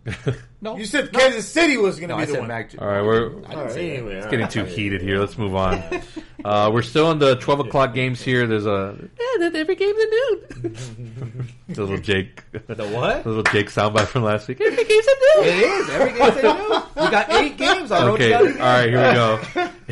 [0.63, 2.49] No, You said Kansas City was going to no, be I the said one.
[2.49, 2.71] Mac.
[2.79, 4.51] All right, we're I didn't All right, say anyway, It's all getting right.
[4.53, 5.19] too heated here.
[5.19, 5.83] Let's move on.
[6.45, 8.47] Uh, we're still in the 12 o'clock games here.
[8.47, 11.49] There's a yeah, that every game's at noon.
[11.71, 13.25] the little Jake, The what?
[13.25, 14.61] the little Jake soundbite from last week.
[14.61, 15.45] Every game's at noon.
[15.49, 15.91] It is.
[15.91, 16.83] Every game's at noon.
[17.05, 17.91] We got eight games.
[17.91, 18.53] I wrote Okay, it all down.
[18.53, 18.63] again.
[18.63, 18.89] right,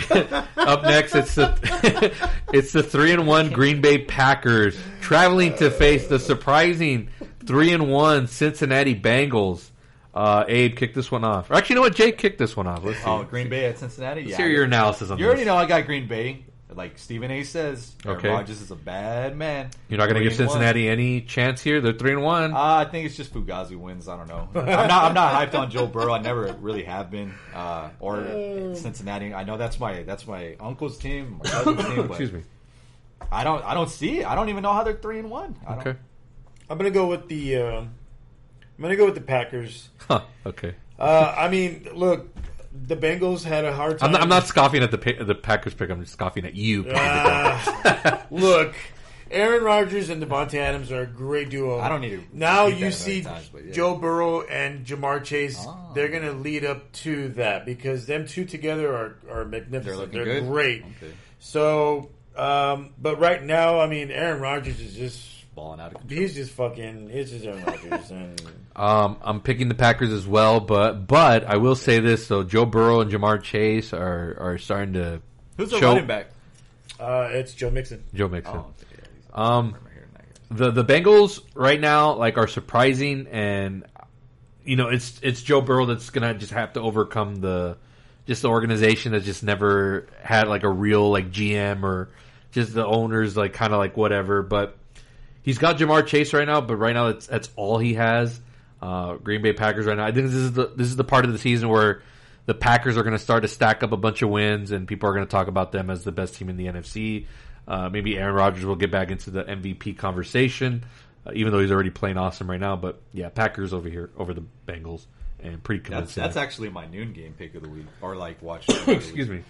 [0.04, 0.62] here we go.
[0.62, 2.14] Up next, it's the
[2.52, 7.08] it's the three and one Green Bay Packers traveling to face the surprising
[7.46, 9.70] three and one Cincinnati Bengals.
[10.14, 11.50] Uh, Abe kicked this one off.
[11.50, 11.96] Or actually, you know what?
[11.96, 12.84] Jake kicked this one off.
[12.84, 13.04] Let's see.
[13.04, 14.20] Oh, Green Bay at Cincinnati.
[14.22, 15.28] Let's Yeah, hear your analysis on You this.
[15.30, 16.44] already know I got Green Bay.
[16.72, 17.44] Like Stephen A.
[17.44, 18.28] says, Aaron Okay.
[18.30, 19.70] Rodgers is a bad man.
[19.88, 20.54] You're not going to Three give and one.
[20.58, 21.80] Cincinnati any chance here.
[21.80, 22.52] They're three and one.
[22.52, 24.08] Uh, I think it's just Fugazi wins.
[24.08, 24.48] I don't know.
[24.60, 25.04] I'm not.
[25.04, 26.12] I'm not hyped on Joe Burrow.
[26.14, 27.32] I never really have been.
[27.54, 28.24] Uh, or
[28.74, 29.32] Cincinnati.
[29.32, 31.96] I know that's my that's my uncle's team, my cousin's team.
[32.08, 32.42] But Excuse me.
[33.30, 33.64] I don't.
[33.64, 34.26] I don't see it.
[34.26, 35.54] I don't even know how they're three and one.
[35.66, 35.98] I don't- Okay.
[36.68, 37.56] I'm going to go with the.
[37.56, 37.82] Uh,
[38.76, 39.88] I'm going to go with the Packers.
[40.08, 40.22] Huh.
[40.44, 40.74] Okay.
[40.98, 42.28] Uh, I mean, look,
[42.86, 44.08] the Bengals had a hard time.
[44.08, 45.90] I'm not, I'm not scoffing at the Pa- the Packers pick.
[45.90, 46.84] I'm just scoffing at you.
[46.88, 48.74] Uh, look,
[49.30, 51.78] Aaron Rodgers and Davante Adams are a great duo.
[51.80, 53.72] I don't need to Now you see times, yeah.
[53.72, 55.56] Joe Burrow and Ja'Marr Chase.
[55.66, 55.92] Ah.
[55.94, 59.70] They're going to lead up to that because them two together are are magnificent.
[59.82, 59.98] They're magnificent.
[59.98, 60.48] looking They're, good.
[60.48, 60.82] great.
[61.02, 61.14] Okay.
[61.38, 65.30] So, um, but right now, I mean, Aaron Rodgers is just.
[65.54, 66.20] Balling out of control.
[66.20, 67.08] He's just fucking.
[67.10, 68.42] He's just Aaron Rodgers, and
[68.76, 72.64] Um, I'm picking the Packers as well, but but I will say this: so Joe
[72.66, 75.20] Burrow and Ja'Marr Chase are are starting to
[75.56, 76.26] Who's the show running back?
[76.98, 78.02] uh, it's Joe Mixon.
[78.14, 78.56] Joe Mixon.
[78.56, 80.56] Oh, yeah, Um, I'm hearing that.
[80.74, 83.84] the the Bengals right now like are surprising, and
[84.64, 87.76] you know it's it's Joe Burrow that's gonna just have to overcome the
[88.26, 92.08] just the organization that just never had like a real like GM or
[92.50, 94.42] just the owners like kind of like whatever.
[94.42, 94.76] But
[95.44, 98.40] he's got Ja'Marr Chase right now, but right now that's that's all he has.
[98.82, 100.04] Uh, Green Bay Packers right now.
[100.04, 102.02] I think this is the this is the part of the season where
[102.46, 105.08] the Packers are going to start to stack up a bunch of wins, and people
[105.08, 107.26] are going to talk about them as the best team in the NFC.
[107.66, 110.84] Uh, maybe Aaron Rodgers will get back into the MVP conversation,
[111.26, 112.76] uh, even though he's already playing awesome right now.
[112.76, 115.06] But yeah, Packers over here over the Bengals,
[115.40, 116.22] and pretty That's convincing.
[116.22, 118.68] that's actually my noon game pick of the week, or like watch.
[118.86, 119.42] Excuse me.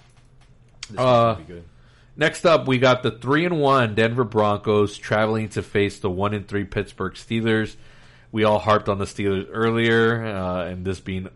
[0.91, 1.65] This Uh, be good.
[2.17, 6.33] Next up, we got the three and one Denver Broncos traveling to face the one
[6.33, 7.75] and three Pittsburgh Steelers.
[8.31, 11.29] We all harped on the Steelers earlier, uh, and this being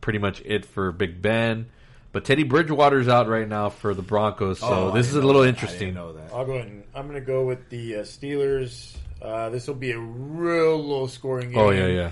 [0.00, 1.66] pretty much it for Big Ben.
[2.12, 5.42] But Teddy Bridgewater's out right now for the Broncos, so Oh, this is a little
[5.42, 5.46] know that.
[5.46, 5.78] I interesting.
[5.88, 6.32] didn't know that.
[6.32, 8.96] I'll go ahead and I'm going to go with the uh, Steelers.
[9.20, 11.58] Uh, this will be a real low scoring game.
[11.58, 12.10] Oh yeah, yeah.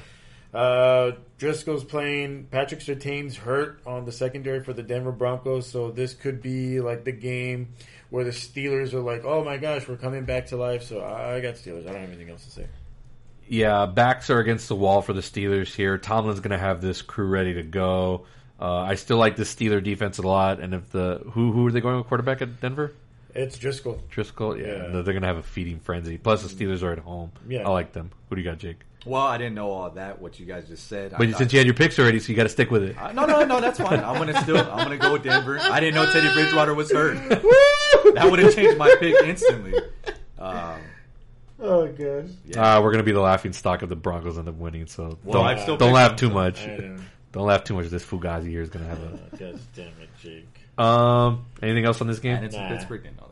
[0.59, 2.47] Uh, Drew Lock's playing.
[2.51, 7.05] Patrick Surtain's hurt on the secondary for the Denver Broncos, so this could be like
[7.05, 7.75] the game
[8.13, 11.41] where the Steelers are like, "Oh my gosh, we're coming back to life." So I
[11.41, 11.89] got Steelers.
[11.89, 12.67] I don't have anything else to say.
[13.49, 15.99] Yeah, backs are against the wall for the Steelers here.
[15.99, 18.27] Tomlin's going to have this crew ready to go.
[18.61, 21.73] Uh, I still like the Steeler defense a lot, and if the who who are
[21.73, 22.93] they going with quarterback at Denver?
[23.35, 24.09] It's Drew Lock.
[24.11, 24.77] Driscoll, yeah, Yeah.
[24.91, 26.19] they're going to have a feeding frenzy.
[26.19, 27.33] Plus, the Steelers are at home.
[27.49, 27.67] Yeah.
[27.67, 28.11] I like them.
[28.29, 28.81] Who do you got, Jake?
[29.05, 30.21] Well, I didn't know all that.
[30.21, 31.13] What you guys just said.
[31.19, 32.97] But I, since you had your picks already, so you got to stick with it.
[33.01, 33.99] I, no, no, no, that's fine.
[34.01, 34.59] I'm gonna still.
[34.59, 35.59] I'm gonna go with Denver.
[35.61, 37.17] I didn't know Teddy Bridgewater was hurt.
[37.29, 39.75] that would have changed my pick instantly.
[40.39, 40.81] Um,
[41.65, 42.25] Oh gosh.
[42.45, 42.77] yeah.
[42.77, 44.87] Uh, we're going to be the laughing stock of the Broncos end up winning.
[44.89, 46.67] So Well, don't, I've still don't laugh them, too so- much.
[47.31, 47.87] Don't laugh too much.
[47.87, 49.37] This Fugazi here is going to have a.
[49.37, 50.49] God damn it, Jake.
[50.77, 50.83] a.
[50.83, 52.35] Um, anything else on this game?
[52.37, 52.69] and it's in Nah.
[52.69, 53.03] Pittsburgh.
[53.05, 53.32] Didn't know that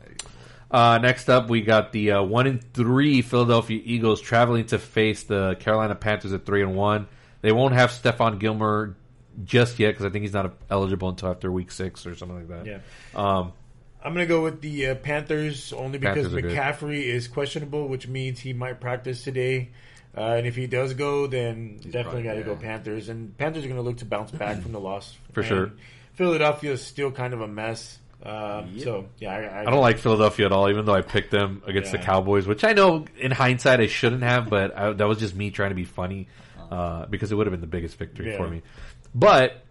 [0.71, 5.23] Uh, next up, we got the uh, one and three Philadelphia Eagles traveling to face
[5.23, 7.07] the Carolina Panthers at three and one.
[7.41, 8.95] They won't have Stephon Gilmore
[9.43, 12.47] just yet because I think he's not eligible until after week six or something like
[12.49, 12.65] that.
[12.65, 12.79] Yeah.
[13.15, 13.51] Um,
[14.03, 16.53] I'm gonna go with the uh, Panthers only because Panthers.
[16.53, 19.71] McCaffrey is questionable, which means he might practice today.
[20.15, 22.55] Uh, and if he does go, then definitely got to go.
[22.55, 23.07] Panthers.
[23.09, 25.71] And Panthers are going to look to bounce back from the loss For And sure.
[26.15, 27.97] Philadelphia is still kind of a mess.
[28.23, 28.83] Uh, Yep.
[28.83, 31.91] So yeah, I, I don't like Philadelphia at all, even though I picked them against
[31.91, 35.35] the Cowboys, which I know in hindsight I shouldn't have, but I, that was just
[35.35, 36.27] me trying to be funny
[36.69, 38.37] uh, because it would have been the biggest victory Yeah.
[38.37, 38.61] for me.
[39.15, 39.63] But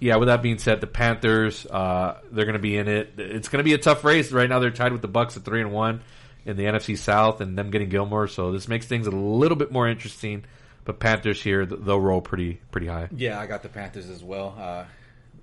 [0.00, 3.14] yeah, with that being said, the Panthers uh, they're going to be in it.
[3.18, 4.58] It's going to be a tough race right now.
[4.60, 6.02] They're tied with the Bucks at three and one
[6.44, 9.72] in the NFC South, and them getting Gilmore, so this makes things a little bit
[9.72, 10.44] more interesting.
[10.84, 13.08] But Panthers here, they'll roll pretty pretty high.
[13.10, 14.86] Yeah, I got the Panthers as well.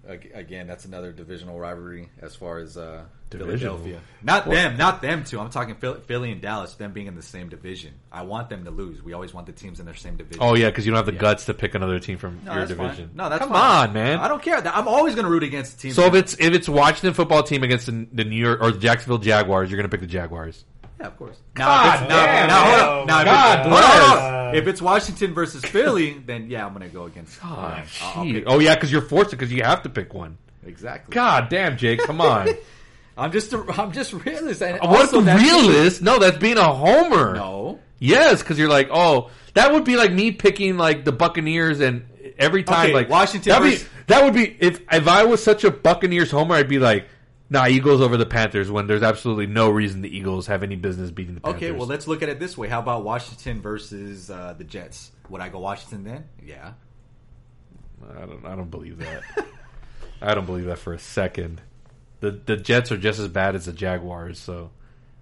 [0.08, 3.78] Ag- again, that's another divisional rivalry as far as uh, Divisional?
[3.78, 4.02] Philadelphia.
[4.22, 5.40] Not them, not them too.
[5.40, 6.76] I'm talking Philly, and Dallas.
[6.76, 7.94] Them being in the same division.
[8.12, 9.02] I want them to lose.
[9.02, 10.44] We always want the teams in their same division.
[10.44, 11.20] Oh yeah, because you don't have the Yeah.
[11.20, 12.88] guts to pick another team from no, your that's fine.
[12.90, 13.12] division.
[13.16, 13.88] No, that's come fine.
[13.90, 14.20] on, man.
[14.20, 14.58] I don't care.
[14.68, 15.94] I'm always going to root against the team.
[15.94, 18.80] So if it's if it's Washington football team against the, the New York or the
[18.80, 20.66] Jacksonville Jaguars, you're going to pick the Jaguars.
[21.04, 21.38] Yeah, of course.
[21.54, 23.08] God if it's, now, damn, now, hold on.
[23.08, 24.52] Now, if God it's- hold on, hold on.
[24.52, 24.62] bless.
[24.62, 27.40] If it's Washington versus Philly, then yeah, I'm going to go against.
[27.44, 30.14] Oh, yeah, I'll- I'll oh yeah, because you're forced to because you have to pick
[30.14, 30.38] one.
[30.66, 31.14] exactly.
[31.14, 32.50] God damn, Jake, come on.
[33.18, 34.62] I'm just a, I'm just realist.
[34.64, 36.02] And what also the that's- realist?
[36.02, 37.36] No, that's being a homer.
[37.36, 37.80] No.
[38.00, 42.06] Yes, because you're like, oh, that would be like me picking like the Buccaneers and
[42.40, 45.64] every time Okay, like Washington That'd be, that would be if if I was such
[45.64, 47.08] a Buccaneers homer, I'd be like,
[47.54, 51.12] nah, Eagles over the Panthers when there's absolutely no reason the Eagles have any business
[51.12, 51.64] beating the Panthers.
[51.64, 52.68] Okay, well let's look at it this way.
[52.68, 55.12] How about Washington versus uh, the Jets?
[55.30, 56.26] Would I go Washington then?
[56.44, 56.74] Yeah.
[58.18, 58.46] I don't.
[58.46, 59.24] I don't believe that.
[60.22, 61.62] I don't believe that for a second.
[62.20, 64.72] The the Jets are just as bad as the Jaguars, so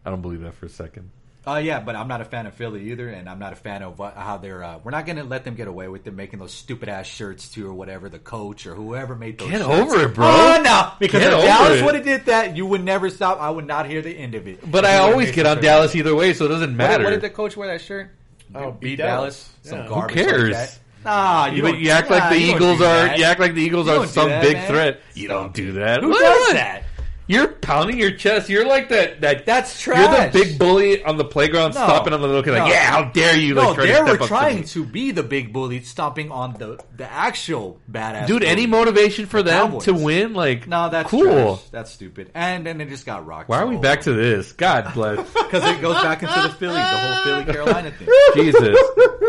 [0.06, 1.12] I don't believe that for a second.
[1.46, 3.82] Uh, yeah, but I'm not a fan of Philly either, and I'm not a fan
[3.82, 4.64] of what, how they're.
[4.64, 7.08] Uh, we're not going to let them get away with it, making those stupid ass
[7.08, 8.10] shirts too, or whatever.
[8.10, 9.50] The coach or whoever made those.
[9.50, 9.70] Get shirts.
[9.70, 10.28] over it, bro.
[10.28, 13.42] Oh no, because Get if Dallas would have did that, you would never stop.
[13.42, 14.70] I would not hear the end of it.
[14.70, 15.66] But I always get on shirts.
[15.66, 17.04] Dallas either way, so it doesn't matter.
[17.04, 18.12] what did the coach wear that shirt?
[18.54, 19.52] Oh, beat beat Dallas.
[19.52, 19.58] Dallas.
[19.64, 19.88] Some Yeah.
[19.88, 20.16] garbage.
[20.16, 20.44] cares?
[20.44, 20.78] Like that.
[21.04, 23.16] Nah, you, you, don't, you act like the Eagles are.
[23.16, 24.68] You act like the Eagles You are some that, big man.
[24.68, 25.02] threat.
[25.16, 26.04] You don't do that.
[26.04, 26.20] Who What?
[26.22, 26.84] does that?
[27.32, 28.50] You're pounding your chest.
[28.50, 29.22] You're like that.
[29.22, 30.00] That That's trash.
[30.00, 31.84] You're the big bully on the playground, No.
[31.84, 32.52] stopping on the little kid.
[32.52, 32.70] Like, No.
[32.70, 33.54] yeah, how dare you?
[33.56, 34.64] No, like, try they to step were up to trying me.
[34.68, 38.28] to be the big bully, stomping on the the actual badass.
[38.28, 39.86] Dude, any motivation for them Cowboys.
[39.86, 40.34] to win?
[40.34, 41.24] Like, No, that's cool.
[41.58, 41.70] trash.
[41.72, 42.32] That's stupid.
[42.36, 43.48] And then they just got rocked.
[43.50, 44.52] Why are we back to this?
[44.52, 45.20] God bless.
[45.52, 48.08] Because it goes back into the Philly, the whole Philly Carolina thing.
[48.36, 48.78] Jesus,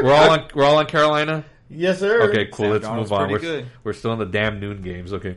[0.02, 0.48] we're all on.
[0.54, 1.44] We're all on Carolina.
[1.68, 2.28] Yes, sir.
[2.30, 2.66] Okay, cool.
[2.66, 3.30] Sam Let's Darnold's move on.
[3.32, 5.12] We're, we're still in the damn noon games.
[5.14, 5.36] Okay.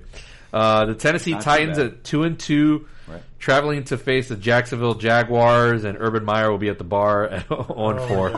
[0.56, 3.22] Uh, the Tennessee Not Titans at two and two, Right.
[3.38, 7.48] traveling to face the Jacksonville Jaguars, and Urban Meyer will be at the bar at
[7.50, 8.30] zero and Oh, four.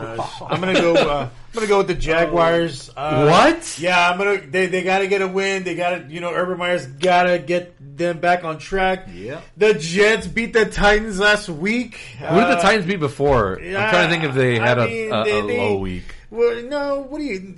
[0.50, 0.94] I'm gonna go.
[0.94, 2.90] Uh, I'm gonna go with the Jaguars.
[2.96, 3.78] Uh, What?
[3.78, 4.40] Yeah, I'm gonna.
[4.46, 5.64] They they got to get a win.
[5.64, 6.12] They got to.
[6.12, 9.08] You know, Urban Meyer's got to get them back on track.
[9.14, 9.40] Yeah.
[9.56, 11.94] The Jets beat the Titans last week.
[12.18, 13.58] Who did the Uh, Titans beat before?
[13.58, 15.78] I'm trying to think if they I had mean, a, a, they- a they- low
[15.78, 16.14] week.
[16.30, 17.00] Well, no.
[17.08, 17.54] What do you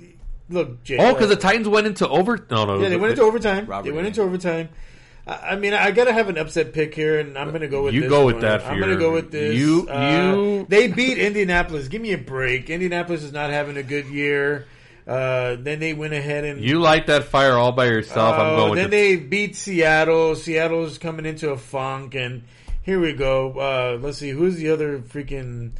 [0.51, 0.97] look, Jay?
[0.99, 2.45] Oh, because the Titans went into over.
[2.51, 2.79] No, no.
[2.81, 3.65] yeah, they went into overtime.
[3.65, 4.09] Robert they went Lee.
[4.09, 4.69] into overtime.
[5.27, 7.93] I I mean, I gotta have an upset pick here, and I'm gonna go with
[7.93, 8.41] You this go with one.
[8.43, 9.55] that for I'm your- gonna go with this.
[9.55, 11.87] you- Uh, you- They beat Indianapolis.
[11.87, 12.69] Give me a break.
[12.69, 14.65] Indianapolis is not having a good year.
[15.07, 18.35] Uh, then they went ahead and You light that fire all by yourself.
[18.35, 20.35] I'm Oh, going then with the they beat Seattle.
[20.35, 22.43] Seattle's coming into a funk, and
[22.83, 23.51] here we go.
[23.53, 25.71] Uh, let's see, who's the other freaking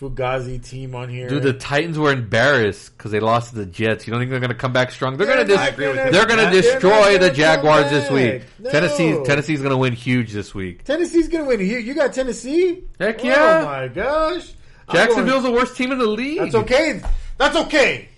[0.00, 1.28] Fugazi team on here?
[1.28, 4.06] Dude, the Titans were embarrassed because they lost to the Jets.
[4.06, 5.16] You don't think they're going to come back strong?
[5.16, 6.12] They're They're going to dis- agree with gonna- you.
[6.12, 8.42] they're going to destroy gonna the Jaguars this week.
[8.58, 8.70] No.
[8.70, 10.84] Tennessee Tennessee's going to win huge this week.
[10.84, 11.78] Tennessee's gonna win here.
[11.78, 12.84] You got Tennessee?
[13.00, 13.60] Heck yeah.
[13.62, 14.52] Oh my gosh!
[14.92, 16.38] Jacksonville's going- the worst team in the league.
[16.38, 17.00] That's okay.
[17.38, 18.08] That's okay.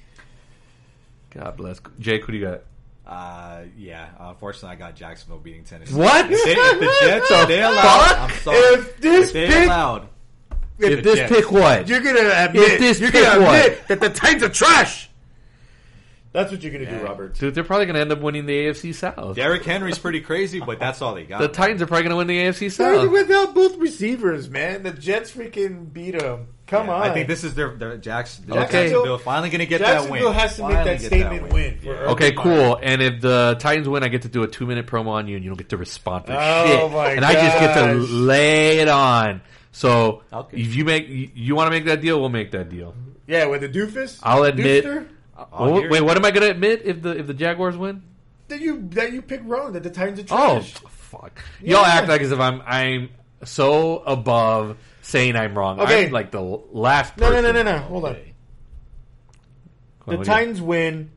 [1.30, 1.80] God bless.
[1.98, 2.60] Jake, who do you got?
[3.06, 5.94] Uh, yeah, unfortunately, I got Jacksonville beating Tennessee.
[5.94, 6.30] What?
[6.30, 8.18] If, they, if the Jets are they allowed, fuck?
[8.18, 8.58] I'm sorry.
[8.58, 10.08] If this if they pick- allowed,
[10.78, 11.32] If this Jets.
[11.32, 11.88] pick what?
[11.88, 12.62] You're gonna admit.
[12.72, 13.64] If this you're pick gonna what?
[13.64, 15.06] admit that the Titans are trash.
[16.32, 16.98] That's what you're gonna Yeah.
[16.98, 17.34] do, Robert.
[17.38, 19.34] Dude, they're probably going to end up winning the AFC South.
[19.34, 21.40] Derrick Henry's pretty crazy, but that's all they got.
[21.40, 23.10] The Titans are probably going to win the AFC They're South.
[23.10, 24.82] without both receivers, man.
[24.82, 26.48] The Jets freaking beat them.
[26.66, 27.02] Come Yeah, on.
[27.02, 28.88] I think this is their, their Jackson, the Okay.
[28.90, 30.20] Jacksonville finally going to get that win.
[30.22, 30.38] Jacksonville win.
[30.38, 31.78] has to make that get statement win.
[31.78, 32.10] for Yeah.
[32.10, 32.42] Okay, Meyer.
[32.44, 32.78] cool.
[32.82, 35.34] And if the Titans win, I get to do a two minute promo on you,
[35.36, 36.92] and you don't get to respond for Oh, shit.
[36.92, 39.40] my and I just get to lay it on.
[39.78, 40.56] So Okay.
[40.60, 42.96] if you make you, you want to make that deal, we'll make that deal.
[43.28, 44.18] Yeah, with the doofus.
[44.24, 45.04] I'll admit- I'll
[45.38, 45.46] Oh,
[45.84, 48.02] oh wait, what am I going to admit if the if the Jaguars win?
[48.48, 49.74] that you that you pick wrong.
[49.74, 50.40] That the Titans are trash.
[50.40, 50.72] Oh, trash.
[50.90, 51.44] fuck!
[51.62, 51.86] Y'all Yeah.
[51.92, 53.10] act like as if I'm I'm
[53.44, 55.78] so above saying I'm wrong.
[55.78, 56.06] Okay.
[56.06, 57.16] I'm like the last.
[57.16, 57.54] No, no, person.
[57.54, 57.78] no, no, no.
[57.78, 58.14] Hold on.
[58.14, 58.24] Come on,
[60.06, 61.10] The what do you- Titans win.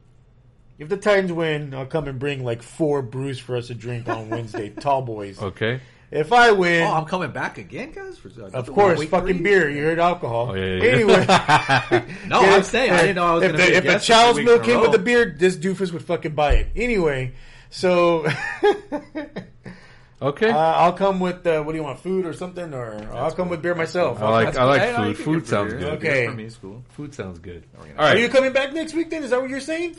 [0.78, 4.08] If the Titans win, I'll come and bring like four brews for us to drink
[4.08, 4.70] on Wednesday.
[4.70, 5.42] Tall boys.
[5.42, 5.80] Okay.
[6.12, 8.18] If I win, Oh, I'm coming back again, guys.
[8.18, 9.44] For, uh, of course, fucking three?
[9.44, 9.70] beer.
[9.70, 10.50] You heard alcohol.
[10.52, 10.92] Oh, yeah, yeah, yeah.
[10.92, 12.16] Anyway.
[12.28, 14.00] No, I'm saying I didn't know I was if going to the, be a if
[14.02, 14.92] the child's milk weeks in came with row.
[14.98, 16.68] the beer, this doofus would fucking buy it.
[16.76, 17.32] Anyway,
[17.70, 18.26] so
[20.22, 20.50] Okay.
[20.52, 23.50] uh, I'll come with uh, what do you want, food or something, or I'll come
[23.50, 24.22] with beer myself.
[24.22, 25.06] I like I like cool.
[25.06, 25.18] Food.
[25.18, 25.84] you Food sounds good.
[25.94, 26.28] Okay.
[26.28, 26.84] For me is cool.
[26.90, 27.64] Food sounds good.
[27.98, 29.10] All Are you coming back next week?
[29.10, 29.96] Then is that what you're saying?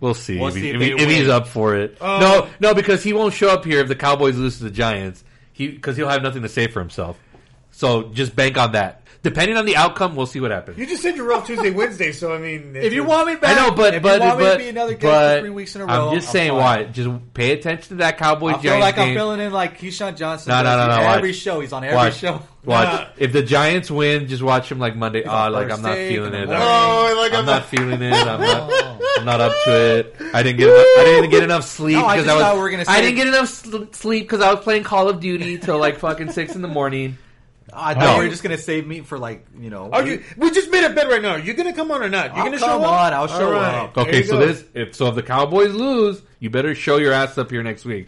[0.00, 1.96] We'll see, We'll if, see if if he- if he's up for it.
[2.00, 2.20] Oh.
[2.20, 5.24] No, no, because he won't show up here if the Cowboys lose to the Giants.
[5.56, 7.18] He because he'll have nothing to say for himself.
[7.70, 9.00] So just bank on that.
[9.22, 10.78] Depending on the outcome, we'll see what happens.
[10.78, 13.56] You just said you're off Tuesday, Wednesday, so I mean, If you want me back,
[13.58, 15.74] I know, but if but you want me but, to be another guest three weeks
[15.74, 16.58] in a row, I'm just saying fine.
[16.58, 16.84] why.
[16.84, 19.08] Just pay attention to that Cowboys I feel like game.
[19.10, 20.50] I'm filling in like Keyshawn Johnson.
[20.50, 21.36] No, no, no, no, Every watch.
[21.38, 22.42] show, he's on every watch, show.
[22.64, 22.88] watch.
[22.88, 23.06] Nah.
[23.16, 25.20] If the Giants win, just watch him like Monday.
[25.22, 26.46] He's Oh, like I'm not feeling it.
[26.46, 27.66] the I'm, Oh, like I'm I'm not not.
[27.66, 28.12] feeling it.
[28.12, 28.70] I'm not.
[29.08, 29.18] Oh.
[29.18, 30.16] I'm not up to it.
[30.34, 30.68] I didn't get.
[30.68, 32.54] Enough, I didn't get enough sleep No, I because I, was.
[32.54, 33.48] we were gonna I didn't get enough
[33.94, 37.16] sleep because I was playing Call of Duty till like fucking six in the morning.
[37.78, 38.16] I thought No.
[38.16, 39.90] you were just gonna save me for like you know.
[39.92, 40.22] Are you?
[40.36, 41.32] We just made a bet right now.
[41.32, 42.34] Are you gonna come on or not?
[42.34, 43.12] You I'll gonna come show up?
[43.12, 43.98] I'll show All up.
[43.98, 44.46] Okay, so go.
[44.46, 47.84] this if so if the Cowboys lose, you better show your ass up here next
[47.84, 48.06] week.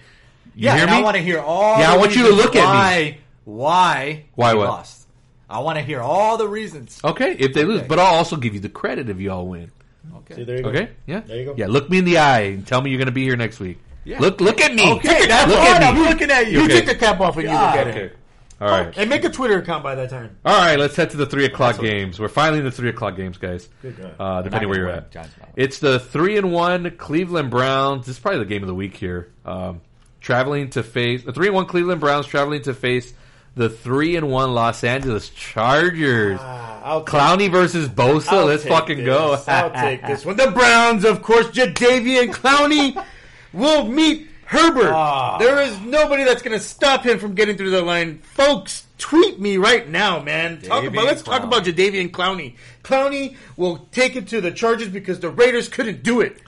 [0.54, 0.96] You yeah, hear and me?
[0.98, 1.78] I want to hear all.
[1.78, 4.24] Yeah, I want you to reasons look at why, Why?
[4.34, 4.68] Why what?
[4.68, 5.06] Lost.
[5.50, 7.00] I want to hear all the reasons.
[7.04, 7.88] okay, if they lose, Okay.
[7.88, 9.70] but I'll also give you the credit if you all win.
[10.18, 10.34] Okay.
[10.36, 10.68] See, there you go.
[10.70, 11.54] Okay, yeah, There you go.
[11.56, 13.60] Yeah, look me in the eye and tell me you're going to be here next
[13.60, 13.78] week.
[14.04, 14.18] Yeah.
[14.20, 14.90] Look, look at me.
[14.94, 15.68] Okay, that's look fine.
[15.76, 16.08] at I'm me.
[16.08, 16.58] looking at you.
[16.60, 16.80] You Okay.
[16.80, 17.78] take the cap off and you look God.
[17.78, 18.16] at it.
[18.60, 18.98] Okay, all right.
[18.98, 20.36] And make a Twitter account by that time.
[20.44, 22.18] All right, let's head to the three o'clock That's what- games.
[22.18, 23.68] We're finally in the three o'clock games, guys.
[23.82, 25.02] Good Uh, depending where you're gonna at.
[25.04, 25.12] win.
[25.12, 25.48] Giants not.
[25.56, 28.06] It's the three and one Cleveland Browns.
[28.06, 29.28] This is probably the game of the week here.
[29.46, 29.80] Um,
[30.20, 33.14] traveling to face the three and one Cleveland Browns traveling to face
[33.54, 36.38] the three and one Los Angeles Chargers.
[36.42, 38.32] Ah, I'll take- Clowney versus Bosa.
[38.32, 39.36] I'll Let's take fucking go.
[39.36, 39.48] this.
[39.48, 40.36] I'll take this one.
[40.36, 43.00] The Browns, of course, Jadeveon Clowney
[43.52, 44.90] will meet Herbert.
[44.94, 45.36] Ah.
[45.36, 48.20] There is nobody that's going to stop him from getting through the line.
[48.20, 50.62] Folks, tweet me right now, man.
[50.62, 52.56] Talk Jadeveon about, let's talk about Jadeveon Clowney.
[52.82, 56.40] Clowney will take it to the Chargers because the Raiders couldn't do it.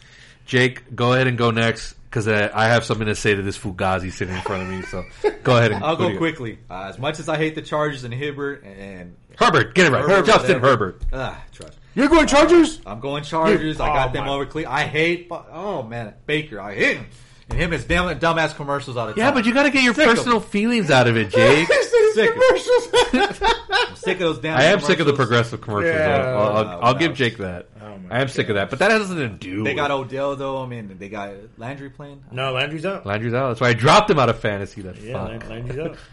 [0.47, 3.59] Jake, go ahead and go next because uh, I have something to say to this
[3.59, 4.81] Fugazi sitting in front of me.
[4.81, 5.05] So
[5.45, 6.59] go ahead and I'll who go quickly.
[6.71, 10.03] Uh, as much as I hate the Chargers and Hibbert and Herbert, get it right.
[10.03, 10.69] Herbert, Justin whatever.
[10.69, 11.03] Herbert.
[11.13, 11.77] ah, trust.
[11.95, 12.81] You're going Chargers?
[12.87, 13.77] I'm going Chargers.
[13.77, 15.29] You- I got oh, them my- over Cle I hate.
[15.31, 16.59] Oh man, Baker.
[16.59, 17.07] I hate him.
[17.51, 19.19] And him his damn dumbass commercials all the time.
[19.19, 21.67] Yeah, but you got to get your Sick of personal feelings out of it, Jake.
[21.69, 23.13] Sick of it.
[23.13, 23.53] commercials.
[23.71, 24.57] I'm sick of those damn.
[24.57, 25.95] I am sick of the progressive commercials.
[25.95, 26.17] Yeah.
[26.17, 27.67] I'll, I'll, oh, I'll, I'll give Jake that.
[27.83, 29.65] Oh I am sick of that, but that has nothing to do.
[29.65, 30.63] They got Odell though.
[30.63, 32.23] I mean, they got Landry playing.
[32.31, 33.05] no, Landry's out.
[33.07, 33.49] Landry's out.
[33.49, 34.83] That's why I dropped him out of fantasy.
[34.83, 35.49] That Yeah, fuck.
[35.49, 35.97] Landry's out.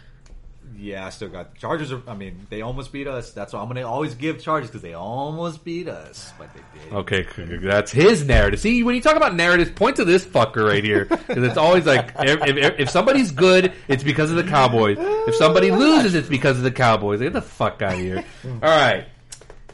[0.80, 1.90] Yeah, I still got the Chargers.
[1.90, 3.32] Are, I mean, they almost beat us.
[3.32, 6.92] That's why I'm gonna always give Chargers because they almost beat us, but they did.
[6.92, 8.60] Okay, that's his narrative.
[8.60, 11.84] See, when you talk about narratives, point to this fucker right here because it's always
[11.84, 14.98] like if, if, if somebody's good, it's because of the Cowboys.
[15.00, 17.20] If somebody loses, it's because of the Cowboys.
[17.20, 18.24] Get the fuck out of here.
[18.44, 19.08] All right,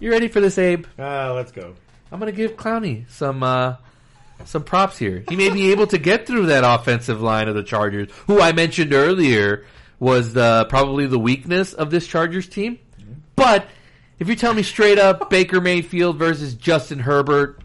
[0.00, 0.86] you ready for this, Abe?
[0.98, 1.74] Uh, let's go.
[2.10, 3.76] I'm gonna give Clowney some uh,
[4.46, 5.22] some props here.
[5.28, 8.52] He may be able to get through that offensive line of the Chargers, who I
[8.52, 9.66] mentioned earlier
[10.04, 12.78] was the probably the weakness of this Chargers team.
[13.36, 13.66] But
[14.18, 17.62] if you tell me straight up Baker Mayfield versus Justin Herbert,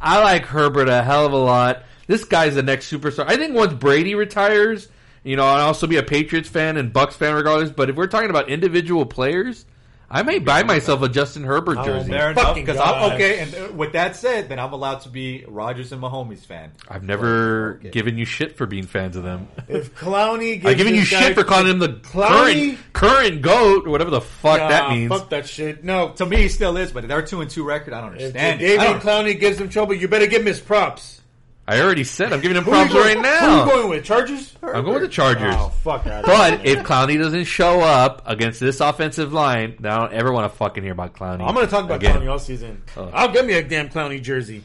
[0.00, 1.82] I like Herbert a hell of a lot.
[2.06, 3.26] This guy's the next superstar.
[3.28, 4.88] I think once Brady retires,
[5.24, 7.70] you know, I'll also be a Patriots fan and Bucks fan regardless.
[7.70, 9.66] But if we're talking about individual players,
[10.14, 12.10] I may buy myself a Justin Herbert Oh, jersey.
[12.12, 12.54] Fair enough.
[12.54, 13.40] Because I'm okay.
[13.40, 16.70] And uh, with that said, then I'm allowed to be Rodgers and Mahomes fan.
[16.88, 17.90] I've never Okay.
[17.90, 19.48] given you shit for being fans of them.
[19.68, 23.86] If Clowney gives I've given you shit for calling him the Clowney- current current goat
[23.86, 25.10] or whatever the fuck Nah, that means.
[25.10, 25.82] Fuck that shit.
[25.82, 26.10] No.
[26.12, 27.92] To me, he still is, but they're two and two record.
[27.92, 28.62] I don't understand.
[28.62, 28.64] it.
[28.64, 31.20] I David don't- Clowney gives him trouble, you better give him his props.
[31.66, 33.64] I already said I'm giving him Who props right Who are you now.
[33.64, 34.04] going with?
[34.04, 34.54] Chargers?
[34.62, 35.54] I'm going with the Chargers.
[35.56, 39.98] Oh, fuck out But if Clowney doesn't show up against this offensive line, then I
[39.98, 41.46] don't ever want to fucking hear about Clowney.
[41.46, 42.20] I'm going to talk about again.
[42.20, 42.82] Clowney all season.
[42.96, 43.10] Oh.
[43.14, 44.62] I'll give me a damn Clowney jersey.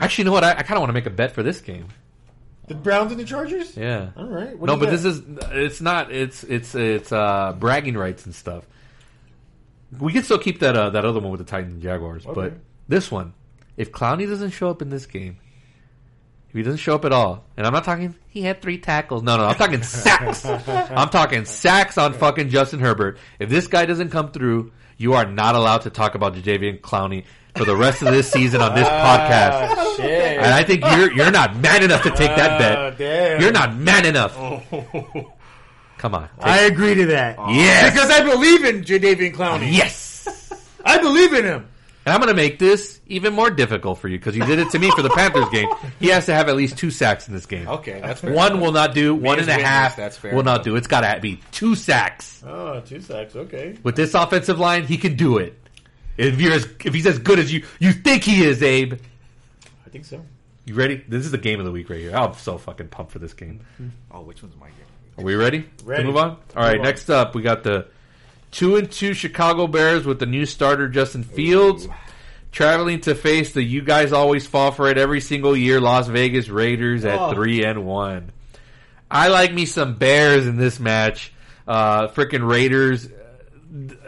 [0.00, 0.44] Actually, you know what?
[0.44, 1.86] I, I kind of want to make a bet for this game.
[2.66, 3.76] The Browns and the Chargers?
[3.76, 4.10] Yeah.
[4.16, 4.56] All right.
[4.58, 5.22] What no, but this is
[5.52, 8.64] it's not it's it's it's uh, bragging rights and stuff.
[9.98, 12.52] We can still keep that uh, that other one with the Titans and Jaguars, but
[12.86, 13.32] this one,
[13.78, 15.38] if Clowney doesn't show up in this game,
[16.50, 19.22] if he doesn't show up at all, and I'm not talking he had three tackles.
[19.22, 20.44] No, no, I'm talking sacks.
[20.44, 23.18] I'm talking sacks on fucking Justin Herbert.
[23.38, 27.24] If this guy doesn't come through, you are not allowed to talk about Jadeveon Clowney
[27.56, 29.74] for the rest of this season on this podcast.
[29.76, 30.38] Ah, shit.
[30.38, 32.58] And I think you're you're not man enough to take that Ah,
[32.90, 32.98] bet.
[32.98, 33.40] damn.
[33.40, 34.36] You're not man enough.
[35.98, 36.28] Come on.
[36.38, 37.36] I agree to that.
[37.50, 37.92] Yes.
[37.92, 39.72] Because I believe in Jadeveon Clowney.
[39.72, 40.52] yes.
[40.84, 41.68] I believe in him.
[42.08, 44.70] And I'm going to make this even more difficult for you because you did it
[44.70, 45.68] to me for the Panthers game.
[46.00, 47.68] He has to have at least two sacks in this game.
[47.68, 48.32] Okay, that's fair.
[48.32, 49.14] One will not do.
[49.14, 50.76] One as and a witness, half that's fair will not do.
[50.76, 52.42] It's got to be two sacks.
[52.46, 53.36] Oh, two sacks.
[53.36, 53.76] Okay.
[53.82, 55.60] With this offensive line, he can do it.
[56.16, 58.94] If you're as, if he's as good as you you think he is, Abe.
[59.86, 60.24] I think so.
[60.64, 61.04] You ready?
[61.08, 62.16] This is the game of the week right here.
[62.16, 63.60] I'm so fucking pumped for this game.
[64.10, 64.76] Oh, which one's my game?
[65.18, 65.68] Are we ready?
[65.84, 66.04] Ready.
[66.04, 66.38] To move on?
[66.56, 66.84] All right, on.
[66.84, 67.86] next up, we got the
[68.50, 71.88] two and two Chicago Bears with the new starter Justin Fields
[72.50, 76.48] traveling to face the you guys always fall for it every single year Las Vegas
[76.48, 77.32] Raiders at Oh.
[77.34, 78.30] three and one.
[79.10, 81.32] I like me some Bears in this match.
[81.66, 83.08] Uh, freaking Raiders.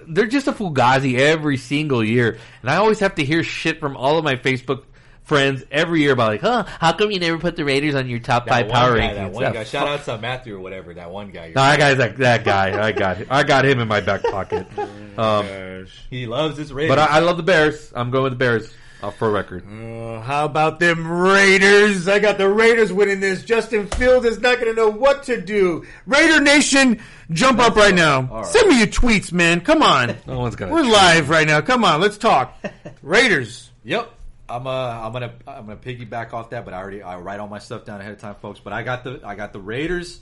[0.09, 3.97] They're just a fugazi every single year, and I always have to hear shit from
[3.97, 4.85] all of my Facebook
[5.31, 6.65] friends every year about like, huh?
[6.81, 9.15] How come you never put the Raiders on your top That five power guy, rankings?
[9.15, 9.65] That one Yeah, guy.
[9.65, 10.93] Shout out to Matthew or whatever.
[10.93, 11.49] That one guy.
[11.55, 12.83] no, that guy's like that guy.
[12.89, 14.67] I got I got him in my back pocket.
[15.19, 16.07] Um, Gosh.
[16.09, 16.97] He loves his Raiders.
[16.97, 17.93] but I, I love the Bears.
[17.95, 18.73] I'm going with the Bears.
[19.03, 19.65] Off for record.
[19.67, 22.07] Uh, how about them Raiders?
[22.09, 23.43] I got the Raiders winning this.
[23.45, 25.85] Justin Fields is not going to know what to do.
[26.07, 27.01] Raider Nation,
[27.33, 28.29] jump up right now.
[28.31, 28.47] All right.
[28.47, 29.61] Send me your tweets, man.
[29.63, 30.17] Come on.
[30.27, 30.73] No one's gonna.
[30.73, 31.61] We're live right now.
[31.61, 32.57] Come on, let's talk.
[33.03, 33.71] Raiders.
[33.85, 34.11] Yep.
[34.51, 37.49] I'm uh I'm gonna I'm gonna piggyback off that, but I already I write all
[37.49, 38.61] my stuff down ahead of time, folks.
[38.61, 40.21] But I got the I got the Raiders.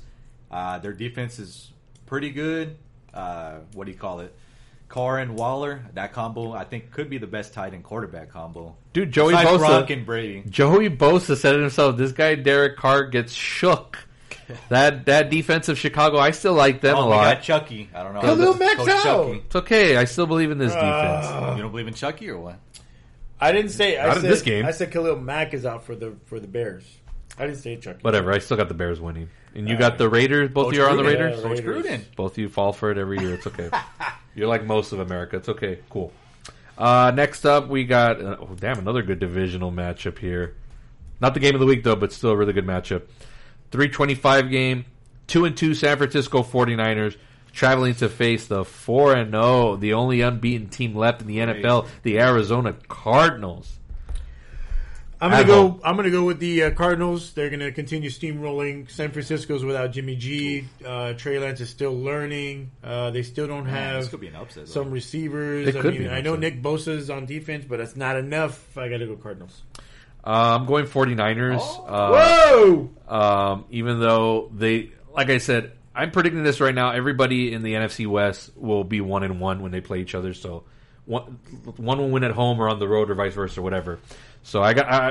[0.51, 1.71] Uh, their defense is
[2.07, 2.77] pretty good.
[3.13, 4.35] Uh, what do you call it?
[4.89, 8.75] Carr and Waller, that combo I think could be the best tight end quarterback combo.
[8.95, 9.87] Dude, Joey Besides Bosa.
[9.87, 10.45] Gronk and Brady.
[10.49, 11.97] Joey Bosa said it himself.
[11.99, 13.99] This guy Derek Carr gets shook.
[14.71, 17.35] That that defense of Chicago, I still like them Oh, a we lot.
[17.37, 17.91] got Chucky.
[17.95, 18.23] I don't know.
[18.23, 19.03] Khalil Coach Mack's out.
[19.27, 19.43] Chucky.
[19.45, 19.97] It's okay.
[19.99, 21.27] I still believe in this defense.
[21.27, 22.59] Uh, You don't believe in Chucky or what?
[23.41, 23.99] I didn't say.
[23.99, 24.67] I Not in said, this game.
[24.67, 26.85] I said Khalil Mack is out for the for the Bears.
[27.39, 28.01] I didn't say Chucky.
[28.03, 28.33] Whatever.
[28.33, 30.51] I still got the Bears winning, and you got the Raiders.
[30.51, 31.37] Both of you are on the Raiders.
[31.37, 31.87] Yeah, Coach Raiders.
[31.87, 32.17] Gruden.
[32.17, 33.35] Both of you fall for it every year.
[33.35, 33.71] It's okay.
[34.35, 35.37] You're like most of America.
[35.37, 35.79] It's okay.
[35.89, 36.13] Cool.
[36.77, 40.57] Uh, next up, we got uh, oh, damn another good divisional matchup here.
[41.21, 43.03] Not the game of the week though, but still a really good matchup.
[43.71, 44.85] 325 game,
[45.27, 47.17] two and two San Francisco 49ers
[47.59, 51.89] traveling to face the four and zero, the only unbeaten team left in the NFL,
[52.05, 53.75] the Arizona Cardinals.
[55.21, 55.63] I'm gonna At go.
[55.71, 55.81] home.
[55.83, 57.33] I'm gonna go with the uh, Cardinals.
[57.33, 58.89] They're gonna continue steamrolling.
[58.89, 60.67] San Francisco's without Jimmy G.
[60.87, 62.71] Uh, Trey Lance is still learning.
[62.85, 64.67] Uh, they still don't Man, this have could be an upset.
[64.67, 64.71] though.
[64.73, 65.67] some receivers.
[65.67, 66.55] It I could mean, be an I know upset.
[66.55, 68.79] Nick Bosa's on defense, but that's not enough.
[68.79, 69.61] I got to go Cardinals.
[70.25, 71.59] Uh, I'm going 49ers.
[71.61, 71.85] Oh.
[71.85, 73.13] Uh, Whoa!
[73.53, 76.91] Um, even though they, like I said, I'm predicting this right now.
[76.93, 80.33] Everybody in the NFC West will be one and one when they play each other.
[80.33, 80.65] So
[81.07, 81.39] one,
[81.77, 83.99] one will win at home or on the road or vice versa or whatever.
[84.43, 85.09] So I got, I,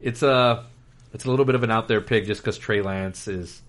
[0.00, 0.64] it's- a,
[1.12, 3.60] it's a little bit of an out there pick just because Trey Lance is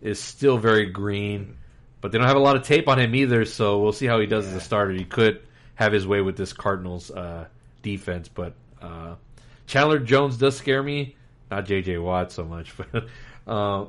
[0.00, 1.56] is still very green,
[2.00, 3.44] but they don't have a lot of tape on him either.
[3.44, 4.92] So we'll see how he does as a starter.
[4.92, 5.42] He could
[5.74, 7.46] have his way with this Cardinals uh,
[7.82, 9.16] defense, but uh,
[9.66, 11.16] Chandler Jones does scare me.
[11.50, 11.98] Not J.J.
[11.98, 13.06] Watt so much, but
[13.46, 13.86] uh,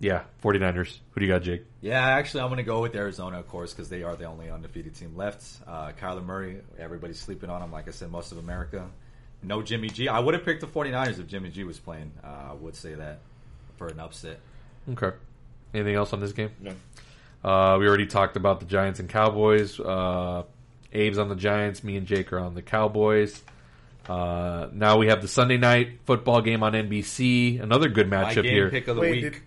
[0.00, 0.98] yeah, 49ers.
[1.10, 1.62] Who do you got, Jake?
[1.82, 4.50] Yeah, actually, I'm going to go with Arizona, of course, because they are the only
[4.50, 5.44] undefeated team left.
[5.66, 7.70] Uh, Kyler Murray, everybody's sleeping on him.
[7.70, 8.88] Like I said, most of America.
[9.42, 10.08] No Jimmy G.
[10.08, 12.12] I would have picked the 49ers if Jimmy G was playing.
[12.24, 13.20] Uh, I would say that
[13.76, 14.40] for an upset.
[14.90, 15.16] Okay.
[15.72, 16.50] Anything else on this game?
[16.60, 16.72] No.
[17.42, 19.78] Uh, we already talked about the Giants and Cowboys.
[19.80, 20.42] Uh,
[20.92, 21.82] Abe's on the Giants.
[21.84, 23.42] Me and Jake are on the Cowboys.
[24.08, 27.62] Uh, now we have the Sunday night football game on NBC.
[27.62, 28.70] Another good My matchup game here.
[28.70, 29.32] pick of the Wait, week.
[29.34, 29.42] did,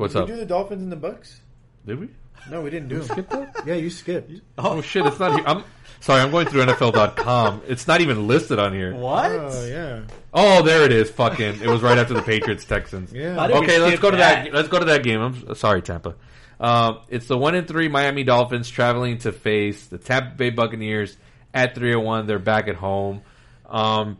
[0.00, 0.28] What's did up?
[0.28, 1.40] we do the Dolphins and the Bucks?
[1.86, 2.08] Did we?
[2.50, 3.48] No, we didn't do skip it.
[3.66, 4.32] Yeah, you skipped.
[4.58, 5.04] Oh shit!
[5.06, 5.44] It's not here.
[5.46, 5.62] I'm
[6.00, 6.22] sorry.
[6.22, 7.62] I'm going through NFL.com.
[7.68, 8.94] It's not even listed on here.
[8.94, 9.30] What?
[9.30, 10.02] Oh yeah,
[10.32, 11.10] Oh, there it is.
[11.10, 11.60] Fucking.
[11.62, 13.12] It was right after the Patriots Texans.
[13.14, 13.34] yeah.
[13.34, 14.44] How did we Okay, let's skip go to that.
[14.44, 14.54] that?
[14.54, 15.20] Let's go to that game.
[15.20, 16.14] I'm sorry, Tampa.
[16.58, 21.16] Um, it's the one and three Miami Dolphins traveling to face the Tampa Bay Buccaneers
[21.52, 22.26] at three and one.
[22.26, 23.20] They're back at home.
[23.68, 24.16] Um,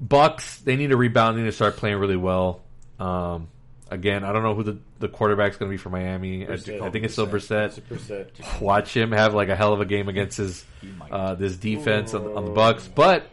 [0.00, 1.36] Bucks they need a rebound.
[1.36, 2.62] They need to start playing really well.
[2.98, 3.48] Um,
[3.90, 6.46] again, I don't know who the, the quarterback's going to be for Miami.
[6.46, 7.80] I, I think it's still Brissett.
[7.90, 8.60] It's.
[8.60, 10.64] Watch him have like a hell of a game against his
[11.10, 13.26] uh, this defense on, on the Bucks, but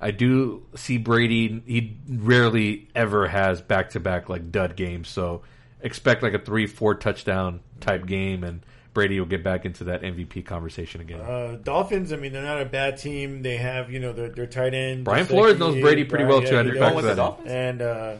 [0.00, 1.62] I do see Brady.
[1.66, 5.42] He rarely ever has back to back like dud games, so
[5.80, 8.64] expect like a three four touchdown type game, and
[8.94, 11.20] Brady will get back into that MVP conversation again.
[11.20, 12.12] Uh, Dolphins.
[12.12, 13.42] I mean, they're not a bad team.
[13.42, 15.04] They have you know their, their tight end.
[15.04, 16.56] Brian Flores knows Brady pretty well, too.
[16.56, 16.80] I he didn't does.
[16.80, 17.26] factor with that the in.
[17.26, 17.48] Dolphins?
[17.50, 18.16] And uh,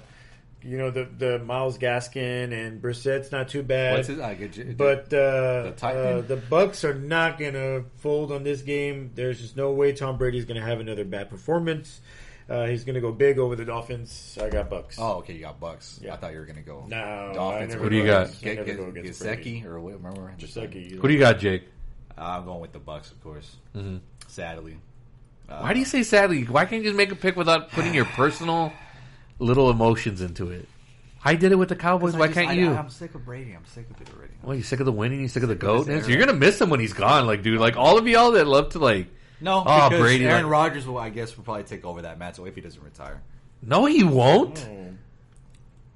[0.62, 3.94] you know the the Myles Gaskin and Brissett's not too bad.
[3.96, 4.18] What's his?
[4.20, 4.74] I get you.
[4.76, 9.12] But uh, The uh, the Bucks are not going to fold on this game.
[9.14, 12.00] There's just no way Tom Brady's going to have another bad performance.
[12.48, 14.38] Uh, he's going to go big over the Dolphins.
[14.40, 14.96] I got Bucks.
[14.98, 16.00] Oh, okay, you got Bucks.
[16.02, 16.14] Yeah.
[16.14, 16.82] I thought you were gonna go.
[16.88, 17.70] no, I Dolphins.
[17.74, 18.22] never Who do you got?
[18.28, 19.60] against- I Get, never get, go against get Brady.
[19.60, 19.94] Gesicki or what?
[19.94, 20.34] Remember?
[20.38, 20.92] Gesicki.
[20.96, 21.64] Who do you got, Jake?
[22.16, 23.56] I'm going with the Bucks, of course.
[23.76, 24.00] Mhm.
[24.26, 24.78] Sadly.
[25.48, 26.44] Uh, Why do you say sadly?
[26.44, 28.72] Why can't you just make a pick without putting your personal
[29.38, 30.68] little emotions into it?
[31.24, 32.14] I did it with the Cowboys.
[32.14, 32.72] I Why just- can't I- you?
[32.74, 33.52] I'm sick of Brady.
[33.52, 34.32] I'm sick of it already.
[34.42, 35.20] Well, you're sick of the winning?
[35.20, 36.08] You're sick of the Sick of this goatness?
[36.08, 37.58] You're gonna miss him when he's gone, like dude.
[37.60, 39.08] Like all of y'all that love to like.
[39.40, 42.18] No, Oh, because Brady, Aaron like- Rodgers will, I guess, will probably take over that
[42.18, 43.20] mantle if he doesn't retire.
[43.62, 44.66] No, he won't.
[44.68, 44.86] Oh.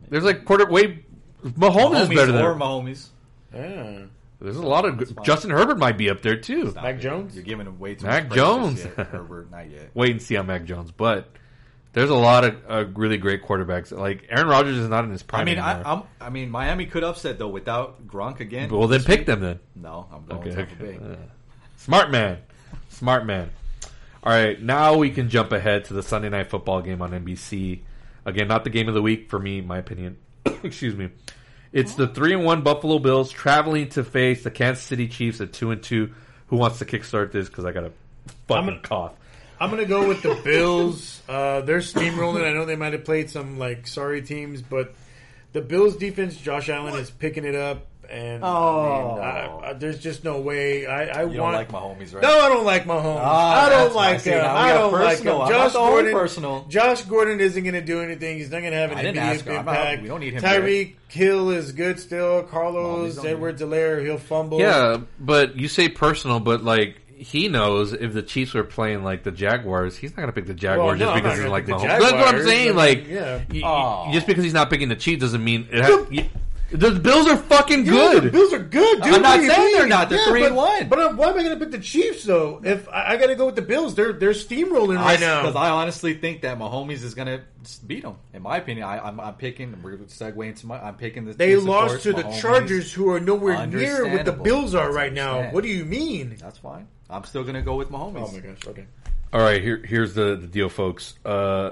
[0.08, 0.66] There's like quarter.
[0.70, 1.04] way.
[1.44, 2.42] Mahomes, is Mahomes better than.
[2.44, 3.08] Mahomes.
[3.54, 3.98] Yeah.
[4.40, 5.22] There's a lot of.
[5.24, 6.70] Justin Herbert might be up there too.
[6.70, 7.00] Stop Mac.
[7.00, 7.34] Jones?
[7.34, 8.82] You're giving him way too Mac much praise Jones.
[8.82, 9.90] Herbert, not yet.
[9.94, 11.28] Wait and see on Mac Jones, but
[11.92, 13.96] there's a lot of uh, really great quarterbacks.
[13.96, 15.82] Like Aaron Rodgers is not in his prime I mean, anymore.
[15.86, 18.70] I, I'm, I mean, Miami could upset though without Gronk again.
[18.70, 19.26] well, then pick week.
[19.26, 19.60] them then.
[19.76, 20.54] No, I'm going Okay.
[20.54, 20.98] Tampa Bay.
[21.02, 21.16] Uh,
[21.76, 22.38] Smart man.
[22.88, 23.50] Smart man.
[24.24, 27.80] All right, now we can jump ahead to the Sunday night football game on NBC.
[28.24, 30.16] Again, not the game of the week for me, my opinion.
[30.62, 31.08] Excuse me.
[31.72, 35.52] It's the three and one Buffalo Bills traveling to face the Kansas City Chiefs at
[35.52, 36.12] two and two.
[36.48, 37.48] Who wants to kickstart this?
[37.48, 37.92] Because I got a
[38.46, 39.12] fucking gonna- cough.
[39.62, 41.22] I'm gonna go with the Bills.
[41.28, 42.44] Uh, they're steamrolling.
[42.44, 44.94] I know they might have played some like sorry teams, but
[45.52, 49.18] the Bills defense, Josh Allen is picking it up, and Oh.
[49.20, 50.86] I mean, I, I, there's just no way.
[50.86, 51.52] I, I You want.
[51.52, 52.22] don't like Mahomes, right?
[52.22, 53.20] no, I don't like Mahomes.
[53.22, 54.44] Ah, I don't like I see, him.
[54.44, 55.42] I don't like personal.
[55.44, 55.48] him.
[55.52, 56.12] Josh Gordon.
[56.12, 56.66] personal.
[56.68, 58.38] Josh Gordon isn't going to do anything.
[58.38, 59.52] He's not going to have an I immediate ask him.
[59.54, 60.02] Not- impact.
[60.02, 62.42] we don't need him Tyreek Hill is good still.
[62.42, 64.58] Carlos Edwards-Helaire, he'll fumble.
[64.58, 69.22] Yeah, but you say personal, but like he knows if the Chiefs were playing like
[69.22, 71.32] the Jaguars, he's not going to pick the Jaguars Well, no, just I'm because not
[71.32, 71.88] he's gonna like pick Mahomes.
[72.00, 72.46] That's what I'm Jaguars.
[72.46, 72.76] saying.
[72.76, 73.42] Like, yeah.
[73.50, 76.28] y- y- just because he's not picking the Chiefs doesn't mean it has, y-
[76.70, 78.22] the Bills are fucking Yeah, good.
[78.24, 79.12] the Bills are good, dude.
[79.16, 79.76] I'm not What do you saying mean?
[79.76, 80.08] they're not.
[80.08, 80.88] They're three but, and one.
[80.88, 82.62] But uh, why am I going to pick the Chiefs though?
[82.64, 85.42] If I, I got to go with the Bills, they're they're steamrolling right now.
[85.42, 87.42] Because I honestly think that Mahomes is going to
[87.86, 88.16] beat them.
[88.32, 89.82] In my opinion, I, I'm, I'm picking.
[89.82, 90.80] We're segueing to segue into my.
[90.82, 91.34] I'm picking the.
[91.34, 92.40] they this, of lost course, to the Mahomes.
[92.40, 94.44] Chargers, who are nowhere near what the Understandable.
[94.44, 95.32] Bills are right now.
[95.32, 95.54] understand.
[95.54, 96.36] What do you mean?
[96.40, 96.88] That's fine.
[97.12, 98.28] I'm still going to go with Mahomes.
[98.28, 98.66] Oh my gosh.
[98.66, 98.86] Okay.
[99.32, 101.14] All right, here, here's the, the deal, folks.
[101.24, 101.70] Uh,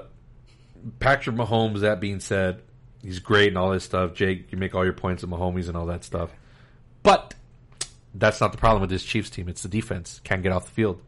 [0.99, 1.81] Patrick Mahomes.
[1.81, 2.61] That being said,
[3.03, 4.13] he's great and all this stuff.
[4.13, 6.31] Jake, you make all your points of Mahomes and all that stuff,
[7.03, 7.35] but
[8.13, 9.47] that's not the problem with this Chiefs team.
[9.47, 11.01] It's the defense can't get off the field.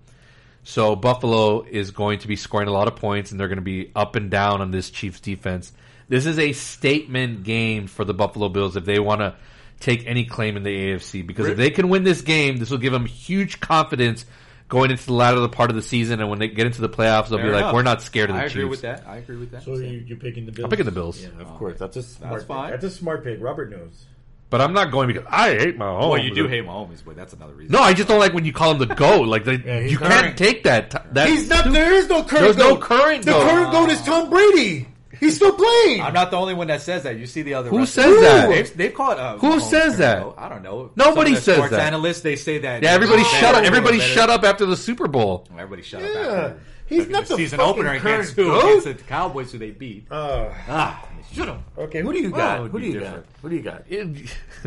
[0.64, 3.62] So Buffalo is going to be scoring a lot of points, and they're going to
[3.62, 5.74] be up and down on this Chiefs defense.
[6.08, 9.36] This is a statement game for the Buffalo Bills if they want to
[9.84, 11.26] take any claim in the AFC.
[11.26, 14.26] Because if they can win this game, this will give them huge confidence
[14.70, 16.20] going into the latter part of the season.
[16.20, 17.74] And when they get into the playoffs, they'll Fair be like, enough.
[17.74, 19.04] "We're not scared of the I Chiefs." agree with that.
[19.08, 19.64] I agree with that.
[19.64, 20.64] So you, you're picking the Bills?
[20.66, 21.22] I'm picking the Bills.
[21.22, 21.78] Yeah, of course.
[21.78, 22.40] That's a smart.
[22.40, 22.48] pick.
[22.48, 22.72] fine.
[22.72, 23.42] That's a smart pick.
[23.42, 24.06] Robert knows.
[24.50, 26.10] But I'm not going because I hate Mahomes.
[26.12, 27.72] well, you do hate my Mahomes, but that's another reason.
[27.72, 29.28] No, I just don't like when you call him the goat.
[29.28, 30.92] Like they, Yeah, he's you not- can't take that.
[30.92, 31.72] t- that He's not.
[31.74, 32.44] There is no current.
[32.44, 32.82] There's no goat.
[32.82, 33.50] current The goat.
[33.50, 34.88] current goat is Tom Brady.
[35.24, 36.02] He's still playing.
[36.02, 37.18] I'm not the only one that says that.
[37.18, 37.70] You see the other.
[37.70, 38.06] Who wrestlers.
[38.06, 38.50] says that?
[38.50, 39.18] They've, they've called.
[39.20, 40.22] Uh, Who Mahomes says that?
[40.22, 40.36] Curry, though.
[40.38, 40.92] I don't know.
[40.96, 41.80] Nobody Some of the says sports that.
[41.88, 42.84] Analysts they say that.
[42.84, 43.64] Yeah, everybody shut up.
[43.64, 45.48] Everybody shut up after the Super Bowl.
[45.54, 46.08] Everybody shut Yeah.
[46.10, 46.18] up.
[46.18, 46.60] After
[46.94, 48.58] He's not the season opener against who?
[48.60, 50.06] Against the Cowboys, who they beat.
[50.12, 51.62] Uh, Ah, should have.
[51.78, 52.02] okay.
[52.02, 52.62] Who do you got?
[52.62, 53.24] would who do you got?
[53.42, 53.84] Who do you got?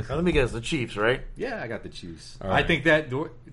[0.09, 0.53] Let me guess.
[0.53, 1.23] The Chiefs, right?
[1.37, 2.39] Yeah, I got the Chiefs.
[2.43, 2.65] right.
[2.65, 3.07] I think that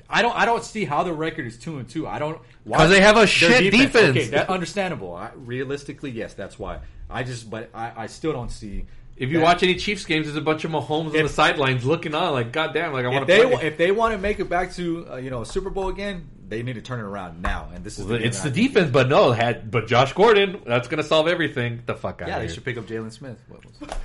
[0.09, 0.35] I don't.
[0.35, 2.07] I don't see how the record is two and two.
[2.07, 2.39] I don't
[2.69, 4.17] 'Cause they have a shit defense.
[4.17, 5.15] Okay, that understandable.
[5.15, 6.79] I, realistically, yes, that's why.
[7.09, 8.85] I just, but I, I still don't see.
[9.15, 12.15] If you watch any Chiefs games, there's a bunch of Mahomes on the sidelines looking
[12.15, 13.67] on, like goddamn, like I want if to they play.
[13.67, 16.27] if they want to make it back to uh, you know a Super Bowl again,
[16.47, 17.69] they need to turn it around now.
[17.73, 21.03] And this is the it's the defense, but no, had but Josh Gordon, that's gonna
[21.03, 21.75] solve everything.
[21.75, 22.55] Get the fuck out Yeah, they here.
[22.55, 23.37] should pick up Jaylon Smith.
[23.47, 23.95] What was it?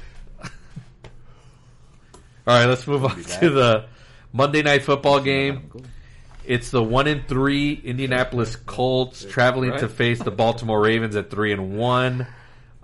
[2.47, 3.87] All right, let's move on to the
[4.33, 5.71] Monday Night Football game.
[6.45, 11.53] It's the one and three Indianapolis Colts traveling to face the Baltimore Ravens at three
[11.53, 12.27] and one.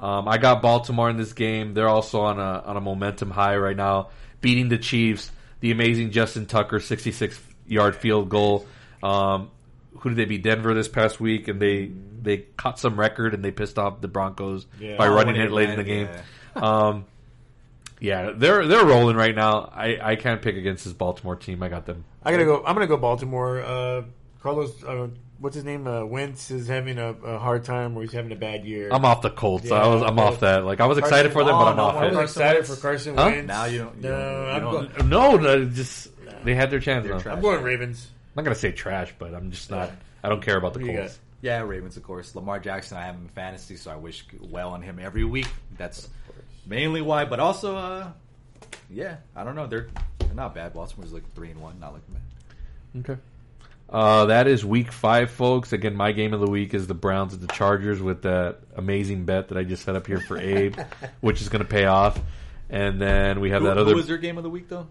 [0.04, 1.72] Um, I got Baltimore in this game.
[1.74, 4.10] They're also on a on a momentum high right now,
[4.40, 5.30] beating the Chiefs.
[5.60, 8.66] The amazing Justin Tucker, sixty six yard field goal.
[9.02, 9.50] Um,
[10.00, 10.42] who did they beat?
[10.42, 11.90] Denver this past week, and they
[12.20, 14.96] they caught some record and they pissed off the Broncos Yeah.
[14.98, 16.08] by Oh, running it it late in the game.
[16.12, 16.22] yeah.
[16.62, 17.06] Um,
[18.00, 19.70] yeah, they're they're rolling right now.
[19.74, 21.62] I, I can't pick against this Baltimore team.
[21.62, 22.04] I got them.
[22.22, 22.58] I gotta go.
[22.64, 23.60] I'm gonna go Baltimore.
[23.62, 24.02] Uh,
[24.42, 25.08] Carlos, uh,
[25.44, 25.86] what's his name?
[25.86, 28.88] Uh, Wentz is having a, a hard time, or he's having a bad year.
[28.90, 29.66] I'm off the Colts.
[29.66, 30.64] Yeah, I was I'm off that.
[30.64, 32.14] Like I was excited for them, oh, but I'm no, off I I it.
[32.14, 33.26] was excited for Carson Huh?
[33.26, 33.46] Wentz.
[33.46, 36.08] Now you don't- you no, don't- you don't- go- No, no, just
[36.44, 37.06] they had their chance.
[37.06, 37.26] Trash.
[37.26, 38.08] I'm going Ravens.
[38.36, 39.92] I'm not gonna say trash, but I'm just not.
[40.24, 41.20] I don't care about the Colts.
[41.42, 42.34] Yeah, Ravens, of course.
[42.34, 45.46] Lamar Jackson, I have him in fantasy, so I wish well on him every week.
[45.76, 46.08] That's
[46.66, 47.26] mainly why.
[47.26, 48.08] But also, uh,
[48.88, 49.66] yeah, I don't know.
[49.66, 49.88] They're
[50.20, 50.72] they're not bad.
[50.72, 53.10] Baltimore's like three and one, not looking bad.
[53.10, 53.20] Okay.
[53.88, 55.72] Uh, that is week five, folks.
[55.72, 59.24] Again, my game of the week is the Browns at the Chargers with that amazing
[59.24, 60.76] bet that I just set up here for Abe,
[61.20, 62.18] which is going to pay off.
[62.70, 63.94] And then we have Who, that who other.
[63.94, 64.88] was your game of the week though?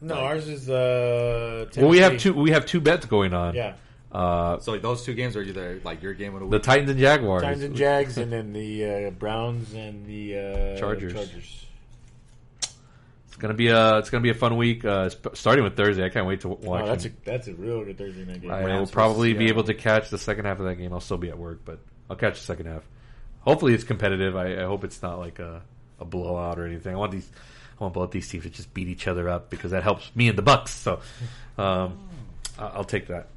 [0.00, 1.66] No, ours is uh.
[1.76, 2.32] well, we have two.
[2.34, 3.54] We have two bets going on.
[3.54, 3.74] Yeah,
[4.12, 6.52] Uh, So those two games are either like your game of the week.
[6.52, 6.58] the.
[6.60, 7.42] Titans and Jaguars.
[7.42, 11.12] Titans and Jags, and then the uh, Browns and the uh, Chargers.
[11.12, 11.63] Chargers.
[13.34, 13.98] It's gonna be a.
[13.98, 14.84] It's gonna be a fun week.
[14.84, 16.04] Uh, starting with Thursday.
[16.04, 16.84] I can't wait to watch.
[16.84, 18.50] Oh, that's a that's a real good Thursday night game.
[18.52, 20.92] I will probably be able to catch the second half of that game.
[20.92, 22.84] I'll still be at work, but I'll catch the second half.
[23.40, 24.36] Hopefully, it's competitive.
[24.36, 25.62] I, I hope it's not like a,
[25.98, 26.94] a blowout or anything.
[26.94, 27.28] I want these.
[27.80, 30.28] I want both these teams to just beat each other up because that helps me
[30.28, 30.70] and the Bucks.
[30.70, 31.00] So,
[31.58, 31.98] um,
[32.56, 33.30] I'll take that.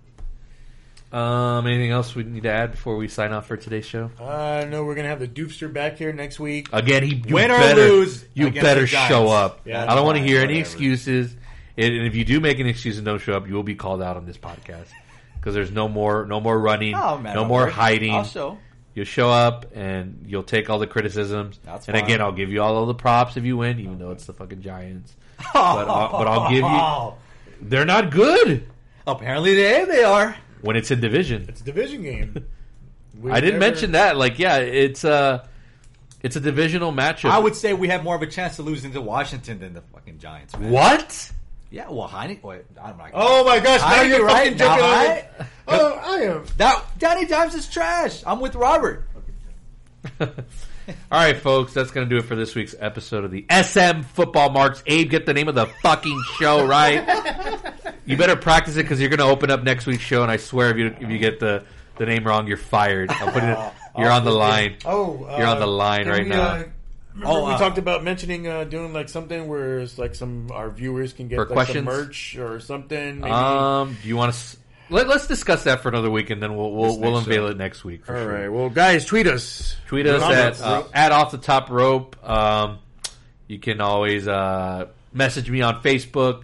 [1.11, 4.11] Um, anything else we need to add before we sign off for today's show?
[4.19, 6.67] Uh, no, we're gonna have the Doofster back here next week.
[6.73, 9.61] Again, he you Win or better, lose You better show up.
[9.65, 10.59] Yeah, I don't want to fine, hear any whatever.
[10.59, 11.35] excuses.
[11.77, 13.75] And and if you do make an excuse and don't show up, you will be
[13.75, 14.87] called out on this podcast
[15.35, 17.71] because there's no more, no more running, Oh, man, no don't more worry.
[17.71, 18.13] hiding.
[18.13, 18.59] I'll.
[18.93, 21.59] You'll show up and you'll take all the criticisms.
[21.63, 22.03] That's and fine.
[22.03, 24.33] again, I'll give you all of the props if you win, even though it's the
[24.33, 25.15] fucking Giants.
[25.53, 27.67] But I'll, but I'll give you.
[27.69, 28.67] They're not good
[29.05, 30.35] Apparently they they are.
[30.61, 31.45] When it's in division.
[31.47, 32.45] It's a division game.
[33.19, 34.15] We I didn't never- mention that.
[34.15, 35.49] Like, yeah, it's a,
[36.21, 37.31] it's a divisional matchup.
[37.31, 39.81] I would say we have more of a chance to lose into Washington than the
[39.81, 40.55] fucking Giants.
[40.55, 40.69] Man.
[40.69, 41.31] What?
[41.71, 42.43] Yeah, well, Heinicke.
[42.43, 43.09] Wait, I'm not.
[43.15, 43.81] Oh my gosh!
[43.81, 44.43] Now Heinicke, you're right?
[44.43, 45.17] fucking jumping Now, on right?
[45.17, 45.45] it.
[45.67, 46.43] Oh, I am.
[46.57, 48.21] That Danny Dimes is trash.
[48.23, 49.07] I'm with Robert.
[50.19, 50.27] All
[51.11, 54.51] right, folks, that's going to do it for this week's episode of the SM Football
[54.51, 54.81] Marks.
[54.85, 57.03] Abe, get the name of the fucking show right.
[58.07, 60.37] you better practice it because you're going to open up next week's show, and I
[60.37, 61.63] swear if you if you get the,
[61.97, 63.11] the name wrong, you're fired.
[63.11, 63.57] I'll put it.
[63.97, 64.77] You're on the line.
[64.85, 66.41] Oh, uh, You're on the line right we, now.
[66.41, 66.73] Uh, remember
[67.25, 70.69] Oh, we uh, talked about mentioning uh, doing like something where it's like some our
[70.69, 71.77] viewers can get For like, questions?
[71.77, 73.21] some merch or something.
[73.21, 73.31] Maybe.
[73.31, 74.57] Um, do you want to?
[74.89, 77.51] Let, let's discuss that for another week, and then we'll we'll, we'll unveil show.
[77.51, 78.05] it next week.
[78.05, 78.33] For All sure.
[78.33, 78.47] right.
[78.49, 79.75] Well, guys, tweet us.
[79.87, 82.15] Tweet us at uh, at off the top rope.
[82.27, 82.79] Um,
[83.47, 86.43] you can always uh, message me on Facebook,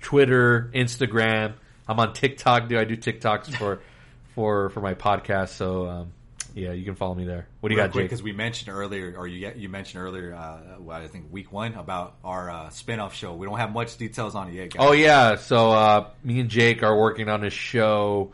[0.00, 1.54] Twitter, Instagram.
[1.86, 2.68] I'm on TikTok.
[2.68, 3.80] Do I do TikToks for
[4.34, 5.50] for for my podcast?
[5.50, 6.12] So um,
[6.54, 7.46] yeah, you can follow me there.
[7.60, 8.10] What do you Real got, quick, Jake?
[8.10, 11.74] because we mentioned earlier, or you you mentioned earlier, uh, well, I think week one
[11.74, 13.34] about our uh, spinoff show.
[13.34, 14.74] We don't have much details on it yet.
[14.74, 14.86] Guys.
[14.86, 18.32] Oh yeah, so uh, me and Jake are working on a show.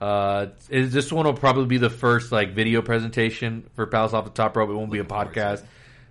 [0.00, 4.24] Uh, is- this one will probably be the first like video presentation for Palace off
[4.24, 4.70] the top rope.
[4.70, 5.62] It won't be a Looking podcast.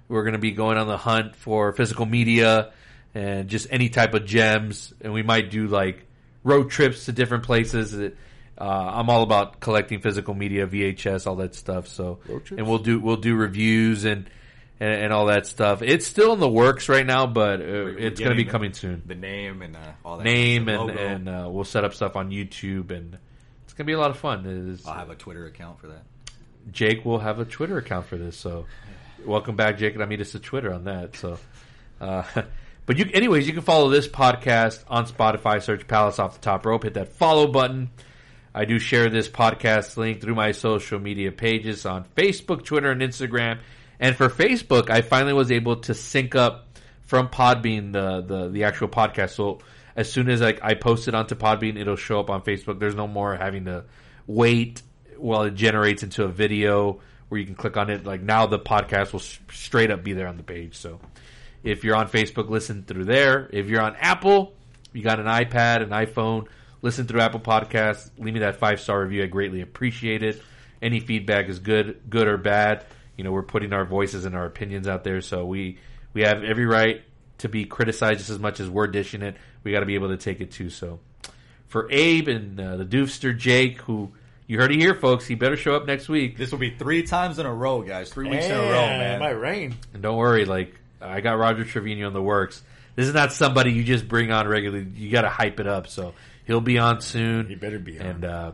[0.08, 2.72] We're going to be going on the hunt for physical media
[3.16, 6.06] and just any type of gems, and we might do like
[6.44, 7.96] road trips to different places.
[7.96, 11.88] Uh, I'm all about collecting physical media, VHS, all that stuff.
[11.88, 12.20] So,
[12.52, 14.30] and we'll do we'll do reviews and
[14.80, 15.82] and, and all that stuff.
[15.82, 18.74] It's still in the works right now, but uh, it's going to be getting coming
[18.74, 20.24] soon The name and uh, all that.
[20.26, 20.94] name and logo.
[20.98, 23.18] and uh, we'll set up stuff on YouTube and
[23.64, 24.46] it's gonna be a lot of fun.
[24.46, 26.04] Is I'll have a Twitter account for that.
[26.72, 28.66] Jake will have a Twitter account for this, so
[29.26, 31.16] welcome back, Jake, and I meet us to Twitter on that.
[31.16, 31.38] So,
[32.02, 32.24] uh,
[32.86, 35.62] but you, anyways, you can follow this podcast on Spotify.
[35.62, 36.84] Search Palace off the top rope.
[36.84, 37.90] Hit that follow button.
[38.54, 43.02] I do share this podcast link through my social media pages on Facebook, Twitter, and
[43.02, 43.60] Instagram.
[44.00, 48.64] And for Facebook, I finally was able to sync up from Podbean the the, the
[48.64, 49.32] actual podcast.
[49.32, 49.60] So
[49.96, 52.80] as soon as I, I post it onto Podbean, it'll show up on Facebook.
[52.80, 53.86] There's no more having to
[54.28, 54.82] wait
[55.18, 58.06] while it generates into a video where you can click on it.
[58.06, 60.76] Like now, the podcast will straight up be there on the page.
[60.76, 61.00] So
[61.66, 63.50] if you're on Facebook, listen through there.
[63.52, 64.54] If you're on Apple,
[64.94, 66.48] you got an iPad, an iPhone,
[66.82, 68.10] listen through Apple Podcasts.
[68.18, 69.24] Leave me that five star review.
[69.24, 70.42] I greatly appreciate it.
[70.82, 72.86] Any feedback is good, good or bad.
[73.18, 75.80] You know, we're putting our voices and our opinions out there, so we
[76.14, 77.02] we have every right
[77.40, 79.36] to be criticized just as much as we're dishing it.
[79.64, 80.70] We got to be able to take it too.
[80.70, 81.00] So
[81.68, 84.12] for Abe and uh, the Doofster Jake, who
[84.48, 86.38] you heard it here, folks, he better show up next week.
[86.38, 88.12] This will be three times in a row, guys.
[88.12, 89.16] Three weeks in a row, Man, man.
[89.16, 89.76] It might rain.
[89.94, 90.76] And don't worry, like
[91.08, 92.62] I got Roger Trevino in the works.
[92.96, 94.88] This is not somebody you just bring on regularly.
[94.96, 95.88] You got to hype it up.
[95.88, 96.14] So
[96.46, 97.48] he'll be on soon.
[97.48, 98.06] He better be on.
[98.06, 98.52] and uh,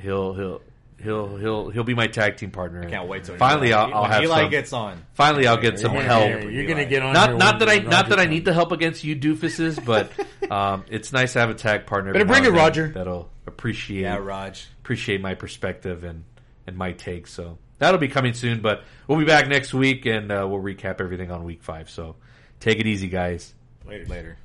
[0.00, 0.60] he'll he'll
[1.02, 2.82] he'll he'll he'll be my tag team partner.
[2.84, 4.50] I Can't wait till finally I'll, I'll when have Eli some.
[4.50, 5.02] gets on.
[5.14, 6.30] finally, I'll get some You're help.
[6.30, 7.12] gonna- You're gonna get on.
[7.14, 10.12] Not not that I when not that I need the help against you doofuses, but
[10.50, 12.12] um, it's nice to have a tag partner.
[12.12, 12.88] Better bring it, Roger.
[12.88, 14.68] That'll appreciate Yeah, Raj.
[14.82, 16.24] appreciate my perspective and
[16.66, 17.26] and my take.
[17.26, 18.60] So that'll be coming soon.
[18.60, 21.90] But we'll be back next week and uh, we'll recap everything on week five.
[21.90, 22.16] So
[22.60, 23.54] take it easy, guys.
[23.86, 24.06] Later.
[24.06, 24.38] Later.